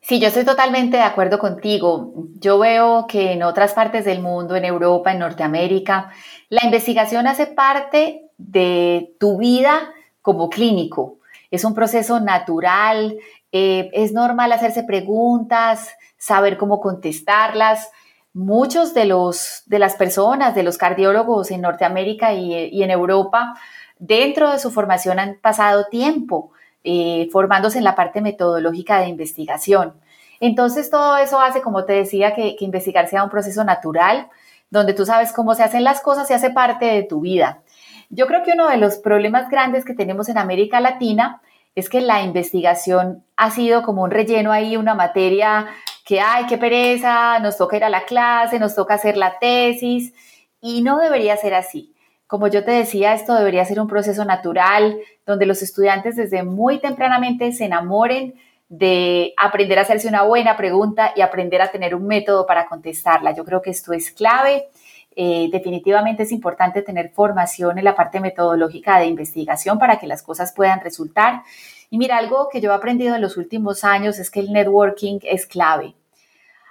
Sí, 0.00 0.20
yo 0.20 0.28
estoy 0.28 0.44
totalmente 0.44 0.96
de 0.96 1.02
acuerdo 1.02 1.38
contigo. 1.38 2.14
Yo 2.40 2.58
veo 2.58 3.06
que 3.06 3.32
en 3.32 3.42
otras 3.42 3.74
partes 3.74 4.04
del 4.04 4.22
mundo, 4.22 4.56
en 4.56 4.64
Europa, 4.64 5.12
en 5.12 5.18
Norteamérica, 5.18 6.10
la 6.48 6.64
investigación 6.64 7.26
hace 7.26 7.46
parte 7.46 8.30
de 8.38 9.14
tu 9.18 9.38
vida 9.38 9.92
como 10.22 10.48
clínico. 10.48 11.18
Es 11.50 11.64
un 11.64 11.74
proceso 11.74 12.20
natural, 12.20 13.18
eh, 13.52 13.90
es 13.92 14.12
normal 14.12 14.52
hacerse 14.52 14.82
preguntas, 14.82 15.90
saber 16.16 16.56
cómo 16.56 16.80
contestarlas. 16.80 17.90
Muchos 18.32 18.94
de, 18.94 19.06
los, 19.06 19.62
de 19.66 19.78
las 19.78 19.96
personas, 19.96 20.54
de 20.54 20.62
los 20.62 20.78
cardiólogos 20.78 21.50
en 21.50 21.62
Norteamérica 21.62 22.34
y, 22.34 22.82
en 22.82 22.90
Europa, 22.90 23.54
dentro 23.98 24.52
de 24.52 24.58
su 24.58 24.70
formación 24.70 25.18
han 25.18 25.38
pasado 25.40 25.86
tiempo 25.86 26.52
eh, 26.84 27.28
formándose 27.32 27.78
en 27.78 27.84
la 27.84 27.94
parte 27.94 28.20
metodológica 28.20 29.00
de 29.00 29.08
investigación. 29.08 29.94
Entonces 30.40 30.90
todo 30.90 31.16
eso 31.16 31.40
hace, 31.40 31.62
como 31.62 31.84
te 31.84 31.94
decía, 31.94 32.34
que, 32.34 32.54
que 32.56 32.64
investigar 32.64 33.08
sea 33.08 33.24
un 33.24 33.30
proceso 33.30 33.64
natural, 33.64 34.28
donde 34.70 34.92
tú 34.92 35.04
sabes 35.04 35.32
cómo 35.32 35.54
se 35.54 35.64
hacen 35.64 35.82
las 35.82 36.00
cosas 36.00 36.30
y 36.30 36.34
hace 36.34 36.50
parte 36.50 36.84
de 36.84 37.02
tu 37.02 37.20
vida. 37.20 37.62
Yo 38.10 38.26
creo 38.26 38.42
que 38.42 38.52
uno 38.52 38.68
de 38.68 38.76
los 38.76 38.98
problemas 38.98 39.50
grandes 39.50 39.84
que 39.84 39.94
tenemos 39.94 40.28
en 40.28 40.38
América 40.38 40.80
Latina 40.80 41.42
es 41.74 41.88
que 41.88 42.00
la 42.00 42.22
investigación 42.22 43.24
ha 43.36 43.50
sido 43.50 43.82
como 43.82 44.02
un 44.02 44.10
relleno 44.10 44.50
ahí, 44.50 44.76
una 44.76 44.94
materia 44.94 45.68
que, 46.08 46.20
ay, 46.20 46.46
qué 46.46 46.56
pereza, 46.56 47.38
nos 47.40 47.58
toca 47.58 47.76
ir 47.76 47.84
a 47.84 47.90
la 47.90 48.06
clase, 48.06 48.58
nos 48.58 48.74
toca 48.74 48.94
hacer 48.94 49.18
la 49.18 49.38
tesis, 49.38 50.14
y 50.58 50.80
no 50.80 50.96
debería 50.96 51.36
ser 51.36 51.52
así. 51.52 51.94
Como 52.26 52.48
yo 52.48 52.64
te 52.64 52.70
decía, 52.70 53.12
esto 53.12 53.34
debería 53.34 53.62
ser 53.66 53.78
un 53.78 53.88
proceso 53.88 54.24
natural, 54.24 54.96
donde 55.26 55.44
los 55.44 55.60
estudiantes 55.60 56.16
desde 56.16 56.44
muy 56.44 56.78
tempranamente 56.78 57.52
se 57.52 57.66
enamoren 57.66 58.36
de 58.70 59.34
aprender 59.36 59.78
a 59.78 59.82
hacerse 59.82 60.08
una 60.08 60.22
buena 60.22 60.56
pregunta 60.56 61.12
y 61.14 61.20
aprender 61.20 61.60
a 61.60 61.70
tener 61.70 61.94
un 61.94 62.06
método 62.06 62.46
para 62.46 62.66
contestarla. 62.68 63.34
Yo 63.34 63.44
creo 63.44 63.60
que 63.60 63.68
esto 63.68 63.92
es 63.92 64.10
clave. 64.10 64.68
Eh, 65.14 65.50
definitivamente 65.52 66.22
es 66.22 66.32
importante 66.32 66.80
tener 66.80 67.10
formación 67.10 67.76
en 67.76 67.84
la 67.84 67.94
parte 67.94 68.18
metodológica 68.20 68.98
de 68.98 69.06
investigación 69.08 69.78
para 69.78 69.98
que 69.98 70.06
las 70.06 70.22
cosas 70.22 70.54
puedan 70.54 70.80
resultar. 70.80 71.42
Y 71.90 71.98
mira, 71.98 72.18
algo 72.18 72.48
que 72.50 72.60
yo 72.60 72.70
he 72.70 72.74
aprendido 72.74 73.14
en 73.14 73.22
los 73.22 73.36
últimos 73.36 73.84
años 73.84 74.18
es 74.18 74.30
que 74.30 74.40
el 74.40 74.52
networking 74.52 75.20
es 75.22 75.46
clave. 75.46 75.94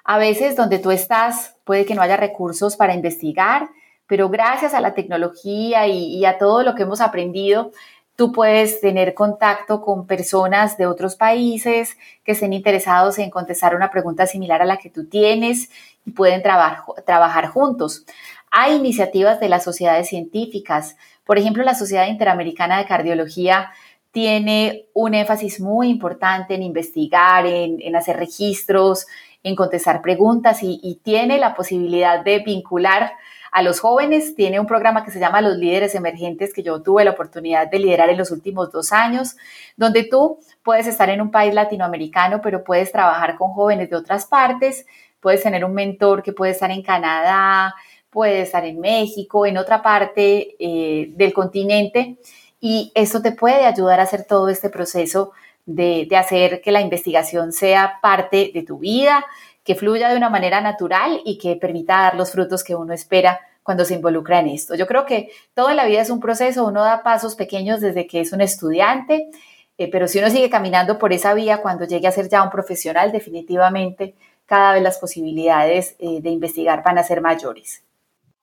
A 0.04 0.18
veces 0.18 0.56
donde 0.56 0.80
tú 0.80 0.92
estás 0.92 1.56
puede 1.64 1.86
que 1.86 1.96
no 1.96 2.02
haya 2.02 2.18
recursos 2.18 2.78
para 2.78 2.94
investigar, 2.94 3.70
pero 4.08 4.30
gracias 4.30 4.74
a 4.74 4.80
la 4.80 4.94
tecnología 4.94 5.86
y, 5.88 6.24
a 6.26 6.38
todo 6.38 6.64
lo 6.64 6.76
que 6.76 6.84
hemos 6.84 7.02
aprendido, 7.02 7.72
Tú 8.18 8.32
puedes 8.32 8.82
tener 8.82 9.14
contacto 9.14 9.80
con 9.80 10.08
personas 10.08 10.76
de 10.76 10.88
otros 10.88 11.16
países 11.16 12.00
que 12.24 12.32
estén 12.32 12.52
interesados 12.52 13.20
en 13.20 13.30
contestar 13.30 13.76
una 13.76 13.92
pregunta 13.92 14.26
similar 14.26 14.60
a 14.60 14.66
la 14.66 14.78
que 14.78 14.90
tú 14.90 15.06
tienes 15.06 15.70
y 16.04 16.10
pueden 16.10 16.42
trabajar 16.42 17.48
juntos. 17.50 18.06
Hay 18.50 18.74
iniciativas 18.74 19.40
de 19.40 19.50
las 19.50 19.64
sociedades 19.64 20.10
científicas. 20.10 20.98
Por 21.26 21.38
ejemplo, 21.38 21.64
la 21.64 21.76
Sociedad 21.76 22.08
Interamericana 22.08 22.80
de 22.80 22.88
Cardiología 22.88 23.70
tiene 24.18 24.88
un 24.96 25.14
énfasis 25.14 25.60
muy 25.60 25.90
importante 25.90 26.56
en 26.56 26.64
investigar, 26.64 27.46
en, 27.46 27.96
hacer 27.96 28.18
registros, 28.18 29.06
en 29.44 29.56
contestar 29.56 30.02
preguntas 30.02 30.64
y, 30.64 31.00
tiene 31.04 31.38
la 31.38 31.54
posibilidad 31.54 32.24
de 32.24 32.40
vincular 32.40 33.12
a 33.52 33.62
los 33.62 33.80
jóvenes. 33.80 34.34
Tiene 34.34 34.60
un 34.60 34.66
programa 34.66 35.06
que 35.06 35.12
se 35.12 35.20
llama 35.20 35.42
Los 35.42 35.58
Líderes 35.58 35.94
Emergentes 35.94 36.52
que 36.52 36.64
yo 36.64 36.82
tuve 36.82 37.06
la 37.06 37.12
oportunidad 37.12 37.70
de 37.70 37.78
liderar 37.78 38.10
en 38.10 38.18
los 38.18 38.32
últimos 38.32 38.72
dos 38.72 38.92
años, 38.92 39.38
donde 39.76 40.04
tú 40.04 40.40
puedes 40.64 40.88
estar 40.88 41.12
en 41.12 41.22
un 41.22 41.30
país 41.30 41.54
latinoamericano, 41.54 42.42
pero 42.42 42.64
puedes 42.64 42.92
trabajar 42.92 43.38
con 43.38 43.52
jóvenes 43.52 43.92
de 43.92 43.98
otras 43.98 44.26
partes, 44.26 44.88
puedes 45.20 45.44
tener 45.44 45.64
un 45.64 45.76
mentor 45.76 46.24
que 46.24 46.34
puede 46.34 46.54
estar 46.54 46.72
en 46.72 46.82
Canadá, 46.82 47.76
puede 48.10 48.42
estar 48.42 48.66
en 48.66 48.80
México, 48.80 49.46
en 49.46 49.60
otra 49.60 49.84
parte 49.84 50.56
eh, 50.58 51.12
del 51.12 51.34
continente, 51.34 52.18
y 52.60 52.92
eso 52.96 53.22
te 53.22 53.32
puede 53.32 53.66
ayudar 53.66 54.00
a 54.00 54.04
hacer 54.04 54.24
todo 54.24 54.50
este 54.50 54.70
proceso 54.70 55.32
de, 55.66 56.08
hacer 56.18 56.62
que 56.62 56.72
la 56.72 56.82
investigación 56.82 57.52
sea 57.52 58.00
parte 58.02 58.52
de 58.54 58.64
tu 58.64 58.80
vida, 58.80 59.26
que 59.64 59.76
fluya 59.76 60.10
de 60.10 60.18
una 60.18 60.30
manera 60.30 60.62
natural 60.62 61.22
y 61.26 61.38
que 61.38 61.56
permita 61.58 62.02
dar 62.02 62.16
los 62.16 62.32
frutos 62.32 62.64
que 62.64 62.74
uno 62.76 62.94
espera 62.94 63.40
cuando 63.64 63.84
se 63.84 63.96
involucra 63.96 64.40
en 64.40 64.48
esto. 64.48 64.76
Yo 64.76 64.88
creo 64.88 65.06
que 65.06 65.30
toda 65.54 65.74
la 65.74 65.86
vida 65.86 66.02
es 66.02 66.10
un 66.10 66.22
proceso, 66.22 66.66
uno 66.66 66.84
da 66.84 67.04
pasos 67.04 67.36
pequeños 67.36 67.82
desde 67.82 68.08
que 68.08 68.22
es 68.22 68.32
un 68.32 68.40
estudiante, 68.40 69.30
eh, 69.78 69.92
pero 69.92 70.08
si 70.08 70.20
uno 70.20 70.30
sigue 70.30 70.50
caminando 70.50 70.98
por 70.98 71.12
esa 71.12 71.34
vía, 71.34 71.62
cuando 71.62 71.86
llegue 71.86 72.08
a 72.08 72.12
ser 72.12 72.30
ya 72.30 72.42
un 72.42 72.50
profesional, 72.50 73.12
definitivamente 73.12 74.16
cada 74.46 74.74
vez 74.74 74.82
las 74.82 74.98
posibilidades 74.98 75.96
eh, 76.00 76.22
de 76.22 76.30
investigar 76.30 76.82
van 76.82 76.98
a 76.98 77.04
ser 77.04 77.20
mayores. 77.20 77.84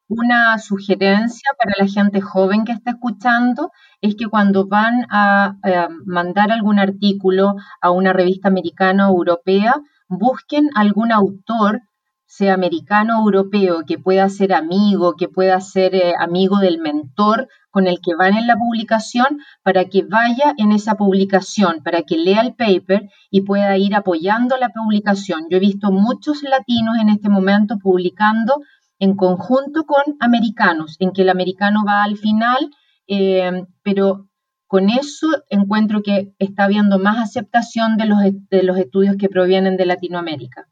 Una 0.08 0.58
sugerencia 0.58 1.50
para 1.58 1.72
la 1.78 1.90
gente 1.90 2.20
joven 2.20 2.66
que 2.66 2.72
está 2.72 2.90
escuchando 2.90 3.70
es 4.02 4.14
que 4.16 4.26
cuando 4.26 4.66
van 4.66 5.06
a 5.08 5.56
eh, 5.64 5.88
mandar 6.04 6.52
algún 6.52 6.78
artículo 6.78 7.54
a 7.80 7.90
una 7.90 8.12
revista 8.12 8.48
americana 8.48 9.08
o 9.08 9.16
europea, 9.16 9.80
busquen 10.08 10.68
algún 10.74 11.10
autor, 11.10 11.80
sea 12.26 12.52
americano 12.52 13.22
o 13.22 13.22
europeo, 13.22 13.84
que 13.86 13.98
pueda 13.98 14.28
ser 14.28 14.52
amigo, 14.52 15.14
que 15.16 15.28
pueda 15.30 15.58
ser 15.62 15.94
eh, 15.94 16.12
amigo 16.18 16.58
del 16.58 16.80
mentor 16.80 17.48
con 17.70 17.86
el 17.86 18.00
que 18.02 18.14
van 18.14 18.36
en 18.36 18.46
la 18.46 18.56
publicación, 18.56 19.38
para 19.62 19.86
que 19.86 20.02
vaya 20.02 20.52
en 20.58 20.72
esa 20.72 20.96
publicación, 20.96 21.82
para 21.82 22.02
que 22.02 22.18
lea 22.18 22.42
el 22.42 22.54
paper 22.54 23.08
y 23.30 23.40
pueda 23.40 23.78
ir 23.78 23.94
apoyando 23.94 24.58
la 24.58 24.68
publicación. 24.68 25.46
Yo 25.48 25.56
he 25.56 25.60
visto 25.60 25.90
muchos 25.90 26.42
latinos 26.42 26.98
en 27.00 27.08
este 27.08 27.30
momento 27.30 27.78
publicando 27.78 28.60
en 29.04 29.16
conjunto 29.16 29.84
con 29.84 30.16
americanos, 30.20 30.96
en 30.98 31.12
que 31.12 31.22
el 31.22 31.28
americano 31.28 31.84
va 31.86 32.04
al 32.04 32.16
final, 32.16 32.70
eh, 33.06 33.64
pero 33.82 34.28
con 34.66 34.88
eso 34.88 35.28
encuentro 35.50 36.02
que 36.02 36.32
está 36.38 36.64
habiendo 36.64 36.98
más 36.98 37.18
aceptación 37.18 37.96
de 37.96 38.06
los, 38.06 38.18
de 38.50 38.62
los 38.62 38.78
estudios 38.78 39.16
que 39.16 39.28
provienen 39.28 39.76
de 39.76 39.86
Latinoamérica. 39.86 40.66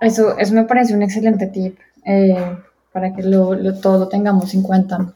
Eso, 0.00 0.38
eso 0.38 0.54
me 0.54 0.64
parece 0.64 0.94
un 0.94 1.02
excelente 1.02 1.46
tip 1.46 1.78
eh, 2.04 2.56
para 2.92 3.12
que 3.14 3.22
lo, 3.22 3.54
lo, 3.54 3.74
todo 3.80 3.98
lo 3.98 4.08
tengamos 4.08 4.54
en 4.54 4.62
cuenta. 4.62 5.14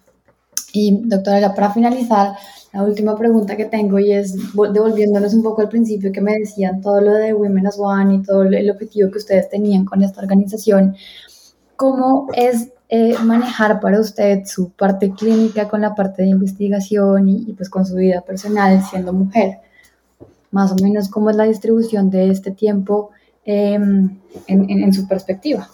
Y 0.73 1.03
doctora, 1.05 1.41
ya 1.41 1.55
para 1.55 1.73
finalizar, 1.73 2.33
la 2.73 2.83
última 2.85 3.17
pregunta 3.17 3.57
que 3.57 3.65
tengo 3.65 3.99
y 3.99 4.13
es 4.13 4.35
devolviéndonos 4.55 5.35
un 5.35 5.43
poco 5.43 5.61
al 5.63 5.69
principio 5.69 6.13
que 6.13 6.21
me 6.21 6.39
decían 6.39 6.81
todo 6.81 7.01
lo 7.01 7.15
de 7.15 7.35
Women 7.35 7.67
as 7.67 7.79
One 7.79 8.15
y 8.15 8.23
todo 8.23 8.45
el 8.45 8.71
objetivo 8.71 9.11
que 9.11 9.19
ustedes 9.19 9.49
tenían 9.51 9.85
con 9.85 10.03
esta 10.03 10.21
organización. 10.21 10.95
¿Cómo 11.81 12.27
es 12.35 12.75
eh, 12.91 13.15
manejar 13.25 13.81
para 13.81 14.01
usted 14.01 14.45
su 14.45 14.71
parte 14.71 15.15
clínica 15.15 15.67
con 15.67 15.81
la 15.81 15.95
parte 15.95 16.21
de 16.21 16.29
investigación 16.29 17.27
y, 17.27 17.55
pues 17.55 17.71
con 17.71 17.87
su 17.87 17.95
vida 17.95 18.21
personal 18.21 18.83
siendo 18.83 19.15
mujer? 19.15 19.61
Más 20.51 20.73
o 20.73 20.75
menos, 20.75 21.09
¿cómo 21.09 21.31
es 21.31 21.37
la 21.37 21.45
distribución 21.45 22.11
de 22.11 22.29
este 22.29 22.51
tiempo 22.51 23.13
em, 23.47 24.21
en, 24.47 24.93
su 24.93 25.09
perspectiva? 25.09 25.69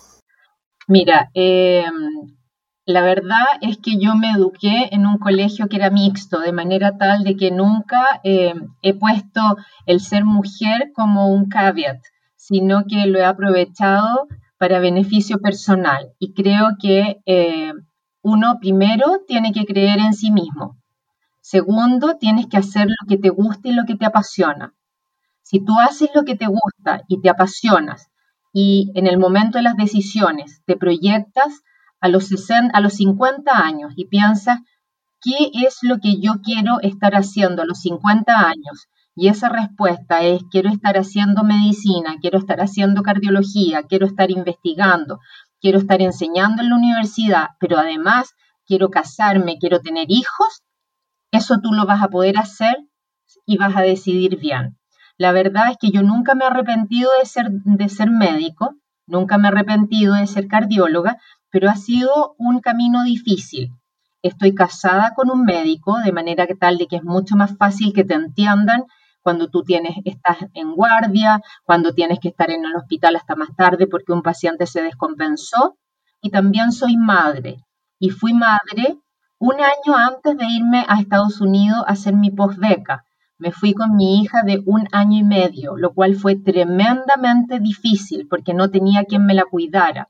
Mira, 0.86 1.28
em, 1.34 2.36
la 2.84 3.02
verdad 3.02 3.44
es 3.60 3.78
que 3.78 3.98
yo 3.98 4.14
me 4.14 4.30
eduqué 4.30 4.90
en 4.92 5.06
un 5.06 5.18
colegio 5.18 5.66
que 5.66 5.74
era 5.74 5.90
mixto, 5.90 6.38
de 6.38 6.52
manera 6.52 6.96
tal 6.96 7.24
de 7.24 7.34
que 7.34 7.50
nunca 7.50 8.20
em, 8.22 8.68
he 8.80 8.94
puesto 8.94 9.40
el 9.86 9.98
ser 9.98 10.24
mujer 10.24 10.92
como 10.94 11.30
un 11.30 11.48
caveat, 11.48 11.98
sino 12.36 12.84
que 12.88 13.06
lo 13.06 13.18
he 13.18 13.24
aprovechado 13.24 14.28
para 14.58 14.80
beneficio 14.80 15.38
personal. 15.38 16.12
Y 16.18 16.32
creo 16.32 16.70
que 16.80 17.20
eh, 17.26 17.72
uno 18.22 18.58
primero 18.60 19.20
tiene 19.26 19.52
que 19.52 19.64
creer 19.64 19.98
en 19.98 20.14
sí 20.14 20.30
mismo. 20.30 20.78
Segundo, 21.40 22.16
tienes 22.18 22.46
que 22.46 22.56
hacer 22.56 22.88
lo 22.88 23.06
que 23.08 23.18
te 23.18 23.28
gusta 23.28 23.68
y 23.68 23.72
lo 23.72 23.84
que 23.84 23.94
te 23.94 24.06
apasiona. 24.06 24.74
Si 25.42 25.64
tú 25.64 25.78
haces 25.78 26.10
lo 26.14 26.24
que 26.24 26.34
te 26.34 26.46
gusta 26.46 27.02
y 27.06 27.20
te 27.20 27.30
apasionas 27.30 28.08
y 28.52 28.90
en 28.96 29.06
el 29.06 29.16
momento 29.18 29.58
de 29.58 29.62
las 29.62 29.76
decisiones 29.76 30.60
te 30.66 30.76
proyectas 30.76 31.62
a 32.00 32.08
los, 32.08 32.26
60, 32.26 32.76
a 32.76 32.80
los 32.80 32.94
50 32.94 33.52
años 33.52 33.92
y 33.94 34.06
piensas, 34.06 34.58
¿qué 35.20 35.50
es 35.52 35.78
lo 35.82 35.98
que 35.98 36.20
yo 36.20 36.40
quiero 36.42 36.80
estar 36.80 37.14
haciendo 37.14 37.62
a 37.62 37.66
los 37.66 37.80
50 37.80 38.32
años? 38.36 38.88
Y 39.18 39.28
esa 39.28 39.48
respuesta 39.48 40.20
es, 40.20 40.42
quiero 40.50 40.68
estar 40.68 40.98
haciendo 40.98 41.42
medicina, 41.42 42.16
quiero 42.20 42.38
estar 42.38 42.60
haciendo 42.60 43.02
cardiología, 43.02 43.84
quiero 43.84 44.04
estar 44.04 44.30
investigando, 44.30 45.20
quiero 45.58 45.78
estar 45.78 46.02
enseñando 46.02 46.62
en 46.62 46.68
la 46.68 46.76
universidad, 46.76 47.48
pero 47.58 47.78
además 47.78 48.34
quiero 48.66 48.90
casarme, 48.90 49.56
quiero 49.58 49.80
tener 49.80 50.10
hijos, 50.10 50.62
eso 51.32 51.60
tú 51.62 51.72
lo 51.72 51.86
vas 51.86 52.02
a 52.02 52.08
poder 52.08 52.36
hacer 52.36 52.76
y 53.46 53.56
vas 53.56 53.74
a 53.74 53.80
decidir 53.80 54.38
bien. 54.38 54.76
La 55.16 55.32
verdad 55.32 55.70
es 55.70 55.78
que 55.78 55.90
yo 55.90 56.02
nunca 56.02 56.34
me 56.34 56.44
he 56.44 56.48
arrepentido 56.48 57.08
de 57.18 57.24
ser, 57.24 57.50
de 57.50 57.88
ser 57.88 58.10
médico, 58.10 58.74
nunca 59.06 59.38
me 59.38 59.48
he 59.48 59.50
arrepentido 59.50 60.12
de 60.14 60.26
ser 60.26 60.46
cardióloga, 60.46 61.16
pero 61.48 61.70
ha 61.70 61.76
sido 61.76 62.34
un 62.36 62.60
camino 62.60 63.02
difícil. 63.02 63.70
Estoy 64.20 64.54
casada 64.54 65.14
con 65.14 65.30
un 65.30 65.44
médico, 65.44 65.96
de 66.04 66.12
manera 66.12 66.46
que 66.46 66.54
tal 66.54 66.76
de 66.76 66.86
que 66.86 66.96
es 66.96 67.02
mucho 67.02 67.34
más 67.34 67.56
fácil 67.56 67.94
que 67.94 68.04
te 68.04 68.12
entiendan 68.12 68.84
cuando 69.26 69.48
tú 69.48 69.64
tienes, 69.64 69.96
estás 70.04 70.36
en 70.54 70.72
guardia, 70.76 71.40
cuando 71.64 71.92
tienes 71.92 72.20
que 72.20 72.28
estar 72.28 72.48
en 72.52 72.64
el 72.64 72.76
hospital 72.76 73.16
hasta 73.16 73.34
más 73.34 73.48
tarde 73.56 73.88
porque 73.88 74.12
un 74.12 74.22
paciente 74.22 74.68
se 74.68 74.82
descompensó. 74.82 75.76
Y 76.22 76.30
también 76.30 76.70
soy 76.70 76.96
madre. 76.96 77.56
Y 77.98 78.10
fui 78.10 78.34
madre 78.34 79.00
un 79.40 79.54
año 79.54 79.96
antes 79.96 80.36
de 80.36 80.44
irme 80.48 80.84
a 80.86 81.00
Estados 81.00 81.40
Unidos 81.40 81.82
a 81.88 81.94
hacer 81.94 82.14
mi 82.14 82.30
postbeca. 82.30 83.04
Me 83.36 83.50
fui 83.50 83.74
con 83.74 83.96
mi 83.96 84.20
hija 84.20 84.44
de 84.44 84.62
un 84.64 84.86
año 84.92 85.18
y 85.18 85.24
medio, 85.24 85.76
lo 85.76 85.92
cual 85.92 86.14
fue 86.14 86.36
tremendamente 86.36 87.58
difícil 87.58 88.28
porque 88.30 88.54
no 88.54 88.70
tenía 88.70 89.06
quien 89.06 89.26
me 89.26 89.34
la 89.34 89.44
cuidara. 89.44 90.08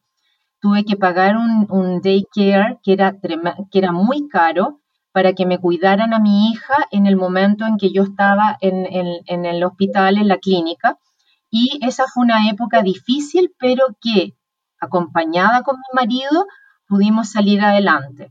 Tuve 0.61 0.85
que 0.85 0.97
pagar 0.97 1.39
un, 1.39 1.67
un 1.71 2.03
daycare 2.03 2.81
que 2.83 2.93
era, 2.93 3.17
que 3.19 3.79
era 3.79 3.93
muy 3.93 4.29
caro 4.29 4.83
para 5.17 5.33
que 5.33 5.47
me 5.47 5.59
cuidaran 5.59 6.13
a 6.13 6.19
mi 6.19 6.51
hija 6.51 6.75
en 6.91 7.07
el 7.07 7.17
momento 7.17 7.65
en 7.65 7.79
que 7.79 7.91
yo 7.91 8.03
estaba 8.03 8.59
en, 8.61 9.47
el 9.47 9.65
hospital, 9.65 10.19
en 10.19 10.29
la 10.29 10.37
clínica. 10.37 10.99
Y 11.49 11.79
esa 11.81 12.05
fue 12.07 12.25
una 12.25 12.51
época 12.51 12.83
difícil, 12.83 13.55
pero 13.59 13.97
que 13.99 14.35
acompañada 14.79 15.63
con 15.63 15.77
mi 15.77 15.95
marido 15.95 16.45
pudimos 16.87 17.31
salir 17.31 17.63
adelante. 17.63 18.31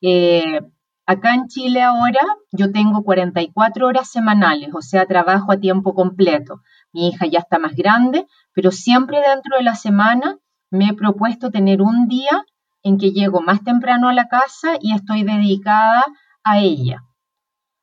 Eh, 0.00 0.62
acá 1.04 1.34
en 1.34 1.48
Chile 1.48 1.82
ahora 1.82 2.24
yo 2.50 2.72
tengo 2.72 3.04
44 3.04 3.86
horas 3.86 4.08
semanales, 4.10 4.70
o 4.72 4.80
sea, 4.80 5.04
trabajo 5.04 5.52
a 5.52 5.60
tiempo 5.60 5.94
completo. 5.94 6.62
Mi 6.94 7.08
hija 7.08 7.26
ya 7.26 7.40
está 7.40 7.58
más 7.58 7.74
grande, 7.74 8.26
pero 8.54 8.70
siempre 8.70 9.18
dentro 9.18 9.58
de 9.58 9.64
la 9.64 9.74
semana 9.74 10.38
me 10.70 10.86
he 10.86 10.94
propuesto 10.94 11.50
tener 11.50 11.82
un 11.82 12.08
día 12.08 12.46
en 12.82 12.98
que 12.98 13.12
llego 13.12 13.40
más 13.40 13.62
temprano 13.62 14.08
a 14.08 14.12
la 14.12 14.28
casa 14.28 14.76
y 14.80 14.94
estoy 14.94 15.22
dedicada 15.24 16.04
a 16.42 16.58
ella. 16.58 17.02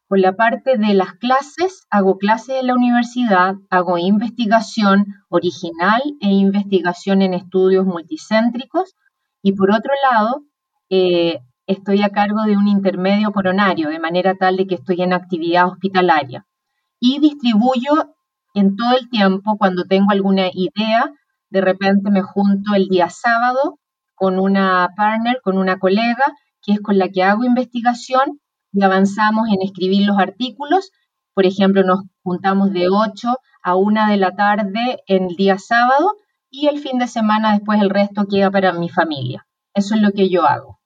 Por 0.07 0.19
la 0.19 0.35
parte 0.35 0.77
de 0.77 0.93
las 0.93 1.13
clases, 1.13 1.85
hago 1.89 2.17
clases 2.17 2.61
en 2.61 2.67
la 2.67 2.73
universidad, 2.73 3.55
hago 3.69 3.97
investigación 3.97 5.05
original 5.29 6.01
e 6.19 6.29
investigación 6.29 7.21
en 7.21 7.33
estudios 7.33 7.85
multicéntricos 7.85 8.95
y 9.41 9.53
por 9.53 9.71
otro 9.71 9.91
lado, 10.11 10.43
eh, 10.89 11.39
estoy 11.67 12.01
a 12.01 12.09
cargo 12.09 12.41
de 12.43 12.57
un 12.57 12.67
intermedio 12.67 13.31
coronario, 13.31 13.89
de 13.89 13.99
manera 13.99 14.35
tal 14.35 14.57
de 14.57 14.67
que 14.67 14.75
estoy 14.75 15.01
en 15.01 15.13
actividad 15.13 15.67
hospitalaria. 15.67 16.45
Y 16.99 17.19
distribuyo 17.19 18.15
en 18.55 18.75
todo 18.75 18.97
el 18.97 19.09
tiempo, 19.09 19.57
cuando 19.57 19.85
tengo 19.85 20.11
alguna 20.11 20.49
idea, 20.51 21.13
de 21.49 21.61
repente 21.61 22.09
me 22.11 22.21
junto 22.21 22.73
el 22.73 22.87
día 22.87 23.09
sábado 23.09 23.78
con 24.19 24.37
una 24.37 24.89
partner, 24.95 25.39
con 25.41 25.57
una 25.57 25.79
colega, 25.79 26.25
que 26.61 26.73
es 26.73 26.81
con 26.81 26.97
la 26.97 27.07
que 27.09 27.23
hago 27.23 27.45
investigación 27.45 28.41
y 28.73 28.83
avanzamos 28.83 29.47
en 29.49 29.61
escribir 29.61 30.05
los 30.05 30.19
artículos. 30.19 30.91
Por 31.33 31.45
ejemplo, 31.45 31.83
nos 31.83 32.01
juntamos 32.21 32.71
de 32.73 32.89
8 32.89 33.29
a 33.63 33.75
1 33.75 34.07
de 34.07 34.17
la 34.17 34.35
tarde 34.35 35.03
el 35.07 35.35
día 35.37 35.57
sábado 35.57 36.15
y 36.51 36.67
el 36.67 36.79
fin 36.79 36.99
de 36.99 37.07
semana 37.07 37.53
después 37.53 37.81
el 37.81 37.89
resto 37.89 38.25
queda 38.29 38.51
para 38.51 38.73
mi 38.73 38.89
familia. 38.89 39.47
Eso 39.73 39.95
es 39.95 40.01
lo 40.01 40.11
que 40.11 40.29
yo 40.29 40.45
hago. 40.45 40.79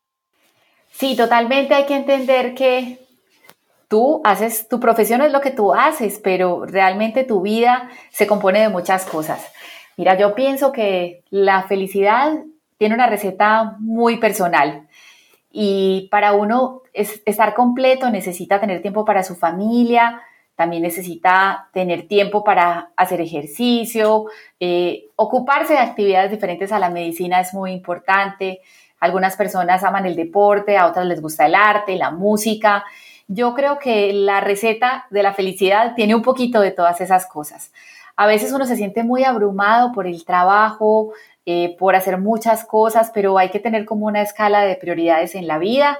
Sí, 0.92 1.16
totalmente 1.16 1.74
hay 1.74 1.86
que 1.86 1.96
entender 1.96 2.54
que 2.54 3.00
tú 3.88 4.22
haces, 4.24 4.68
tu 4.70 4.80
profesión 4.80 5.22
es 5.22 5.32
lo 5.32 5.42
que 5.42 5.50
tú 5.50 5.74
haces, 5.74 6.20
pero 6.24 6.66
realmente 6.66 7.24
tu 7.24 7.42
vida 7.42 7.90
se 8.12 8.28
compone 8.28 8.60
de 8.60 8.70
muchas 8.70 9.06
cosas. 9.06 9.44
Mira, 9.98 10.18
yo 10.18 10.36
pienso 10.36 10.72
que 10.72 11.24
la 11.32 11.64
felicidad 11.64 12.34
tiene 12.84 12.96
una 12.96 13.08
receta 13.08 13.78
muy 13.80 14.18
personal 14.18 14.90
y 15.54 16.10
para 16.12 16.34
uno 16.34 16.82
estar 16.92 17.54
completo 17.54 18.10
necesita 18.10 18.60
tener 18.60 18.82
tiempo 18.82 19.06
para 19.06 19.24
su 19.24 19.36
familia, 19.36 20.22
también 20.58 20.84
necesita 20.84 21.70
tener 21.72 22.10
tiempo 22.10 22.44
para 22.44 22.90
hacer 22.98 23.22
ejercicio, 23.22 24.26
eh, 24.60 25.06
ocuparse 25.16 25.72
de 25.72 25.80
actividades 25.80 26.30
diferentes 26.30 26.74
a 26.74 26.80
la 26.80 26.90
medicina 26.90 27.40
es 27.40 27.54
muy 27.54 27.72
importante. 27.72 28.60
Algunas 29.00 29.38
personas 29.38 29.82
aman 29.86 30.06
el 30.06 30.18
deporte, 30.18 30.76
a 30.76 30.88
otras 30.88 31.06
les 31.06 31.22
gusta 31.22 31.46
el 31.46 31.56
arte, 31.56 31.96
la 31.96 32.12
música. 32.12 32.84
Yo 33.30 33.54
creo 33.54 33.80
que 33.80 34.12
la 34.12 34.42
receta 34.42 35.06
de 35.10 35.24
la 35.24 35.34
felicidad 35.34 35.96
tiene 35.96 36.16
un 36.16 36.22
poquito 36.22 36.60
de 36.60 36.72
todas 36.72 37.00
esas 37.00 37.28
cosas. 37.28 37.72
A 38.16 38.28
veces 38.28 38.52
uno 38.52 38.66
se 38.66 38.76
siente 38.76 39.04
muy 39.04 39.24
abrumado 39.24 39.92
por 39.92 40.06
el 40.06 40.24
trabajo, 40.24 41.14
eh, 41.46 41.76
por 41.78 41.96
hacer 41.96 42.18
muchas 42.18 42.64
cosas, 42.66 43.12
pero 43.14 43.38
hay 43.38 43.50
que 43.50 43.60
tener 43.60 43.86
como 43.86 44.06
una 44.06 44.22
escala 44.22 44.64
de 44.66 44.76
prioridades 44.76 45.36
en 45.36 45.48
la 45.48 45.58
vida 45.58 46.00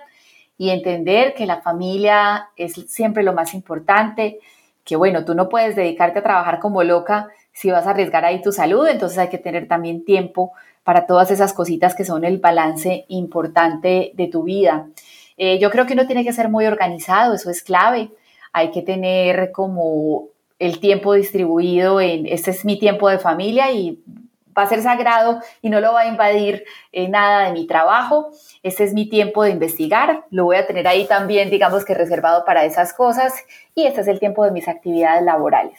y 0.58 0.70
entender 0.70 1.34
que 1.34 1.46
la 1.46 1.62
familia 1.62 2.50
es 2.56 2.74
siempre 2.88 3.24
lo 3.24 3.34
más 3.34 3.54
importante, 3.54 4.40
que 4.84 4.96
bueno, 4.96 5.26
tú 5.26 5.36
no 5.36 5.50
puedes 5.50 5.76
dedicarte 5.76 6.20
a 6.20 6.24
trabajar 6.24 6.60
como 6.60 6.84
loca 6.84 7.30
si 7.52 7.70
vas 7.72 7.86
a 7.86 7.92
arriesgar 7.92 8.26
ahí 8.26 8.42
tu 8.42 8.52
salud, 8.52 8.88
entonces 8.88 9.18
hay 9.18 9.30
que 9.30 9.38
tener 9.38 9.68
también 9.68 10.04
tiempo 10.04 10.52
para 10.84 11.06
todas 11.06 11.32
esas 11.32 11.54
cositas 11.54 11.96
que 11.96 12.04
son 12.04 12.26
el 12.26 12.40
balance 12.40 13.06
importante 13.08 14.12
de 14.16 14.28
tu 14.28 14.44
vida. 14.44 14.88
Eh, 15.38 15.60
yo 15.60 15.70
creo 15.70 15.86
que 15.86 15.94
uno 15.94 16.06
tiene 16.08 16.24
que 16.24 16.34
ser 16.34 16.50
muy 16.50 16.66
organizado, 16.66 17.34
eso 17.34 17.50
es 17.50 17.64
clave. 17.64 18.12
Hay 18.52 18.72
que 18.72 18.82
tener 18.82 19.52
como 19.52 20.28
el 20.60 20.80
tiempo 20.80 21.14
distribuido 21.14 22.00
en, 22.02 22.26
este 22.26 22.52
es 22.52 22.66
mi 22.66 22.78
tiempo 22.78 23.10
de 23.10 23.20
familia 23.20 23.72
y 23.72 24.00
va 24.58 24.64
a 24.64 24.68
ser 24.68 24.82
sagrado 24.82 25.40
y 25.62 25.70
no 25.70 25.80
lo 25.80 25.94
va 25.94 26.02
a 26.02 26.08
invadir 26.08 26.64
eh, 26.92 27.08
nada 27.08 27.46
de 27.46 27.54
mi 27.54 27.68
trabajo. 27.68 28.32
Este 28.62 28.84
es 28.84 28.94
mi 28.94 29.10
tiempo 29.10 29.44
de 29.44 29.52
investigar, 29.52 30.26
lo 30.30 30.46
voy 30.46 30.58
a 30.58 30.68
tener 30.68 30.88
ahí 30.88 31.06
también, 31.06 31.50
digamos 31.50 31.86
que 31.86 31.94
reservado 31.94 32.46
para 32.46 32.66
esas 32.66 32.94
cosas 32.94 33.34
y 33.76 33.86
este 33.86 34.02
es 34.02 34.08
el 34.08 34.20
tiempo 34.20 34.46
de 34.46 34.52
mis 34.52 34.68
actividades 34.68 35.24
laborales. 35.24 35.78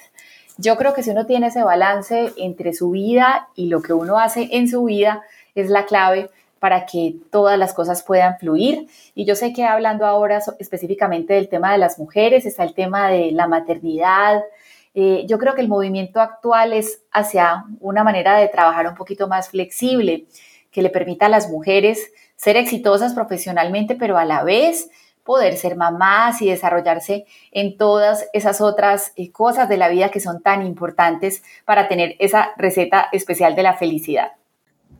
Yo 0.57 0.77
creo 0.77 0.95
que 0.95 1.03
si 1.03 1.11
uno 1.11 1.27
tiene 1.27 1.49
ese 1.49 1.64
balance 1.64 2.33
entre 2.37 2.72
su 2.72 2.91
vida 2.91 3.49
y 3.57 3.66
lo 3.66 3.83
que 3.83 3.93
uno 3.93 4.18
hace 4.18 4.49
en 4.53 4.68
su 4.68 4.85
vida, 4.85 5.22
es 5.55 5.68
la 5.68 5.85
clave 5.85 6.31
para 6.61 6.87
que 6.87 7.16
todas 7.31 7.59
las 7.59 7.75
cosas 7.75 8.03
puedan 8.03 8.39
fluir. 8.39 8.89
Y 9.14 9.25
yo 9.25 9.35
sé 9.35 9.53
que 9.53 9.64
hablando 9.64 10.07
ahora 10.07 10.41
específicamente 10.59 11.35
del 11.35 11.49
tema 11.49 11.72
de 11.72 11.79
las 11.79 11.99
mujeres, 11.99 12.47
está 12.47 12.62
el 12.62 12.72
tema 12.72 13.11
de 13.11 13.33
la 13.33 13.49
maternidad, 13.49 14.43
eh, 14.95 15.24
yo 15.26 15.38
creo 15.38 15.55
que 15.55 15.61
el 15.61 15.68
movimiento 15.68 16.20
actual 16.20 16.72
es 16.72 17.03
hacia 17.11 17.64
una 17.80 18.05
manera 18.05 18.38
de 18.38 18.49
trabajar 18.49 18.86
un 18.86 18.95
poquito 18.95 19.26
más 19.26 19.49
flexible, 19.49 20.26
que 20.70 20.82
le 20.82 20.90
permita 20.90 21.26
a 21.26 21.28
las 21.28 21.51
mujeres 21.51 22.12
ser 22.36 22.57
exitosas 22.57 23.14
profesionalmente, 23.14 23.97
pero 23.97 24.16
a 24.18 24.24
la 24.24 24.45
vez 24.45 24.90
poder 25.24 25.57
ser 25.57 25.76
mamás 25.76 26.42
y 26.42 26.49
desarrollarse 26.49 27.26
en 27.51 27.76
todas 27.76 28.28
esas 28.32 28.61
otras 28.61 29.12
eh, 29.16 29.32
cosas 29.32 29.68
de 29.68 29.78
la 29.78 29.88
vida 29.88 30.11
que 30.11 30.20
son 30.20 30.42
tan 30.42 30.64
importantes 30.64 31.42
para 31.64 31.88
tener 31.88 32.14
esa 32.18 32.51
receta 32.57 33.07
especial 33.11 33.57
de 33.57 33.62
la 33.62 33.74
felicidad. 33.74 34.32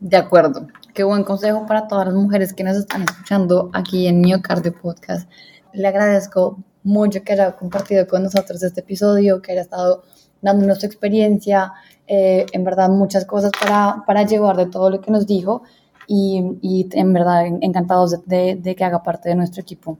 De 0.01 0.17
acuerdo. 0.17 0.67
Qué 0.93 1.05
buen 1.05 1.25
consejo 1.25 1.67
para 1.67 1.87
todas 1.87 2.07
las 2.07 2.15
mujeres 2.15 2.53
que 2.53 2.65
nos 2.65 2.77
están 2.77 3.03
escuchando 3.03 3.71
aquí 3.73 4.07
en 4.07 4.21
Miocardio 4.21 4.73
Podcast. 4.73 5.31
Le 5.73 5.89
agradezco 5.89 6.59
mucho 6.85 7.25
que 7.25 7.33
haya 7.33 7.57
compartido 7.57 8.07
con 8.07 8.23
nosotros 8.23 8.63
este 8.63 8.81
episodio, 8.81 9.43
que 9.43 9.53
haya 9.53 9.63
estado 9.63 10.05
dándonos 10.41 10.79
su 10.79 10.87
experiencia, 10.87 11.73
eh, 12.07 12.45
en 12.53 12.65
verdad 12.65 12.91
muchas 12.91 13.25
cosas 13.25 13.51
para, 13.59 14.05
para 14.07 14.25
llevar 14.25 14.57
de 14.57 14.67
todo 14.67 14.91
lo 14.91 15.01
que 15.01 15.11
nos 15.11 15.27
dijo 15.27 15.63
y, 16.07 16.43
y 16.61 16.89
en 16.93 17.13
verdad 17.15 17.47
encantados 17.47 18.27
de, 18.27 18.57
de, 18.57 18.77
que 18.77 18.85
haga 18.85 19.03
parte 19.03 19.31
de 19.31 19.35
nuestro 19.35 19.63
equipo 19.63 19.99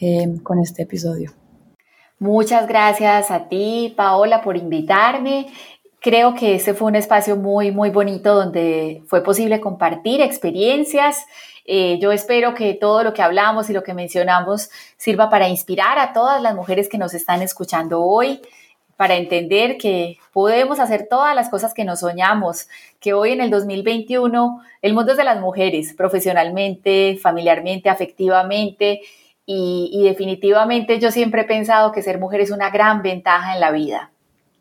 eh, 0.00 0.34
con 0.42 0.58
este 0.58 0.82
episodio. 0.82 1.32
Muchas 2.18 2.66
gracias 2.66 3.30
a 3.30 3.48
ti, 3.48 3.94
Paola, 3.96 4.42
por 4.42 4.56
invitarme. 4.56 5.46
Creo 6.00 6.34
que 6.34 6.56
este 6.56 6.74
fue 6.74 6.88
un 6.88 6.96
espacio 6.96 7.36
muy, 7.36 7.70
muy 7.70 7.90
bonito 7.90 8.34
donde 8.34 9.04
fue 9.06 9.22
posible 9.22 9.60
compartir 9.60 10.20
experiencias 10.20 11.24
eh, 11.64 11.98
yo 12.00 12.12
espero 12.12 12.54
que 12.54 12.74
todo 12.74 13.04
lo 13.04 13.12
que 13.12 13.22
hablamos 13.22 13.70
y 13.70 13.72
lo 13.72 13.82
que 13.82 13.94
mencionamos 13.94 14.70
sirva 14.96 15.30
para 15.30 15.48
inspirar 15.48 15.98
a 15.98 16.12
todas 16.12 16.42
las 16.42 16.54
mujeres 16.54 16.88
que 16.88 16.98
nos 16.98 17.14
están 17.14 17.42
escuchando 17.42 18.02
hoy, 18.02 18.40
para 18.96 19.16
entender 19.16 19.78
que 19.78 20.18
podemos 20.32 20.78
hacer 20.78 21.08
todas 21.08 21.34
las 21.34 21.48
cosas 21.48 21.74
que 21.74 21.84
nos 21.84 22.00
soñamos, 22.00 22.68
que 23.00 23.14
hoy 23.14 23.32
en 23.32 23.40
el 23.40 23.50
2021 23.50 24.60
el 24.80 24.94
mundo 24.94 25.12
es 25.12 25.18
de 25.18 25.24
las 25.24 25.40
mujeres, 25.40 25.94
profesionalmente, 25.94 27.18
familiarmente, 27.20 27.88
afectivamente, 27.88 29.00
y, 29.44 29.90
y 29.92 30.04
definitivamente 30.04 31.00
yo 31.00 31.10
siempre 31.10 31.42
he 31.42 31.46
pensado 31.46 31.90
que 31.90 32.02
ser 32.02 32.20
mujer 32.20 32.40
es 32.42 32.50
una 32.50 32.70
gran 32.70 33.02
ventaja 33.02 33.54
en 33.54 33.60
la 33.60 33.72
vida. 33.72 34.12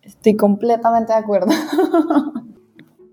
Estoy 0.01 0.35
completamente 0.35 1.13
de 1.13 1.19
acuerdo. 1.19 1.51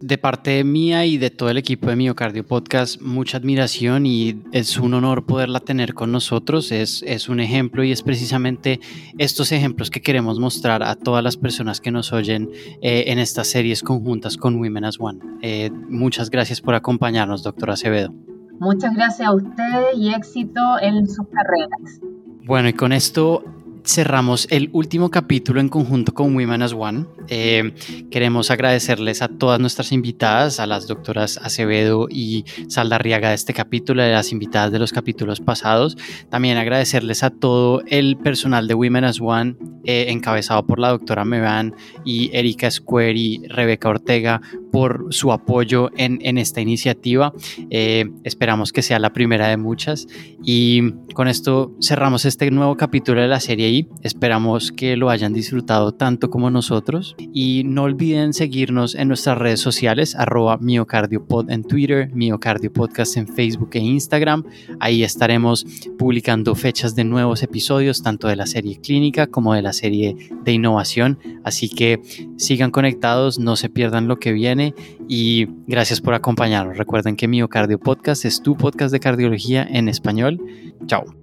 De 0.01 0.17
parte 0.17 0.63
mía 0.63 1.07
y 1.07 1.19
de 1.19 1.31
todo 1.31 1.51
el 1.51 1.59
equipo 1.59 1.91
de 1.91 1.97
Miocardio 1.97 2.47
Podcast, 2.47 3.01
mucha 3.03 3.37
admiración 3.37 4.07
y 4.07 4.41
es 4.53 4.79
un 4.79 4.95
honor 4.95 5.27
poderla 5.27 5.59
tener 5.59 5.93
con 5.93 6.13
nosotros. 6.13 6.71
Es, 6.71 7.03
es 7.03 7.29
un 7.29 7.41
ejemplo 7.41 7.83
y 7.83 7.91
es 7.91 8.03
precisamente 8.03 8.79
estos 9.19 9.51
ejemplos 9.51 9.91
que 9.91 10.01
queremos 10.01 10.39
mostrar 10.39 10.85
a 10.85 10.95
todas 10.95 11.25
las 11.25 11.37
personas 11.37 11.81
que 11.81 11.91
nos 11.91 12.13
oyen 12.13 12.49
eh, 12.81 13.05
en 13.09 13.19
estas 13.19 13.49
series 13.49 13.83
conjuntas 13.83 14.37
con 14.37 14.55
Women 14.57 14.85
as 14.85 15.01
One. 15.01 15.19
Eh, 15.43 15.71
muchas 15.89 16.31
gracias 16.31 16.61
por 16.61 16.77
acompañarnos, 16.77 17.43
doctora 17.43 17.73
Acevedo. 17.73 18.15
Muchas 18.61 18.95
gracias 18.95 19.27
a 19.29 19.35
ustedes 19.35 19.97
y 19.97 20.15
éxito 20.15 20.61
en 20.81 21.09
sus 21.09 21.27
carreras. 21.29 22.01
Bueno, 22.45 22.69
y 22.69 22.73
con 22.73 22.93
esto 22.93 23.43
cerramos 23.89 24.47
el 24.51 24.68
último 24.72 25.11
capítulo 25.11 25.61
en 25.61 25.70
conjunto 25.70 26.12
con 26.12 26.36
Women 26.36 26.61
as 26.61 26.74
One. 26.74 27.07
Eh, 27.28 27.72
queremos 28.11 28.51
agradecerles 28.51 29.22
a 29.22 29.28
todas 29.28 29.59
nuestras 29.61 29.93
invitadas, 29.93 30.61
a 30.61 30.66
las 30.66 30.86
doctoras 30.86 31.39
Acevedo 31.39 32.07
y 32.11 32.45
Saldarriaga 32.68 33.30
de 33.30 33.34
este 33.34 33.55
capítulo, 33.55 34.03
a 34.03 34.09
las 34.09 34.30
invitadas 34.30 34.72
de 34.72 34.78
los 34.78 34.93
capítulos 34.93 35.41
pasados. 35.41 35.97
También 36.28 36.59
agradecerles 36.59 37.22
a 37.22 37.30
todo 37.30 37.82
el 37.86 38.18
personal 38.18 38.68
de 38.68 38.74
Women 38.74 39.05
as 39.05 39.20
One, 39.22 39.57
eh, 39.84 40.07
encabezado 40.09 40.66
por 40.66 40.78
la 40.78 40.91
doctora 40.91 41.24
Mevan 41.24 41.74
y 42.05 42.30
Erika 42.34 42.70
Square 42.70 43.14
y 43.16 43.39
Rebeca 43.49 43.89
Ortega, 43.89 44.43
por 44.70 45.07
su 45.11 45.32
apoyo 45.32 45.91
en, 45.97 46.18
en 46.22 46.36
esta 46.36 46.61
iniciativa. 46.61 47.32
Eh, 47.70 48.11
esperamos 48.24 48.70
que 48.70 48.82
sea 48.82 48.99
la 48.99 49.14
primera 49.14 49.49
de 49.49 49.57
muchas. 49.57 50.07
Y 50.45 50.93
con 51.14 51.26
esto 51.26 51.74
cerramos 51.80 52.26
este 52.26 52.51
nuevo 52.51 52.76
capítulo 52.76 53.22
de 53.22 53.28
la 53.28 53.41
serie 53.41 53.70
Esperamos 54.03 54.72
que 54.72 54.97
lo 54.97 55.11
hayan 55.11 55.33
disfrutado 55.33 55.93
tanto 55.93 56.31
como 56.31 56.51
nosotros. 56.51 57.14
Y 57.33 57.62
no 57.64 57.85
olviden 57.85 58.33
seguirnos 58.33 58.95
en 58.95 59.09
nuestras 59.09 59.39
redes 59.39 59.61
sociales, 59.61 60.14
arroba 60.16 60.59
miocardiopod 60.59 61.51
en 61.51 61.64
Twitter, 61.64 62.11
miocardiopodcast 62.12 63.16
en 63.16 63.29
Facebook 63.29 63.70
e 63.72 63.79
Instagram. 63.79 64.45
Ahí 64.81 65.03
estaremos 65.03 65.66
publicando 65.99 66.55
fechas 66.55 66.95
de 66.95 67.05
nuevos 67.05 67.43
episodios, 67.43 68.03
tanto 68.03 68.29
de 68.29 68.37
la 68.37 68.47
serie 68.47 68.81
clínica 68.81 69.26
como 69.26 69.55
de 69.55 69.62
la 69.62 69.72
serie 69.72 70.16
de 70.45 70.53
innovación. 70.53 71.18
Así 71.45 71.68
que 71.68 72.01
sigan 72.37 72.70
conectados, 72.70 73.39
no 73.39 73.57
se 73.57 73.68
pierdan 73.68 74.09
lo 74.09 74.18
que 74.18 74.33
viene 74.33 74.74
y 75.09 75.49
gracias 75.66 76.01
por 76.01 76.14
acompañarnos. 76.14 76.76
Recuerden 76.76 77.16
que 77.16 77.29
Miocardio 77.29 77.79
Podcast 77.79 78.24
es 78.24 78.43
tu 78.43 78.57
podcast 78.57 78.93
de 78.93 79.01
cardiología 79.01 79.66
en 79.68 79.89
español. 79.89 80.41
Chao. 80.87 81.18